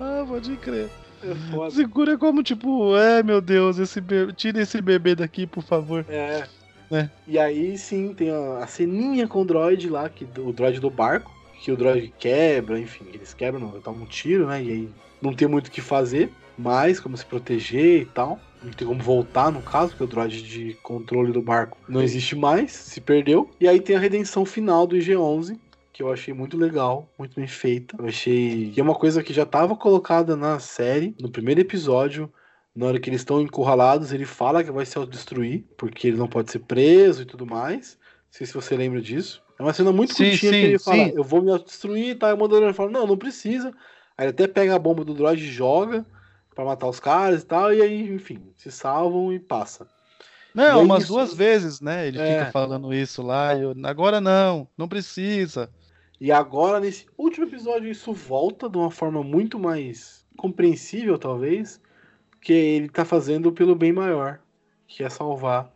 É. 0.00 0.24
Pode 0.26 0.56
crer. 0.56 0.90
É 1.22 1.70
segura 1.70 2.16
como 2.16 2.42
tipo, 2.42 2.96
é 2.96 3.22
meu 3.22 3.40
Deus, 3.40 3.78
esse 3.78 4.00
bebê, 4.00 4.32
tira 4.32 4.62
esse 4.62 4.80
bebê 4.80 5.14
daqui, 5.14 5.46
por 5.46 5.62
favor. 5.62 6.04
É. 6.08 6.44
é. 6.90 7.10
E 7.26 7.38
aí 7.38 7.76
sim 7.76 8.14
tem 8.14 8.30
a, 8.30 8.64
a 8.64 8.66
ceninha 8.66 9.26
com 9.26 9.42
o 9.42 9.44
droid 9.44 9.88
lá, 9.88 10.08
que, 10.08 10.26
o 10.38 10.52
droid 10.52 10.80
do 10.80 10.90
barco, 10.90 11.32
que 11.60 11.72
o 11.72 11.76
droid 11.76 12.12
quebra, 12.18 12.78
enfim, 12.78 13.06
eles 13.12 13.34
quebram, 13.34 13.60
não, 13.60 13.80
tomam 13.80 14.02
um 14.02 14.06
tiro, 14.06 14.46
né? 14.46 14.62
E 14.62 14.70
aí 14.70 14.88
não 15.20 15.34
tem 15.34 15.48
muito 15.48 15.68
o 15.68 15.70
que 15.70 15.80
fazer 15.80 16.30
mais, 16.56 17.00
como 17.00 17.16
se 17.16 17.24
proteger 17.24 18.02
e 18.02 18.04
tal 18.06 18.40
não 18.62 18.72
tem 18.72 18.86
como 18.86 19.02
voltar, 19.02 19.50
no 19.50 19.62
caso, 19.62 19.90
porque 19.90 20.04
o 20.04 20.06
droid 20.06 20.42
de 20.42 20.74
controle 20.82 21.32
do 21.32 21.40
barco 21.40 21.78
não 21.88 22.02
existe 22.02 22.34
mais, 22.34 22.72
se 22.72 23.00
perdeu. 23.00 23.50
E 23.60 23.68
aí 23.68 23.80
tem 23.80 23.96
a 23.96 24.00
redenção 24.00 24.44
final 24.44 24.86
do 24.86 24.96
IG-11, 24.96 25.58
que 25.98 26.02
eu 26.04 26.12
achei 26.12 26.32
muito 26.32 26.56
legal, 26.56 27.12
muito 27.18 27.34
bem 27.34 27.48
feita. 27.48 27.96
Eu 27.98 28.06
achei 28.06 28.70
que 28.70 28.78
é 28.78 28.82
uma 28.84 28.94
coisa 28.94 29.20
que 29.20 29.32
já 29.32 29.42
estava 29.42 29.74
colocada 29.74 30.36
na 30.36 30.60
série, 30.60 31.12
no 31.20 31.28
primeiro 31.28 31.60
episódio, 31.60 32.32
na 32.72 32.86
hora 32.86 33.00
que 33.00 33.10
eles 33.10 33.22
estão 33.22 33.40
encurralados, 33.40 34.12
ele 34.12 34.24
fala 34.24 34.62
que 34.62 34.70
vai 34.70 34.86
se 34.86 34.96
autodestruir, 34.96 35.64
porque 35.76 36.06
ele 36.06 36.16
não 36.16 36.28
pode 36.28 36.52
ser 36.52 36.60
preso 36.60 37.22
e 37.22 37.24
tudo 37.24 37.44
mais. 37.44 37.98
Não 38.00 38.30
sei 38.30 38.46
se 38.46 38.54
você 38.54 38.76
lembra 38.76 39.02
disso. 39.02 39.42
É 39.58 39.62
uma 39.64 39.72
cena 39.72 39.90
muito 39.90 40.14
sim, 40.14 40.30
curtinha 40.30 40.52
sim, 40.52 40.60
que 40.60 40.66
ele 40.66 40.78
fala, 40.78 41.04
sim. 41.04 41.12
eu 41.16 41.24
vou 41.24 41.42
me 41.42 41.50
autodestruir 41.50 42.10
e 42.10 42.14
tá? 42.14 42.32
O 42.32 42.38
Mandaloriano 42.38 42.74
fala, 42.74 42.92
não, 42.92 43.04
não 43.04 43.18
precisa. 43.18 43.74
Aí 44.16 44.26
ele 44.26 44.30
até 44.30 44.46
pega 44.46 44.76
a 44.76 44.78
bomba 44.78 45.04
do 45.04 45.14
droid 45.14 45.42
e 45.42 45.50
joga 45.50 46.06
para 46.54 46.64
matar 46.64 46.86
os 46.86 47.00
caras 47.00 47.42
e 47.42 47.46
tal, 47.46 47.74
e 47.74 47.82
aí, 47.82 48.14
enfim, 48.14 48.40
se 48.56 48.70
salvam 48.70 49.32
e 49.32 49.40
passa. 49.40 49.88
Não, 50.54 50.84
umas 50.84 51.02
isso... 51.02 51.12
duas 51.12 51.34
vezes, 51.34 51.80
né? 51.80 52.06
Ele 52.06 52.20
é. 52.20 52.38
fica 52.38 52.52
falando 52.52 52.94
isso 52.94 53.20
lá, 53.20 53.56
eu, 53.56 53.74
agora 53.82 54.20
não, 54.20 54.68
não 54.78 54.86
precisa. 54.86 55.68
E 56.20 56.32
agora, 56.32 56.80
nesse 56.80 57.06
último 57.16 57.46
episódio, 57.46 57.90
isso 57.90 58.12
volta 58.12 58.68
de 58.68 58.76
uma 58.76 58.90
forma 58.90 59.22
muito 59.22 59.58
mais 59.58 60.26
compreensível, 60.36 61.16
talvez, 61.18 61.80
que 62.40 62.52
ele 62.52 62.88
tá 62.88 63.04
fazendo 63.04 63.52
pelo 63.52 63.74
bem 63.74 63.92
maior, 63.92 64.40
que 64.86 65.04
é 65.04 65.08
salvar 65.08 65.72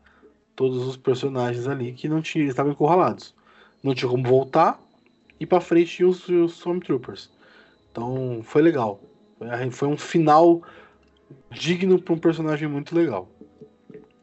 todos 0.57 0.87
os 0.87 0.97
personagens 0.97 1.69
ali 1.69 1.93
que 1.93 2.09
não 2.09 2.21
tinham, 2.21 2.49
estavam 2.49 2.73
encurralados. 2.73 3.35
Não 3.83 3.95
tinha 3.95 4.11
como 4.11 4.25
voltar, 4.25 4.81
e 5.39 5.47
para 5.47 5.61
frente 5.61 5.97
tinha 5.97 6.09
os, 6.09 6.29
os 6.29 6.53
Stormtroopers. 6.55 7.31
Então, 7.91 8.41
foi 8.43 8.63
legal. 8.63 9.01
Foi 9.71 9.89
um 9.89 9.97
final 9.97 10.63
digno 11.51 12.01
pra 12.01 12.15
um 12.15 12.19
personagem 12.19 12.69
muito 12.69 12.95
legal. 12.95 13.29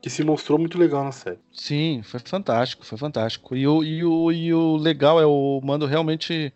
Que 0.01 0.09
se 0.09 0.23
mostrou 0.23 0.57
muito 0.57 0.77
legal 0.77 1.03
na 1.03 1.11
série. 1.11 1.39
Sim, 1.51 2.01
foi 2.03 2.19
fantástico, 2.21 2.85
foi 2.85 2.97
fantástico. 2.97 3.55
E 3.55 3.67
o, 3.67 3.83
e 3.83 4.03
o, 4.03 4.31
e 4.31 4.53
o 4.53 4.77
legal 4.77 5.19
é 5.19 5.25
o 5.25 5.59
Mando 5.63 5.85
realmente 5.85 6.53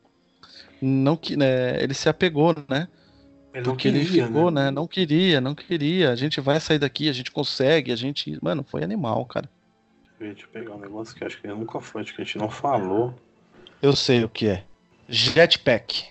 não 0.82 1.16
que, 1.16 1.36
né, 1.36 1.82
ele 1.82 1.94
se 1.94 2.08
apegou, 2.10 2.56
né? 2.70 2.88
Ele 3.54 3.64
Porque 3.64 3.92
queria, 3.92 4.02
ele 4.02 4.28
ficou, 4.28 4.50
né? 4.50 4.66
né? 4.66 4.72
Não 4.72 4.88
queria, 4.88 5.40
não 5.40 5.54
queria. 5.54 6.12
A 6.12 6.16
gente 6.16 6.42
vai 6.42 6.60
sair 6.60 6.80
daqui, 6.80 7.08
a 7.08 7.14
gente 7.14 7.32
consegue, 7.32 7.92
a 7.92 7.96
gente. 7.96 8.38
Mano, 8.42 8.66
foi 8.68 8.84
animal, 8.84 9.26
cara. 9.26 9.50
Deixa 10.20 10.44
eu 10.44 10.48
pegar 10.50 10.74
um 10.74 10.80
negócio 10.80 11.16
que 11.16 11.24
acho 11.24 11.40
que 11.40 11.48
nunca 11.48 11.80
foi, 11.80 12.02
acho 12.02 12.16
que 12.16 12.22
a 12.22 12.26
gente 12.26 12.38
não 12.38 12.50
falou. 12.50 13.14
Eu 13.82 13.96
sei 13.96 14.24
o 14.24 14.30
que 14.30 14.48
é. 14.48 14.64
Jetpack. 15.08 16.06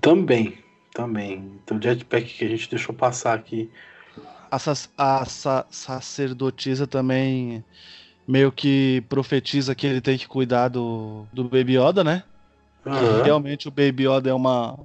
Também, 0.00 0.58
também. 0.92 1.58
Então, 1.64 1.80
jetpack 1.80 2.32
que 2.32 2.44
a 2.44 2.48
gente 2.48 2.70
deixou 2.70 2.94
passar 2.94 3.34
aqui. 3.34 3.70
A, 4.50 4.56
a 5.20 5.24
sa 5.24 5.66
sacerdotisa 5.70 6.86
também 6.86 7.64
meio 8.26 8.50
que 8.50 9.02
profetiza 9.08 9.74
que 9.74 9.86
ele 9.86 10.00
tem 10.00 10.16
que 10.16 10.26
cuidar 10.26 10.68
do, 10.68 11.26
do 11.32 11.44
Baby 11.44 11.78
Yoda, 11.78 12.02
né? 12.02 12.24
Uhum. 12.84 13.22
Realmente 13.22 13.68
o 13.68 13.70
Baby 13.70 14.08
Yoda 14.08 14.30
é 14.30 14.34
uma. 14.34 14.78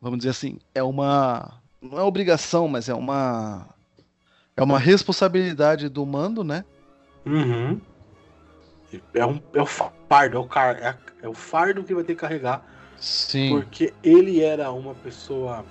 Vamos 0.00 0.18
dizer 0.18 0.30
assim, 0.30 0.58
é 0.74 0.82
uma. 0.82 1.60
Não 1.80 1.98
é 1.98 2.02
obrigação, 2.02 2.68
mas 2.68 2.88
é 2.88 2.94
uma. 2.94 3.66
É 4.56 4.62
uma 4.62 4.78
responsabilidade 4.78 5.88
do 5.88 6.04
mando, 6.04 6.44
né? 6.44 6.64
Uhum. 7.24 7.80
É, 9.14 9.24
um, 9.24 9.40
é 9.54 9.62
o 9.62 9.66
fardo, 9.66 10.36
é 10.36 10.40
o, 10.40 10.44
car, 10.44 10.76
é, 10.76 10.96
é 11.22 11.28
o 11.28 11.32
fardo 11.32 11.84
que 11.84 11.94
vai 11.94 12.02
ter 12.02 12.14
que 12.14 12.20
carregar. 12.20 12.66
Sim. 12.98 13.50
Porque 13.50 13.94
ele 14.02 14.42
era 14.42 14.70
uma 14.70 14.94
pessoa. 14.94 15.64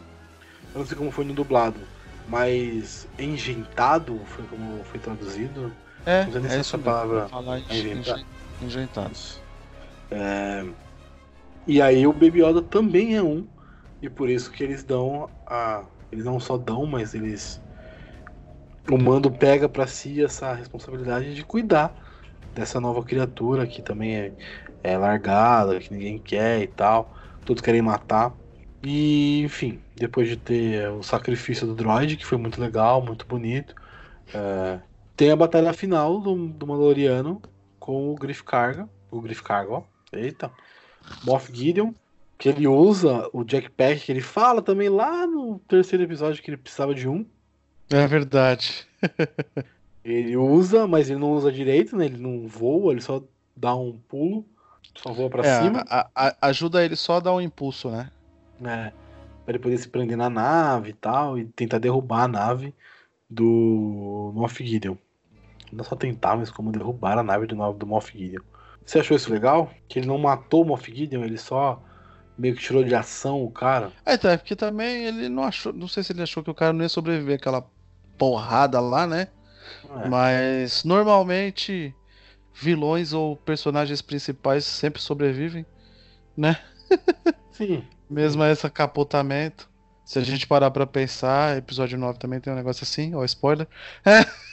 Eu 0.73 0.79
não 0.79 0.87
sei 0.87 0.97
como 0.97 1.11
foi 1.11 1.25
no 1.25 1.33
dublado, 1.33 1.79
mas 2.29 3.07
enjeitado 3.17 4.19
foi 4.25 4.45
como 4.45 4.83
foi 4.83 4.99
traduzido. 4.99 5.73
É, 6.05 6.25
não 6.25 6.31
sei 6.31 6.41
nem 6.41 6.51
é 6.51 6.55
essa 6.59 6.77
palavra. 6.77 7.27
Falar 7.27 7.59
enjeitado. 7.59 8.25
enjeitado. 8.61 9.17
É, 10.11 10.65
e 11.67 11.81
aí 11.81 12.05
o 12.07 12.13
Baby 12.13 12.43
Yoda 12.43 12.61
também 12.61 13.15
é 13.15 13.23
um. 13.23 13.45
E 14.01 14.09
por 14.09 14.29
isso 14.29 14.51
que 14.51 14.63
eles 14.63 14.83
dão 14.83 15.29
a. 15.45 15.83
Eles 16.11 16.25
não 16.25 16.39
só 16.39 16.57
dão, 16.57 16.85
mas 16.85 17.13
eles. 17.13 17.61
O 18.89 18.97
mando 18.97 19.29
pega 19.29 19.67
para 19.67 19.85
si 19.85 20.23
essa 20.23 20.53
responsabilidade 20.53 21.35
de 21.35 21.43
cuidar 21.43 21.93
dessa 22.55 22.79
nova 22.79 23.03
criatura 23.03 23.67
que 23.67 23.81
também 23.81 24.15
é, 24.15 24.31
é 24.83 24.97
largada, 24.97 25.79
que 25.79 25.93
ninguém 25.93 26.17
quer 26.17 26.61
e 26.61 26.67
tal. 26.67 27.15
Todos 27.45 27.61
querem 27.61 27.81
matar. 27.81 28.33
E, 28.81 29.41
enfim, 29.43 29.79
depois 29.95 30.29
de 30.29 30.37
ter 30.37 30.89
o 30.89 31.03
sacrifício 31.03 31.67
do 31.67 31.75
droid, 31.75 32.15
que 32.15 32.25
foi 32.25 32.37
muito 32.37 32.61
legal, 32.61 33.01
muito 33.01 33.25
bonito, 33.25 33.75
é, 34.33 34.79
tem 35.15 35.31
a 35.31 35.35
batalha 35.35 35.73
final 35.73 36.19
do, 36.19 36.47
do 36.47 36.65
Mandaloriano 36.65 37.41
com 37.79 38.11
o 38.11 38.15
Griff 38.15 38.43
Carga. 38.43 38.87
O 39.11 39.19
Griff 39.19 39.43
Carga, 39.43 39.73
ó. 39.73 39.83
Eita. 40.13 40.51
Moff 41.23 41.51
Gideon, 41.53 41.91
que 42.37 42.47
ele 42.47 42.67
usa 42.67 43.29
o 43.33 43.43
Jackpack, 43.43 44.05
que 44.05 44.11
ele 44.11 44.21
fala 44.21 44.61
também 44.61 44.89
lá 44.89 45.27
no 45.27 45.59
terceiro 45.67 46.03
episódio 46.03 46.41
que 46.41 46.49
ele 46.49 46.57
precisava 46.57 46.93
de 46.93 47.07
um. 47.07 47.25
É 47.89 48.05
verdade. 48.07 48.87
ele 50.05 50.37
usa, 50.37 50.87
mas 50.87 51.09
ele 51.09 51.19
não 51.19 51.31
usa 51.31 51.51
direito, 51.51 51.97
né? 51.97 52.05
Ele 52.05 52.17
não 52.17 52.47
voa, 52.47 52.93
ele 52.93 53.01
só 53.01 53.21
dá 53.55 53.75
um 53.75 53.99
pulo, 54.07 54.45
só 54.95 55.11
voa 55.11 55.29
pra 55.29 55.45
é, 55.45 55.61
cima. 55.61 55.85
A, 55.89 56.09
a, 56.15 56.47
ajuda 56.47 56.85
ele 56.85 56.95
só 56.95 57.17
a 57.17 57.19
dar 57.19 57.33
um 57.33 57.41
impulso, 57.41 57.89
né? 57.89 58.09
É. 58.63 58.91
Pra 59.45 59.55
ele 59.55 59.59
poder 59.59 59.77
se 59.77 59.87
prender 59.87 60.17
na 60.17 60.29
nave 60.29 60.91
e 60.91 60.93
tal, 60.93 61.37
e 61.37 61.45
tentar 61.45 61.79
derrubar 61.79 62.23
a 62.23 62.27
nave 62.27 62.75
do 63.29 64.31
Moff 64.35 64.65
Gideon. 64.65 64.95
Não 65.71 65.83
só 65.83 65.95
tentar, 65.95 66.35
mas 66.35 66.49
como 66.49 66.71
derrubar 66.71 67.17
a 67.17 67.23
nave 67.23 67.45
do, 67.45 67.73
do 67.73 67.87
Moff 67.87 68.17
Gideon. 68.17 68.41
Você 68.85 68.99
achou 68.99 69.15
isso 69.15 69.31
legal? 69.31 69.71
Que 69.87 69.99
ele 69.99 70.07
não 70.07 70.17
matou 70.17 70.63
o 70.63 70.65
Moff 70.65 70.93
Gideon, 70.93 71.23
ele 71.23 71.37
só 71.37 71.81
meio 72.37 72.55
que 72.55 72.61
tirou 72.61 72.83
de 72.83 72.95
ação 72.95 73.43
o 73.43 73.51
cara? 73.51 73.91
É, 74.05 74.17
tá, 74.17 74.37
porque 74.37 74.55
também 74.55 75.05
ele 75.05 75.29
não 75.29 75.43
achou. 75.43 75.73
Não 75.73 75.87
sei 75.87 76.03
se 76.03 76.13
ele 76.13 76.23
achou 76.23 76.41
que 76.41 76.49
o 76.49 76.55
cara 76.55 76.73
não 76.73 76.81
ia 76.81 76.89
sobreviver 76.89 77.35
aquela 77.35 77.69
porrada 78.17 78.79
lá, 78.79 79.05
né? 79.05 79.27
É. 80.03 80.07
Mas 80.07 80.83
normalmente 80.83 81.93
vilões 82.53 83.13
ou 83.13 83.35
personagens 83.35 84.01
principais 84.01 84.65
sempre 84.65 85.01
sobrevivem, 85.01 85.65
né? 86.35 86.59
Sim. 87.51 87.83
Mesmo 88.09 88.43
esse 88.43 88.69
capotamento. 88.69 89.69
Se 90.03 90.17
a 90.17 90.23
gente 90.23 90.47
parar 90.47 90.71
pra 90.71 90.87
pensar, 90.87 91.57
episódio 91.57 91.97
9 91.97 92.17
também 92.17 92.39
tem 92.39 92.51
um 92.51 92.55
negócio 92.55 92.83
assim, 92.83 93.13
ó, 93.13 93.23
spoiler. 93.23 93.67
É. 94.05 94.25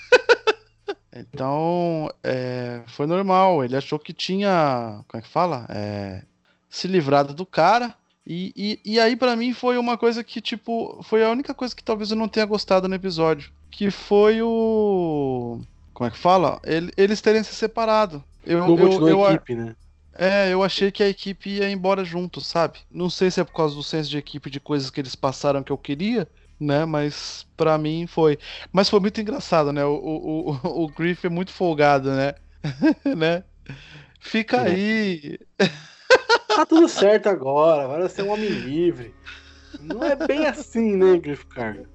Então, 1.19 2.11
é, 2.23 2.83
foi 2.87 3.07
normal. 3.07 3.65
Ele 3.65 3.77
achou 3.77 3.99
que 3.99 4.13
tinha. 4.13 5.03
Como 5.09 5.19
é 5.19 5.23
que 5.23 5.29
fala? 5.29 5.67
É, 5.71 6.23
se 6.69 6.87
livrado 6.87 7.35
do 7.35 7.47
cara. 7.47 7.95
E, 8.27 8.53
e, 8.57 8.81
e 8.85 9.01
aí, 9.01 9.17
para 9.17 9.37
mim, 9.37 9.53
foi 9.53 9.79
uma 9.79 9.97
coisa 9.97 10.23
que, 10.25 10.41
tipo, 10.41 11.01
foi 11.05 11.25
a 11.25 11.31
única 11.31 11.55
coisa 11.55 11.75
que 11.75 11.83
talvez 11.83 12.11
eu 12.11 12.17
não 12.17 12.29
tenha 12.29 12.45
gostado 12.45 12.89
no 12.89 12.95
episódio. 12.95 13.53
Que 13.71 13.91
foi 13.91 14.43
o. 14.43 15.61
Como 15.95 16.09
é 16.09 16.11
que 16.11 16.19
fala? 16.19 16.61
Ele, 16.65 16.93
eles 16.97 17.21
terem 17.21 17.43
se 17.43 17.55
separado. 17.55 18.23
Eu, 18.45 18.61
não 18.61 18.77
eu, 18.77 19.09
eu, 19.09 19.31
equipe, 19.31 19.55
né? 19.55 19.75
É, 20.19 20.53
eu 20.53 20.63
achei 20.63 20.91
que 20.91 21.03
a 21.03 21.09
equipe 21.09 21.51
ia 21.51 21.71
embora 21.71 22.05
junto, 22.05 22.41
sabe? 22.41 22.79
Não 22.91 23.11
sei 23.11 23.31
se 23.31 23.41
é 23.41 23.45
por 23.45 23.53
causa 23.53 23.75
do 23.75 23.83
senso 23.83 24.11
de 24.11 24.19
equipe 24.19 24.51
de 24.51 24.61
coisas 24.61 24.91
que 24.91 25.01
eles 25.01 25.15
passaram 25.15 25.63
que 25.63 25.73
eu 25.73 25.79
queria, 25.79 26.29
né? 26.59 26.85
Mas 26.85 27.47
para 27.57 27.77
mim 27.77 28.07
foi. 28.07 28.39
Mas 28.73 28.89
foi 28.89 29.01
muito 29.01 29.21
engraçado, 29.21 29.73
né? 29.73 29.85
O, 29.85 29.95
o, 29.95 30.51
o, 30.53 30.85
o 30.85 30.89
Griff 30.89 31.27
é 31.27 31.31
muito 31.31 31.53
folgado, 31.53 32.11
né? 32.11 32.35
né? 33.17 33.45
Fica 34.21 34.57
é. 34.59 34.71
aí. 34.71 35.39
Tá 36.49 36.65
tudo 36.65 36.89
certo 36.89 37.29
agora, 37.29 37.85
agora 37.85 38.09
você 38.09 38.23
é 38.23 38.25
um 38.25 38.31
homem 38.31 38.49
livre. 38.49 39.15
Não 39.81 40.03
é 40.03 40.17
bem 40.17 40.47
assim, 40.47 40.97
né, 40.97 41.19
Griff 41.19 41.47
Carga? 41.47 41.89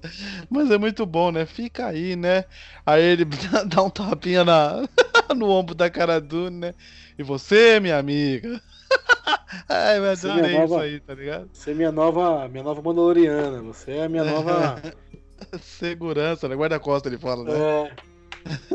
Mas 0.48 0.70
é 0.70 0.78
muito 0.78 1.04
bom, 1.04 1.30
né? 1.32 1.46
Fica 1.46 1.86
aí, 1.86 2.14
né? 2.16 2.44
Aí 2.86 3.02
ele 3.02 3.24
dá 3.66 3.82
um 3.82 3.90
tapinha 3.90 4.44
na, 4.44 4.88
no 5.36 5.48
ombro 5.48 5.74
da 5.74 5.90
cara 5.90 6.20
do, 6.20 6.50
né? 6.50 6.74
E 7.22 7.24
você, 7.24 7.78
minha 7.78 7.98
amiga? 7.98 8.60
Ai, 9.68 9.98
eu 9.98 10.10
adorei 10.10 10.58
nova, 10.58 10.64
isso 10.64 10.78
aí, 10.78 11.00
tá 11.00 11.14
ligado? 11.14 11.48
Você 11.52 11.70
é 11.70 11.74
minha 11.74 11.92
nova, 11.92 12.48
minha 12.48 12.64
nova 12.64 12.82
Mandaloriana. 12.82 13.62
Você 13.62 13.92
é 13.92 14.04
a 14.06 14.08
minha 14.08 14.24
nova. 14.24 14.82
Segurança, 15.62 16.48
né? 16.48 16.56
Guarda-costa 16.56 17.08
ele 17.08 17.18
fala, 17.18 17.44
né? 17.44 17.52
É. 17.54 17.96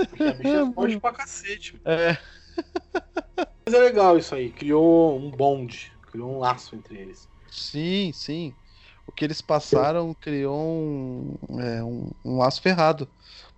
Porque 0.06 0.24
a 0.24 0.32
bicha 0.32 0.62
é 0.62 0.72
forte 0.72 0.98
pra 0.98 1.12
cacete. 1.12 1.82
É. 1.84 2.18
Mas 3.66 3.74
é 3.74 3.80
legal 3.80 4.18
isso 4.18 4.34
aí. 4.34 4.50
Criou 4.50 5.20
um 5.20 5.30
bonde. 5.30 5.92
Criou 6.10 6.38
um 6.38 6.40
laço 6.40 6.74
entre 6.74 6.98
eles. 6.98 7.28
Sim, 7.52 8.14
sim. 8.14 8.54
O 9.06 9.12
que 9.12 9.26
eles 9.26 9.42
passaram 9.42 10.14
criou 10.14 10.58
um, 10.58 11.38
é, 11.60 11.84
um, 11.84 12.12
um 12.24 12.38
laço 12.38 12.62
ferrado. 12.62 13.10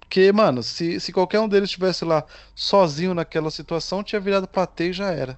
Porque, 0.09 0.31
mano, 0.31 0.63
se, 0.63 0.99
se 0.99 1.13
qualquer 1.13 1.39
um 1.39 1.47
deles 1.47 1.69
estivesse 1.69 2.03
lá 2.03 2.25
sozinho 2.55 3.13
naquela 3.13 3.51
situação, 3.51 4.03
tinha 4.03 4.19
virado 4.19 4.47
plateia 4.47 4.89
e 4.89 4.93
já 4.93 5.11
era. 5.11 5.37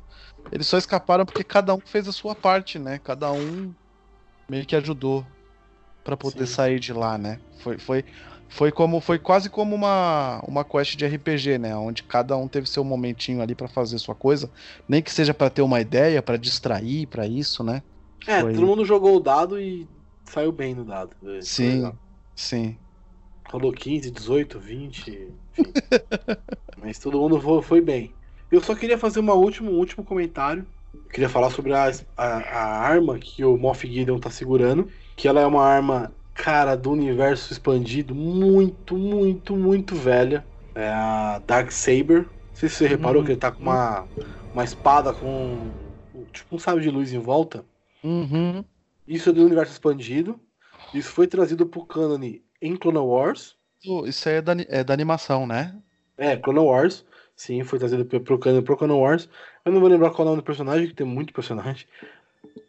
Eles 0.49 0.65
só 0.65 0.77
escaparam 0.77 1.25
porque 1.25 1.43
cada 1.43 1.75
um 1.75 1.79
fez 1.81 2.07
a 2.07 2.13
sua 2.13 2.33
parte, 2.33 2.79
né? 2.79 2.97
Cada 3.03 3.29
um 3.33 3.73
meio 4.49 4.65
que 4.65 4.73
ajudou 4.73 5.25
para 6.05 6.15
poder 6.15 6.47
Sim. 6.47 6.53
sair 6.53 6.79
de 6.79 6.93
lá, 6.93 7.17
né? 7.17 7.37
Foi, 7.59 7.77
foi, 7.77 8.05
foi 8.47 8.71
como 8.71 9.01
foi 9.01 9.19
quase 9.19 9.49
como 9.49 9.75
uma, 9.75 10.41
uma 10.47 10.63
quest 10.63 10.95
de 10.95 11.05
RPG, 11.05 11.57
né? 11.57 11.75
Onde 11.75 12.03
cada 12.03 12.37
um 12.37 12.47
teve 12.47 12.65
seu 12.65 12.85
momentinho 12.85 13.41
ali 13.41 13.53
para 13.53 13.67
fazer 13.67 13.99
sua 13.99 14.15
coisa, 14.15 14.49
nem 14.87 15.01
que 15.01 15.11
seja 15.11 15.33
para 15.33 15.49
ter 15.49 15.63
uma 15.63 15.81
ideia, 15.81 16.21
para 16.21 16.37
distrair, 16.37 17.07
para 17.07 17.27
isso, 17.27 17.61
né? 17.61 17.83
É, 18.25 18.39
foi... 18.39 18.53
todo 18.53 18.67
mundo 18.67 18.85
jogou 18.85 19.17
o 19.17 19.19
dado 19.19 19.59
e 19.59 19.85
saiu 20.23 20.53
bem 20.53 20.73
no 20.73 20.85
dado. 20.85 21.13
Sim, 21.41 21.91
sim. 22.33 22.77
Rolou 23.51 23.73
15, 23.73 24.09
18, 24.11 24.59
20, 24.59 25.29
enfim. 25.51 25.73
Mas 26.81 26.97
todo 26.97 27.19
mundo 27.19 27.61
foi, 27.61 27.81
bem. 27.81 28.13
Eu 28.49 28.61
só 28.61 28.73
queria 28.73 28.97
fazer 28.97 29.19
uma 29.19 29.33
última, 29.33 29.69
um 29.69 29.77
último 29.77 30.05
comentário. 30.05 30.65
Eu 30.93 31.01
queria 31.11 31.27
falar 31.27 31.49
sobre 31.49 31.73
a, 31.73 31.91
a, 32.15 32.25
a, 32.25 32.79
arma 32.79 33.19
que 33.19 33.43
o 33.43 33.57
Moff 33.57 33.85
Gideon 33.85 34.19
tá 34.19 34.29
segurando. 34.29 34.87
Que 35.17 35.27
ela 35.27 35.41
é 35.41 35.45
uma 35.45 35.65
arma, 35.65 36.13
cara, 36.33 36.75
do 36.75 36.91
universo 36.91 37.51
expandido, 37.51 38.15
muito, 38.15 38.95
muito, 38.95 39.53
muito 39.57 39.95
velha. 39.95 40.45
É 40.73 40.87
a 40.87 41.41
Dark 41.45 41.71
Saber. 41.71 42.21
Não 42.21 42.55
sei 42.55 42.69
se 42.69 42.75
você 42.75 42.87
reparou 42.87 43.19
uhum. 43.19 43.25
que 43.25 43.31
ele 43.33 43.39
tá 43.39 43.51
com 43.51 43.63
uma, 43.63 44.07
uma 44.53 44.63
espada 44.63 45.11
com. 45.11 45.71
Tipo 46.31 46.55
um 46.55 46.59
sábio 46.59 46.81
de 46.81 46.89
luz 46.89 47.11
em 47.11 47.19
volta. 47.19 47.65
Uhum. 48.01 48.63
Isso 49.05 49.29
é 49.29 49.33
do 49.33 49.43
universo 49.43 49.73
expandido. 49.73 50.39
Isso 50.93 51.11
foi 51.11 51.27
trazido 51.27 51.65
pro 51.65 51.85
canon 51.85 52.17
em 52.61 52.75
Clone 52.75 52.99
Wars. 52.99 53.55
Isso 54.05 54.29
aí 54.29 54.35
é 54.35 54.41
da, 54.41 54.53
é 54.67 54.83
da 54.83 54.93
animação, 54.93 55.47
né? 55.47 55.75
É, 56.17 56.37
Clone 56.37 56.59
Wars. 56.59 57.05
Sim, 57.35 57.63
foi 57.63 57.79
trazido 57.79 58.05
pro 58.05 58.37
Canon, 58.37 58.61
pro 58.61 58.77
Canon 58.77 58.99
Wars. 58.99 59.27
Eu 59.65 59.71
não 59.71 59.79
vou 59.79 59.89
lembrar 59.89 60.11
qual 60.11 60.19
é 60.19 60.21
o 60.21 60.25
nome 60.31 60.41
do 60.41 60.45
personagem, 60.45 60.87
que 60.87 60.93
tem 60.93 61.07
muito 61.07 61.33
personagem. 61.33 61.87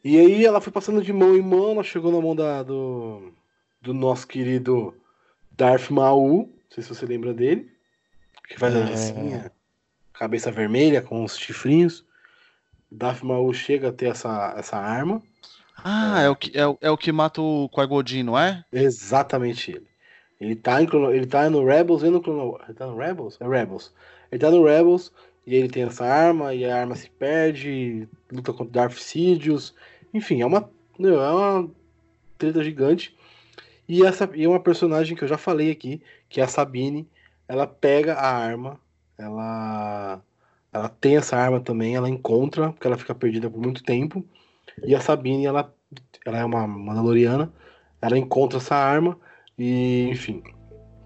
E 0.03 0.19
aí 0.19 0.45
ela 0.47 0.61
foi 0.61 0.73
passando 0.73 1.03
de 1.03 1.13
mão 1.13 1.37
em 1.37 1.43
mão, 1.43 1.73
ela 1.73 1.83
chegou 1.83 2.11
na 2.11 2.21
mão 2.21 2.35
da, 2.35 2.63
do, 2.63 3.33
do 3.81 3.93
nosso 3.93 4.27
querido 4.27 4.95
Darth 5.51 5.91
Maul, 5.91 6.47
não 6.47 6.71
sei 6.71 6.83
se 6.83 6.89
você 6.89 7.05
lembra 7.05 7.35
dele, 7.35 7.71
que 8.49 8.59
faz 8.59 8.75
a 8.75 8.79
É. 8.79 8.85
dancinha, 8.85 9.53
cabeça 10.15 10.51
vermelha 10.51 11.03
com 11.03 11.23
os 11.23 11.37
chifrinhos. 11.37 12.05
Darth 12.91 13.23
Maul 13.23 13.53
chega 13.53 13.89
a 13.89 13.93
ter 13.93 14.07
essa, 14.07 14.55
essa 14.57 14.77
arma, 14.77 15.23
Ah, 15.77 16.21
é, 16.21 16.29
o, 16.31 16.37
que, 16.37 16.57
é, 16.57 16.63
é 16.81 16.91
o 16.91 16.97
que 16.97 17.11
mata 17.11 17.41
o 17.41 17.69
Qui-Gon, 17.69 18.25
não 18.25 18.39
é? 18.39 18.65
exatamente 18.73 19.71
ele. 19.71 19.87
Ele 20.41 20.57
tá, 20.57 20.83
em, 20.83 20.89
ele 21.13 21.27
tá 21.27 21.49
no 21.49 21.65
Rebels 21.65 22.03
e 22.03 22.11
no 22.11 22.21
Clone 22.21 22.51
Wars. 22.51 22.65
Ele 22.69 22.77
tá 22.77 22.87
no 22.87 22.97
Rebels? 22.97 23.39
É 23.41 23.47
Rebels. 23.47 23.93
Ele 24.31 24.41
tá 24.41 24.51
no 24.51 24.65
Rebels 24.65 25.13
e 25.47 25.55
ele 25.55 25.69
tem 25.69 25.85
essa 25.85 26.05
arma 26.05 26.53
e 26.53 26.65
a 26.65 26.77
arma 26.77 26.97
se 26.97 27.09
perde, 27.11 28.09
luta 28.31 28.53
contra 28.53 28.73
Darth 28.73 28.99
Sidious. 28.99 29.75
Enfim, 30.13 30.43
é 30.43 30.47
uma, 30.47 30.69
é 30.99 31.07
uma 31.07 31.71
treta 32.37 32.63
gigante. 32.63 33.17
E 33.89 34.05
essa 34.05 34.29
e 34.35 34.45
é 34.45 34.49
uma 34.49 34.61
personagem 34.61 35.17
que 35.17 35.23
eu 35.23 35.29
já 35.29 35.39
falei 35.39 35.71
aqui, 35.71 36.03
que 36.29 36.41
é 36.41 36.45
a 36.45 36.49
Sabine. 36.49 37.09
Ela 37.47 37.67
pega 37.67 38.15
a 38.15 38.27
arma, 38.27 38.81
ela 39.19 40.23
ela 40.73 40.89
tem 40.89 41.17
essa 41.17 41.37
arma 41.37 41.61
também, 41.61 41.95
ela 41.95 42.09
encontra, 42.09 42.73
porque 42.73 42.87
ela 42.87 42.97
fica 42.97 43.15
perdida 43.15 43.51
por 43.51 43.61
muito 43.61 43.83
tempo. 43.83 44.25
E 44.85 44.95
a 44.95 45.01
Sabine, 45.01 45.47
ela, 45.47 45.73
ela 46.25 46.39
é 46.39 46.45
uma 46.45 46.67
Mandaloriana, 46.67 47.53
ela 48.01 48.19
encontra 48.19 48.59
essa 48.59 48.75
arma 48.75 49.19
e, 49.59 50.09
enfim. 50.11 50.43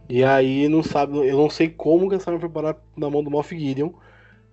E 0.09 0.23
aí 0.23 0.69
não 0.69 0.83
sabe, 0.83 1.17
eu 1.29 1.37
não 1.37 1.51
sei 1.51 1.69
como 1.69 2.09
que 2.09 2.15
essa 2.15 2.31
arma 2.31 2.41
foi 2.41 2.49
parar 2.49 2.77
na 2.97 3.11
mão 3.11 3.23
do 3.25 3.31
Moff 3.31 3.57
Gideon, 3.59 3.91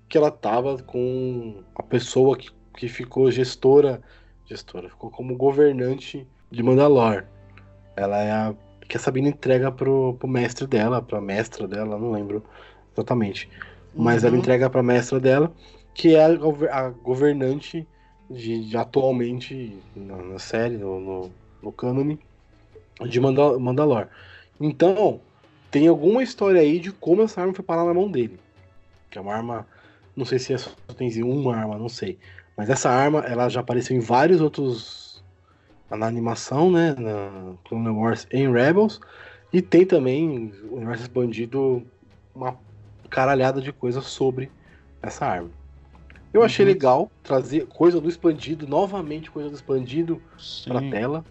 que 0.10 0.18
ela 0.18 0.32
tava 0.32 0.82
com 0.84 1.64
a 1.76 1.84
pessoa 1.84 2.38
que, 2.38 2.50
que 2.78 2.88
ficou 2.88 3.30
gestora, 3.32 4.02
gestora, 4.46 4.90
ficou 4.90 5.10
como 5.12 5.36
governante 5.38 6.28
de 6.52 6.64
Mandalor. 6.64 7.26
Ela 7.96 8.22
é 8.24 8.32
a 8.32 8.56
que 8.88 8.98
a 8.98 9.00
Sabine 9.00 9.30
entrega 9.30 9.72
pro, 9.72 10.16
pro 10.20 10.28
mestre 10.28 10.68
dela, 10.68 11.02
pra 11.02 11.22
mestra 11.22 11.68
dela, 11.68 11.98
não 11.98 12.12
lembro 12.12 12.44
exatamente. 12.94 13.50
Mas 13.96 14.24
ela 14.24 14.34
Uhum. 14.34 14.40
entrega 14.40 14.70
pra 14.70 14.84
mestra 14.84 15.20
dela, 15.20 15.54
que 15.94 16.16
é 16.16 16.26
a, 16.26 16.30
a 16.72 16.90
governante 16.90 17.88
de, 18.34 18.70
de 18.70 18.78
atualmente 18.78 19.78
na, 19.96 20.18
na 20.18 20.40
série, 20.40 20.78
no, 20.78 21.00
no, 21.00 21.32
no 21.62 21.72
cânone 21.72 22.20
de 23.08 23.20
Manda- 23.20 23.60
Mandalor. 23.60 24.08
Então, 24.60 25.22
tem 25.70 25.88
alguma 25.88 26.24
história 26.24 26.62
aí 26.62 26.80
de 26.80 26.92
como 26.92 27.22
essa 27.22 27.42
arma 27.42 27.54
foi 27.54 27.64
parar 27.64 27.86
na 27.86 27.94
mão 27.94 28.10
dele. 28.10 28.40
Que 29.10 29.18
é 29.18 29.22
uma 29.22 29.34
arma, 29.34 29.68
não 30.16 30.26
sei 30.26 30.40
se 30.40 30.54
é 30.54 30.58
só 30.58 30.72
tem 30.98 31.24
uma 31.24 31.56
arma, 31.56 31.78
não 31.78 31.90
sei. 31.90 32.18
Mas 32.58 32.70
essa 32.70 32.90
arma, 32.90 33.20
ela 33.20 33.50
já 33.50 33.62
apareceu 33.62 33.96
em 33.96 34.00
vários 34.00 34.42
outros 34.42 35.24
na 35.90 36.08
animação, 36.08 36.72
né, 36.72 36.96
na 36.98 37.54
Clone 37.66 37.90
Wars 37.90 38.28
em 38.32 38.52
Rebels, 38.52 39.00
e 39.52 39.62
tem 39.62 39.86
também 39.86 40.52
o 40.70 40.78
universo 40.78 41.04
expandido 41.04 41.86
uma 42.34 42.58
caralhada 43.10 43.62
de 43.62 43.72
coisas 43.72 44.06
sobre 44.06 44.50
essa 45.02 45.26
arma. 45.26 45.52
Eu 46.34 46.44
achei 46.44 46.66
Uhum. 46.66 46.72
legal 46.74 47.14
trazer 47.24 47.68
coisa 47.68 48.02
do 48.02 48.10
expandido, 48.10 48.68
novamente 48.68 49.32
coisa 49.32 49.50
do 49.50 49.56
expandido 49.56 50.24
pra 50.68 50.82
Sim. 50.82 50.90
tela. 50.90 51.26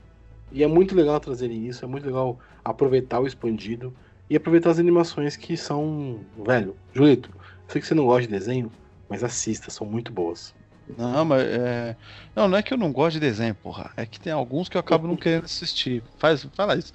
E 0.51 0.63
é 0.63 0.67
muito 0.69 0.95
legal 0.95 1.21
trazerem 1.21 1.67
isso, 1.67 1.85
é 1.85 1.89
muito 1.89 2.07
legal 2.07 2.41
aproveitar 2.65 3.21
o 3.21 3.27
expandido 3.27 3.97
e 4.31 4.37
aproveitar 4.37 4.71
as 4.71 4.79
animações 4.79 5.37
que 5.37 5.57
são. 5.57 6.31
Velho, 6.47 6.81
Julito, 6.93 7.35
sei 7.69 7.81
que 7.81 7.87
você 7.87 7.95
não 7.95 8.07
gosta 8.07 8.23
de 8.23 8.29
desenho, 8.29 8.73
mas 9.09 9.25
assista, 9.25 9.71
são 9.71 9.87
muito 9.87 10.13
boas. 10.13 10.55
Não, 10.97 11.25
mas 11.25 11.43
é... 11.43 11.97
Não, 12.35 12.49
não 12.49 12.57
é 12.57 12.63
que 12.63 12.73
eu 12.73 12.79
não 12.79 12.91
gosto 12.93 13.15
de 13.15 13.21
desenho, 13.21 13.55
porra. 13.55 13.91
É 13.97 14.07
que 14.07 14.19
tem 14.19 14.33
alguns 14.33 14.69
que 14.69 14.77
eu 14.77 14.81
acabo 14.81 15.07
não 15.07 15.17
querendo 15.17 15.45
assistir. 15.45 16.03
Faz, 16.19 16.47
fala 16.55 16.77
isso. 16.77 16.93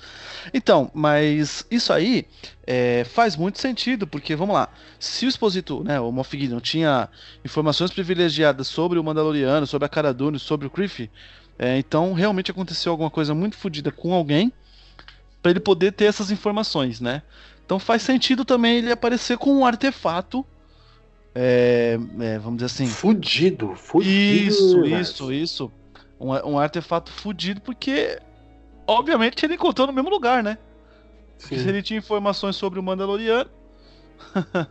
Então, 0.53 0.89
mas 0.93 1.65
isso 1.69 1.93
aí 1.93 2.25
é, 2.65 3.03
faz 3.03 3.35
muito 3.35 3.59
sentido, 3.59 4.07
porque, 4.07 4.35
vamos 4.35 4.55
lá, 4.55 4.69
se 4.99 5.25
o 5.25 5.29
Exposito, 5.29 5.83
né, 5.83 5.99
o 5.99 6.11
Moff 6.11 6.37
Gideon, 6.37 6.59
tinha 6.59 7.07
informações 7.45 7.91
privilegiadas 7.91 8.67
sobre 8.67 8.97
o 8.97 9.03
Mandaloriano, 9.03 9.67
sobre 9.67 9.85
a 9.85 9.89
Cara 9.89 10.13
Dune, 10.13 10.39
sobre 10.39 10.65
o 10.65 10.69
Criff, 10.69 11.09
é, 11.59 11.77
então 11.77 12.13
realmente 12.13 12.51
aconteceu 12.51 12.91
alguma 12.91 13.09
coisa 13.09 13.33
muito 13.33 13.57
fodida 13.57 13.91
com 13.91 14.13
alguém 14.13 14.53
pra 15.41 15.51
ele 15.51 15.59
poder 15.59 15.91
ter 15.91 16.05
essas 16.05 16.29
informações, 16.29 16.99
né? 17.01 17.23
Então 17.65 17.79
faz 17.79 18.01
sentido 18.01 18.45
também 18.45 18.77
ele 18.77 18.91
aparecer 18.91 19.37
com 19.37 19.53
um 19.53 19.65
artefato, 19.65 20.45
é, 21.39 21.99
é, 22.19 22.39
vamos 22.39 22.57
dizer 22.57 22.65
assim, 22.65 22.87
Fudido, 22.87 23.75
fudido. 23.75 24.09
isso, 24.09 24.81
velho. 24.81 24.99
isso, 24.99 25.31
isso. 25.31 25.71
Um, 26.19 26.29
um 26.31 26.57
artefato 26.57 27.11
fudido, 27.11 27.61
porque 27.61 28.19
obviamente 28.87 29.45
ele 29.45 29.53
encontrou 29.53 29.85
no 29.85 29.93
mesmo 29.93 30.09
lugar, 30.09 30.41
né? 30.41 30.57
Porque 31.39 31.59
se 31.59 31.69
ele 31.69 31.83
tinha 31.83 31.99
informações 31.99 32.55
sobre 32.55 32.79
o 32.79 32.83
Mandaloriano. 32.83 33.51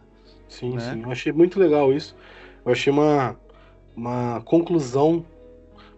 sim, 0.48 0.74
né? 0.74 0.92
sim. 0.92 1.02
Eu 1.04 1.12
achei 1.12 1.32
muito 1.32 1.60
legal 1.60 1.92
isso. 1.92 2.16
Eu 2.64 2.72
achei 2.72 2.92
uma, 2.92 3.38
uma 3.94 4.40
conclusão. 4.40 5.24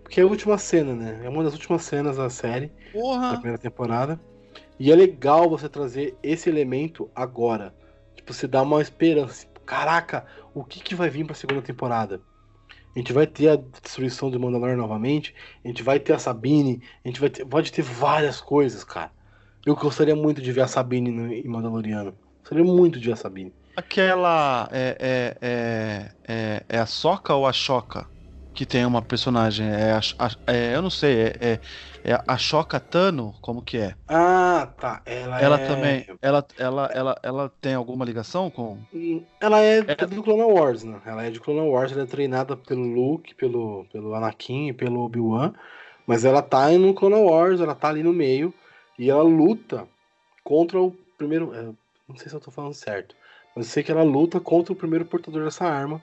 Porque 0.03 0.21
é 0.21 0.23
a 0.23 0.27
última 0.27 0.59
cena, 0.59 0.95
né? 0.95 1.21
É 1.25 1.31
uma 1.31 1.43
das 1.43 1.55
últimas 1.55 1.83
cenas 1.83 2.19
da 2.19 2.29
série. 2.29 2.67
da 2.67 2.93
Porra! 2.93 3.33
primeira 3.37 3.57
temporada. 3.57 4.21
E 4.79 4.93
é 4.93 4.95
legal 4.95 5.49
você 5.49 5.67
trazer 5.67 6.15
esse 6.23 6.51
elemento 6.51 7.11
agora. 7.15 7.75
Tipo, 8.15 8.35
você 8.35 8.47
dá 8.47 8.61
uma 8.61 8.83
esperança. 8.83 9.47
Caraca, 9.69 10.27
o 10.55 10.65
que, 10.65 10.81
que 10.81 10.95
vai 10.95 11.11
vir 11.11 11.27
pra 11.27 11.35
segunda 11.35 11.63
temporada? 11.63 12.25
A 12.97 12.99
gente 12.99 13.13
vai 13.13 13.27
ter 13.27 13.49
a 13.51 13.57
destruição 13.57 14.31
do 14.31 14.41
Mandalor 14.41 14.77
novamente. 14.77 15.35
A 15.65 15.69
gente 15.69 15.83
vai 15.83 16.01
ter 16.01 16.15
a 16.15 16.19
Sabine. 16.21 16.83
A 17.05 17.09
gente 17.09 17.21
vai 17.21 17.31
ter, 17.31 17.47
pode 17.47 17.73
ter 17.73 17.83
várias 17.83 18.41
coisas, 18.41 18.85
cara. 18.85 19.13
Eu 19.67 19.77
gostaria 19.77 20.17
muito 20.17 20.43
de 20.43 20.53
ver 20.53 20.63
a 20.63 20.69
Sabine 20.69 21.11
no, 21.13 21.33
em 21.33 21.49
Mandaloriano. 21.49 22.19
Gostaria 22.43 22.65
muito 22.65 23.01
de 23.01 23.07
ver 23.09 23.13
a 23.15 23.17
Sabine. 23.17 23.55
Aquela. 23.77 24.69
É, 24.73 24.97
é, 25.41 25.49
é, 26.29 26.35
é, 26.35 26.67
é 26.69 26.79
a 26.79 26.87
Soca 26.87 27.35
ou 27.35 27.47
a 27.47 27.53
Choca? 27.53 28.09
Que 28.53 28.67
tem 28.67 28.85
uma 28.85 29.01
personagem. 29.03 29.67
É, 29.69 29.93
a, 29.93 30.01
a- 30.19 30.37
é, 30.53 30.75
eu 30.75 30.83
não 30.83 30.91
sei, 30.91 31.29
é, 31.41 31.61
é, 32.05 32.13
a 32.13 32.81
Tano? 32.81 33.35
Como 33.41 33.63
que 33.63 33.79
é? 33.79 33.95
Ah, 34.07 34.69
tá. 34.79 35.03
Ela, 35.05 35.41
Ela 35.41 35.61
é... 35.61 35.67
também. 35.67 36.07
Ela, 36.23 36.47
ela, 36.59 36.87
ela, 36.93 37.21
ela 37.23 37.53
tem 37.61 37.75
alguma 37.75 38.05
ligação 38.05 38.51
com. 38.51 38.79
Ela 39.41 39.61
é 39.61 39.79
É. 39.79 40.07
do 40.07 40.23
Clone 40.23 40.43
Wars, 40.43 40.85
né? 40.85 41.01
Ela 41.05 41.25
é 41.25 41.31
de 41.31 41.41
Clone 41.41 41.69
Wars, 41.69 41.93
ela 41.93 42.03
é 42.03 42.07
treinada 42.07 42.57
pelo 42.57 42.83
Luke, 42.83 43.35
pelo, 43.35 43.87
pelo 43.93 44.15
Anakin 44.15 44.69
e 44.69 44.73
pelo 44.73 45.01
Obi-Wan. 45.01 45.53
Mas 46.07 46.25
ela 46.25 46.41
tá 46.41 46.71
no 46.71 46.95
Clone 46.95 47.17
Wars, 47.17 47.61
ela 47.61 47.75
tá 47.75 47.89
ali 47.89 48.03
no 48.03 48.13
meio. 48.13 48.53
E 48.99 49.11
ela 49.11 49.23
luta 49.23 49.87
contra 50.43 50.81
o 50.81 50.91
primeiro. 51.17 51.55
é, 51.55 51.63
não 52.09 52.17
sei 52.17 52.29
se 52.29 52.35
eu 52.35 52.41
tô 52.41 52.51
falando 52.51 52.75
certo. 52.75 53.15
Mas 53.55 53.67
eu 53.67 53.73
sei 53.73 53.83
que 53.83 53.93
ela 53.93 54.03
luta 54.03 54.41
contra 54.41 54.73
o 54.73 54.77
primeiro 54.77 55.05
portador 55.05 55.45
dessa 55.45 55.65
arma. 55.67 56.03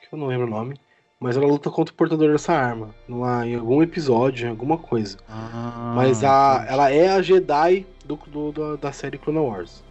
Que 0.00 0.14
eu 0.14 0.18
não 0.18 0.26
lembro 0.26 0.46
o 0.46 0.50
nome. 0.50 0.78
Mas 1.18 1.36
ela 1.36 1.46
luta 1.46 1.70
contra 1.70 1.92
o 1.92 1.96
portador 1.96 2.30
dessa 2.32 2.52
arma. 2.52 2.90
Numa, 3.08 3.46
em 3.46 3.54
algum 3.56 3.82
episódio, 3.82 4.46
em 4.46 4.50
alguma 4.50 4.76
coisa. 4.76 5.16
Ah, 5.28 5.92
Mas 5.96 6.22
a, 6.22 6.56
entendi. 6.58 6.72
ela 6.72 6.90
é 6.90 7.08
a 7.08 7.22
Jedi 7.22 7.86
do, 8.04 8.16
do- 8.52 8.76
da- 8.76 8.92
série 8.92 9.16
Clone 9.16 9.38
Wars. 9.38 9.82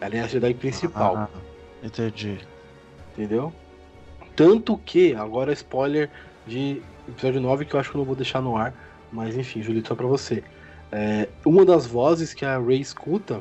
Ela 0.00 0.16
é 0.16 0.20
a 0.20 0.26
Jedi 0.26 0.52
principal. 0.54 1.16
Ah, 1.16 1.28
entendi. 1.82 2.38
Entendeu? 3.12 3.52
Tanto 4.34 4.76
que, 4.78 5.14
agora 5.14 5.52
spoiler 5.52 6.10
de 6.44 6.82
episódio 7.08 7.40
9 7.40 7.64
que 7.64 7.74
eu 7.74 7.80
acho 7.80 7.90
que 7.90 7.96
eu 7.96 8.00
não 8.00 8.04
vou 8.06 8.16
deixar 8.16 8.40
no 8.42 8.56
ar. 8.56 8.74
Mas 9.12 9.36
enfim, 9.36 9.62
Julito, 9.62 9.88
só 9.88 9.94
pra 9.94 10.06
você. 10.08 10.42
É, 10.90 11.28
uma 11.46 11.64
das 11.64 11.86
vozes 11.86 12.34
que 12.34 12.44
a 12.44 12.58
Rey 12.58 12.80
escuta, 12.80 13.40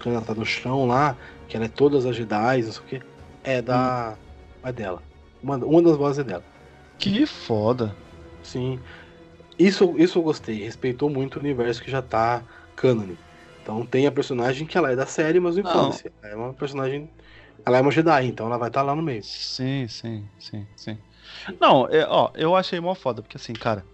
quando 0.00 0.14
ela 0.14 0.24
tá 0.24 0.34
no 0.34 0.44
chão 0.46 0.86
lá, 0.86 1.16
que 1.48 1.56
ela 1.56 1.66
é 1.66 1.68
todas 1.68 2.06
as 2.06 2.14
Jedi, 2.14 2.62
não 2.62 2.72
sei 2.72 2.80
o 2.80 2.84
que, 2.84 3.02
é 3.42 3.60
da. 3.60 4.14
É 4.62 4.70
dela. 4.72 5.02
Uma, 5.44 5.56
uma 5.58 5.82
das 5.82 5.96
vozes 5.96 6.24
dela. 6.24 6.46
Que 6.98 7.24
foda. 7.24 7.96
Sim. 8.42 8.82
Isso, 9.58 9.98
isso 9.98 10.18
eu 10.20 10.24
gostei. 10.24 10.64
Respeitou 10.64 11.10
muito 11.10 11.36
o 11.36 11.40
universo 11.40 11.82
que 11.82 11.90
já 11.90 12.02
tá 12.02 12.46
cânone. 12.76 13.24
Então 13.62 13.86
tem 13.86 14.06
a 14.06 14.12
personagem 14.12 14.66
que 14.66 14.78
ela 14.78 14.92
é 14.92 14.96
da 14.96 15.06
série, 15.06 15.40
mas 15.40 15.56
não 15.56 15.62
importa. 15.64 16.02
Ela 16.22 16.32
é 16.34 16.36
uma 16.36 16.54
personagem. 16.54 17.14
Ela 17.66 17.78
é 17.78 17.80
uma 17.82 17.92
Jedi, 17.92 18.26
então 18.26 18.46
ela 18.46 18.58
vai 18.58 18.68
estar 18.70 18.82
lá 18.82 18.94
no 18.96 19.02
meio. 19.02 19.26
Sim, 19.26 19.88
sim, 19.88 20.30
sim, 20.38 20.68
sim. 20.76 21.02
Não, 21.60 21.88
é, 21.88 22.06
ó, 22.08 22.32
eu 22.36 22.56
achei 22.56 22.80
mó 22.80 22.94
foda, 22.94 23.22
porque 23.22 23.36
assim, 23.38 23.56
cara, 23.56 23.88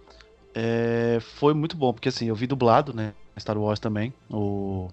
é, 0.55 1.19
foi 1.21 1.53
muito 1.53 1.77
bom, 1.77 1.93
porque 1.93 2.09
assim, 2.09 2.27
eu 2.27 2.35
vi 2.35 2.47
dublado, 2.47 2.93
né, 2.93 3.15
Star 3.39 3.57
Wars 3.57 3.79
também, 3.79 4.15
o, 4.29 4.89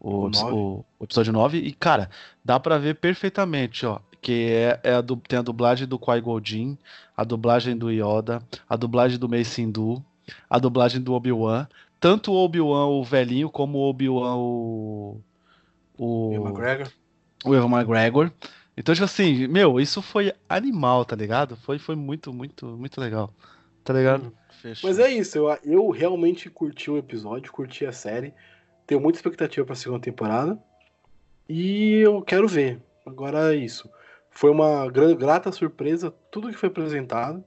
o, 0.00 0.26
O 0.26 0.28
nove. 0.28 0.58
o- 0.80 0.86
o 1.00 1.04
episódio 1.04 1.32
9, 1.32 1.58
e 1.58 1.74
cara, 1.74 2.10
dá 2.44 2.60
pra 2.60 2.78
ver 2.78 2.96
perfeitamente, 3.00 3.86
ó, 3.86 4.00
que 4.26 4.50
é, 4.50 4.80
é 4.82 4.94
a 4.94 5.00
du- 5.00 5.14
tem 5.18 5.38
a 5.38 5.42
dublagem 5.42 5.86
do 5.86 6.00
Qui-Gon 6.00 6.40
Jinn, 6.42 6.76
a 7.16 7.22
dublagem 7.22 7.76
do 7.78 7.92
Yoda, 7.92 8.42
a 8.68 8.74
dublagem 8.74 9.20
do 9.20 9.28
Mace 9.28 9.64
Windu, 9.64 10.04
a 10.50 10.58
dublagem 10.58 11.00
do 11.00 11.12
Obi-Wan, 11.12 11.68
tanto 12.00 12.32
o 12.32 12.34
Obi-Wan 12.34 12.86
o 12.86 13.04
velhinho, 13.04 13.48
como 13.48 13.78
o 13.78 13.88
Obi-Wan 13.88 14.34
o... 14.36 15.20
o... 15.96 16.32
Ian 16.32 16.40
McGregor. 16.40 16.88
o 17.44 17.54
Evan 17.54 17.68
McGregor. 17.68 18.32
Então, 18.76 18.92
tipo 18.96 19.04
assim, 19.04 19.46
meu, 19.46 19.78
isso 19.78 20.02
foi 20.02 20.32
animal, 20.48 21.04
tá 21.04 21.14
ligado? 21.14 21.56
Foi, 21.58 21.78
foi 21.78 21.94
muito, 21.94 22.32
muito, 22.32 22.66
muito 22.66 23.00
legal. 23.00 23.32
Tá 23.84 23.92
ligado? 23.92 24.32
Fechou. 24.60 24.90
Mas 24.90 24.98
é 24.98 25.08
isso, 25.08 25.38
eu, 25.38 25.56
eu 25.62 25.88
realmente 25.90 26.50
curti 26.50 26.90
o 26.90 26.98
episódio, 26.98 27.52
curti 27.52 27.86
a 27.86 27.92
série. 27.92 28.34
Tenho 28.88 29.00
muita 29.00 29.20
expectativa 29.20 29.64
para 29.64 29.74
a 29.74 29.76
segunda 29.76 30.00
temporada. 30.00 30.58
E 31.48 31.98
eu 31.98 32.20
quero 32.22 32.48
ver. 32.48 32.80
Agora 33.06 33.54
é 33.54 33.56
isso. 33.56 33.88
Foi 34.36 34.50
uma 34.50 34.86
grata 34.90 35.50
surpresa 35.50 36.14
tudo 36.30 36.48
que 36.48 36.58
foi 36.58 36.68
apresentado. 36.68 37.42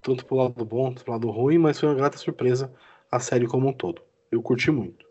Tanto 0.00 0.24
pro 0.24 0.36
lado 0.36 0.64
bom, 0.64 0.88
tanto 0.88 1.04
pro 1.04 1.12
lado 1.12 1.30
ruim, 1.30 1.58
mas 1.58 1.78
foi 1.78 1.88
uma 1.88 1.94
grata 1.94 2.16
surpresa 2.16 2.72
a 3.12 3.20
série 3.20 3.46
como 3.46 3.68
um 3.68 3.72
todo. 3.72 4.00
Eu 4.30 4.40
curti 4.40 4.70
muito. 4.70 5.04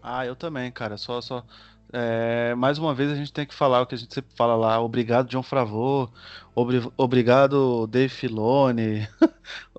Ah, 0.00 0.24
eu 0.24 0.36
também, 0.36 0.70
cara. 0.70 0.96
Só, 0.96 1.20
só. 1.20 1.44
É, 1.92 2.54
mais 2.54 2.78
uma 2.78 2.94
vez 2.94 3.10
a 3.10 3.16
gente 3.16 3.32
tem 3.32 3.44
que 3.44 3.54
falar 3.54 3.80
o 3.80 3.86
que 3.86 3.96
a 3.96 3.98
gente 3.98 4.14
sempre 4.14 4.32
fala 4.36 4.54
lá. 4.54 4.80
Obrigado, 4.80 5.28
John 5.28 5.42
Favreau. 5.42 6.08
Obri 6.54 6.80
obrigado, 6.96 7.88
Dave 7.88 8.08
Filoni. 8.08 9.08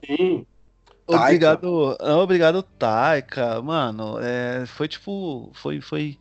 Sim. 0.06 0.46
Obrigado, 1.16 1.96
Taika. 1.98 2.18
obrigado, 2.18 2.64
Taika. 2.64 3.62
Mano, 3.62 4.18
é, 4.20 4.66
foi 4.66 4.88
tipo, 4.88 5.50
foi, 5.54 5.82
foi, 5.82 6.18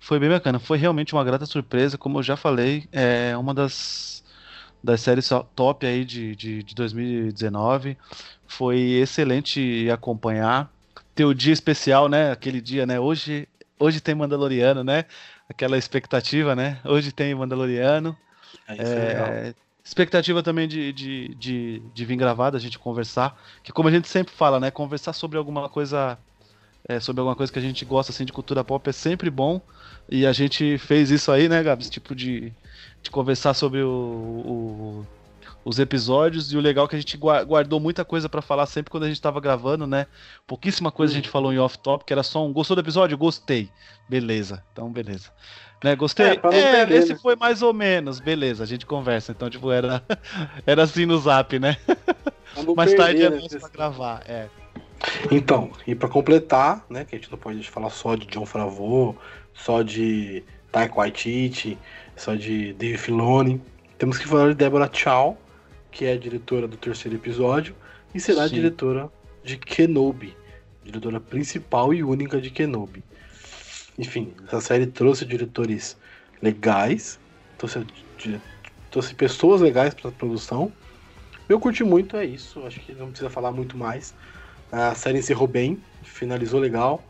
foi 0.00 0.18
bem 0.18 0.28
bacana. 0.30 0.58
Foi 0.58 0.78
realmente 0.78 1.14
uma 1.14 1.24
grata 1.24 1.46
surpresa, 1.46 1.98
como 1.98 2.18
eu 2.18 2.22
já 2.22 2.36
falei. 2.36 2.88
É 2.92 3.36
uma 3.36 3.54
das 3.54 4.22
das 4.82 5.00
séries 5.00 5.30
top 5.54 5.86
aí 5.86 6.04
de, 6.04 6.34
de, 6.34 6.62
de 6.62 6.74
2019. 6.74 7.96
Foi 8.46 8.78
excelente 8.78 9.88
acompanhar 9.90 10.70
ter 11.14 11.24
o 11.24 11.34
dia 11.34 11.52
especial, 11.52 12.08
né? 12.08 12.32
Aquele 12.32 12.60
dia, 12.60 12.86
né? 12.86 12.98
Hoje, 12.98 13.48
hoje 13.78 14.00
tem 14.00 14.14
Mandaloriano, 14.14 14.82
né? 14.82 15.04
Aquela 15.48 15.78
expectativa, 15.78 16.56
né? 16.56 16.78
Hoje 16.84 17.12
tem 17.12 17.34
Mandaloriano. 17.34 18.16
É, 18.68 18.74
é, 18.78 19.54
expectativa 19.84 20.42
também 20.42 20.68
de, 20.68 20.92
de, 20.92 21.34
de, 21.34 21.82
de 21.92 22.04
vir 22.04 22.16
gravado, 22.16 22.56
a 22.56 22.60
gente 22.60 22.78
conversar. 22.78 23.40
Que 23.62 23.72
como 23.72 23.88
a 23.88 23.92
gente 23.92 24.08
sempre 24.08 24.32
fala, 24.34 24.60
né? 24.60 24.70
Conversar 24.70 25.12
sobre 25.12 25.38
alguma 25.38 25.68
coisa. 25.68 26.18
É, 26.88 26.98
sobre 26.98 27.20
alguma 27.20 27.36
coisa 27.36 27.52
que 27.52 27.58
a 27.60 27.62
gente 27.62 27.84
gosta 27.84 28.10
assim 28.10 28.24
de 28.24 28.32
cultura 28.32 28.64
pop 28.64 28.88
é 28.88 28.92
sempre 28.92 29.30
bom. 29.30 29.60
E 30.08 30.26
a 30.26 30.32
gente 30.32 30.78
fez 30.78 31.10
isso 31.10 31.30
aí, 31.30 31.48
né, 31.48 31.62
Gabs? 31.62 31.88
Tipo 31.88 32.14
de, 32.14 32.52
de 33.02 33.10
conversar 33.10 33.54
sobre 33.54 33.82
o, 33.82 33.88
o 33.88 35.06
os 35.64 35.78
episódios 35.78 36.52
e 36.52 36.56
o 36.56 36.60
legal 36.60 36.86
é 36.86 36.88
que 36.88 36.96
a 36.96 36.98
gente 36.98 37.16
guardou 37.16 37.78
muita 37.78 38.04
coisa 38.04 38.28
para 38.28 38.42
falar 38.42 38.66
sempre 38.66 38.90
quando 38.90 39.04
a 39.04 39.08
gente 39.08 39.20
tava 39.20 39.40
gravando, 39.40 39.86
né? 39.86 40.06
Pouquíssima 40.46 40.90
coisa 40.90 41.12
a 41.12 41.16
gente 41.16 41.28
falou 41.28 41.52
em 41.52 41.58
off-top, 41.58 42.04
que 42.04 42.12
era 42.12 42.22
só 42.22 42.44
um 42.44 42.52
gostou 42.52 42.74
do 42.74 42.80
episódio? 42.80 43.16
Gostei. 43.16 43.70
Beleza. 44.08 44.62
Então, 44.72 44.90
beleza. 44.90 45.30
Né, 45.82 45.96
gostei. 45.96 46.26
É, 46.26 46.84
é 46.84 46.96
esse 46.96 47.12
né? 47.12 47.18
foi 47.20 47.34
mais 47.36 47.60
ou 47.62 47.74
menos. 47.74 48.20
Beleza, 48.20 48.62
a 48.62 48.66
gente 48.66 48.86
conversa. 48.86 49.32
Então, 49.32 49.50
tipo, 49.50 49.70
era 49.70 50.02
era 50.66 50.84
assim 50.84 51.06
no 51.06 51.18
Zap, 51.18 51.58
né? 51.58 51.76
Mais 52.76 52.94
tarde 52.94 53.22
é 53.22 53.30
né, 53.30 53.40
pra 53.58 53.68
gravar, 53.68 54.22
é. 54.26 54.48
Então, 55.30 55.72
e 55.86 55.94
para 55.94 56.08
completar, 56.08 56.84
né, 56.88 57.04
que 57.04 57.16
a 57.16 57.18
gente 57.18 57.30
não 57.30 57.38
pode 57.38 57.68
falar 57.68 57.90
só 57.90 58.14
de 58.14 58.26
John 58.26 58.46
Favreau, 58.46 59.16
só 59.52 59.82
de 59.82 60.44
Taika 60.70 60.94
Waititi, 60.96 61.76
só 62.16 62.34
de 62.34 62.72
Dave 62.74 62.98
Filoni, 62.98 63.60
temos 63.98 64.18
que 64.18 64.26
falar 64.26 64.50
de 64.50 64.54
Deborah 64.54 64.90
Chow, 64.92 65.36
que 65.90 66.04
é 66.04 66.12
a 66.12 66.18
diretora 66.18 66.68
do 66.68 66.76
terceiro 66.76 67.16
episódio, 67.16 67.74
e 68.14 68.20
será 68.20 68.40
Sim. 68.40 68.44
a 68.44 68.48
diretora 68.48 69.10
de 69.42 69.56
Kenobi, 69.56 70.36
diretora 70.84 71.18
principal 71.18 71.92
e 71.92 72.02
única 72.02 72.40
de 72.40 72.50
Kenobi. 72.50 73.02
Enfim, 74.02 74.32
essa 74.46 74.60
série 74.60 74.86
trouxe 74.86 75.24
diretores 75.24 75.96
legais, 76.42 77.20
trouxe, 77.56 77.86
trouxe 78.90 79.14
pessoas 79.14 79.60
legais 79.60 79.94
para 79.94 80.10
a 80.10 80.12
produção. 80.12 80.72
Eu 81.48 81.60
curti 81.60 81.84
muito, 81.84 82.16
é 82.16 82.24
isso. 82.24 82.64
Acho 82.66 82.80
que 82.80 82.92
não 82.92 83.08
precisa 83.08 83.30
falar 83.30 83.52
muito 83.52 83.76
mais. 83.76 84.12
A 84.72 84.94
série 84.94 85.18
encerrou 85.18 85.46
bem, 85.46 85.78
finalizou 86.02 86.58
legal. 86.58 87.02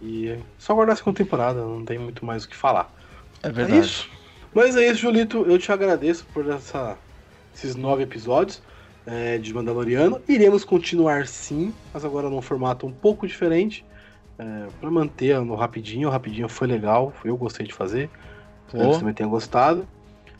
E 0.00 0.30
é 0.30 0.40
só 0.58 0.74
guardar 0.74 0.94
a 0.94 0.96
segunda 0.96 1.16
temporada, 1.16 1.60
não 1.60 1.84
tem 1.84 1.96
muito 1.96 2.26
mais 2.26 2.44
o 2.44 2.48
que 2.48 2.56
falar. 2.56 2.92
É 3.40 3.50
verdade. 3.50 3.78
É 3.78 3.84
isso. 3.84 4.10
Mas 4.52 4.76
é 4.76 4.84
isso, 4.86 5.00
Julito. 5.00 5.44
Eu 5.46 5.58
te 5.58 5.70
agradeço 5.70 6.26
por 6.34 6.48
essa 6.50 6.98
esses 7.54 7.76
nove 7.76 8.02
episódios 8.02 8.60
é, 9.06 9.38
de 9.38 9.54
Mandaloriano. 9.54 10.20
Iremos 10.26 10.64
continuar 10.64 11.28
sim, 11.28 11.72
mas 11.94 12.04
agora 12.04 12.28
num 12.28 12.42
formato 12.42 12.84
um 12.84 12.92
pouco 12.92 13.28
diferente. 13.28 13.84
É, 14.42 14.66
para 14.80 14.90
manter 14.90 15.40
no 15.40 15.54
rapidinho. 15.54 16.08
O 16.08 16.10
rapidinho 16.10 16.48
foi 16.48 16.66
legal, 16.66 17.12
eu 17.24 17.36
gostei 17.36 17.66
de 17.66 17.72
fazer. 17.72 18.10
Espero 18.66 18.88
que 18.88 18.94
você 18.94 18.98
também 18.98 19.14
tenha 19.14 19.28
gostado. 19.28 19.86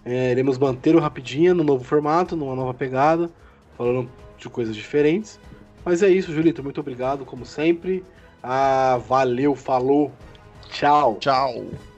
É, 0.05 0.33
iremos 0.33 0.59
manter 0.59 0.97
o 0.97 0.99
rapidinho 0.99 1.55
no 1.55 1.63
novo 1.63 1.85
formato, 1.85 2.35
numa 2.35 2.57
nova 2.57 2.75
pegada, 2.75 3.31
falando 3.77 4.11
de 4.37 4.49
coisas 4.49 4.75
diferentes. 4.75 5.39
Mas 5.85 6.03
é 6.03 6.09
isso, 6.09 6.33
Julito. 6.33 6.63
Muito 6.63 6.81
obrigado, 6.81 7.25
como 7.25 7.47
sempre. 7.47 8.05
Ah, 8.43 9.01
valeu, 9.07 9.55
falou. 9.55 10.11
Tchau. 10.69 11.19
Tchau. 11.21 11.92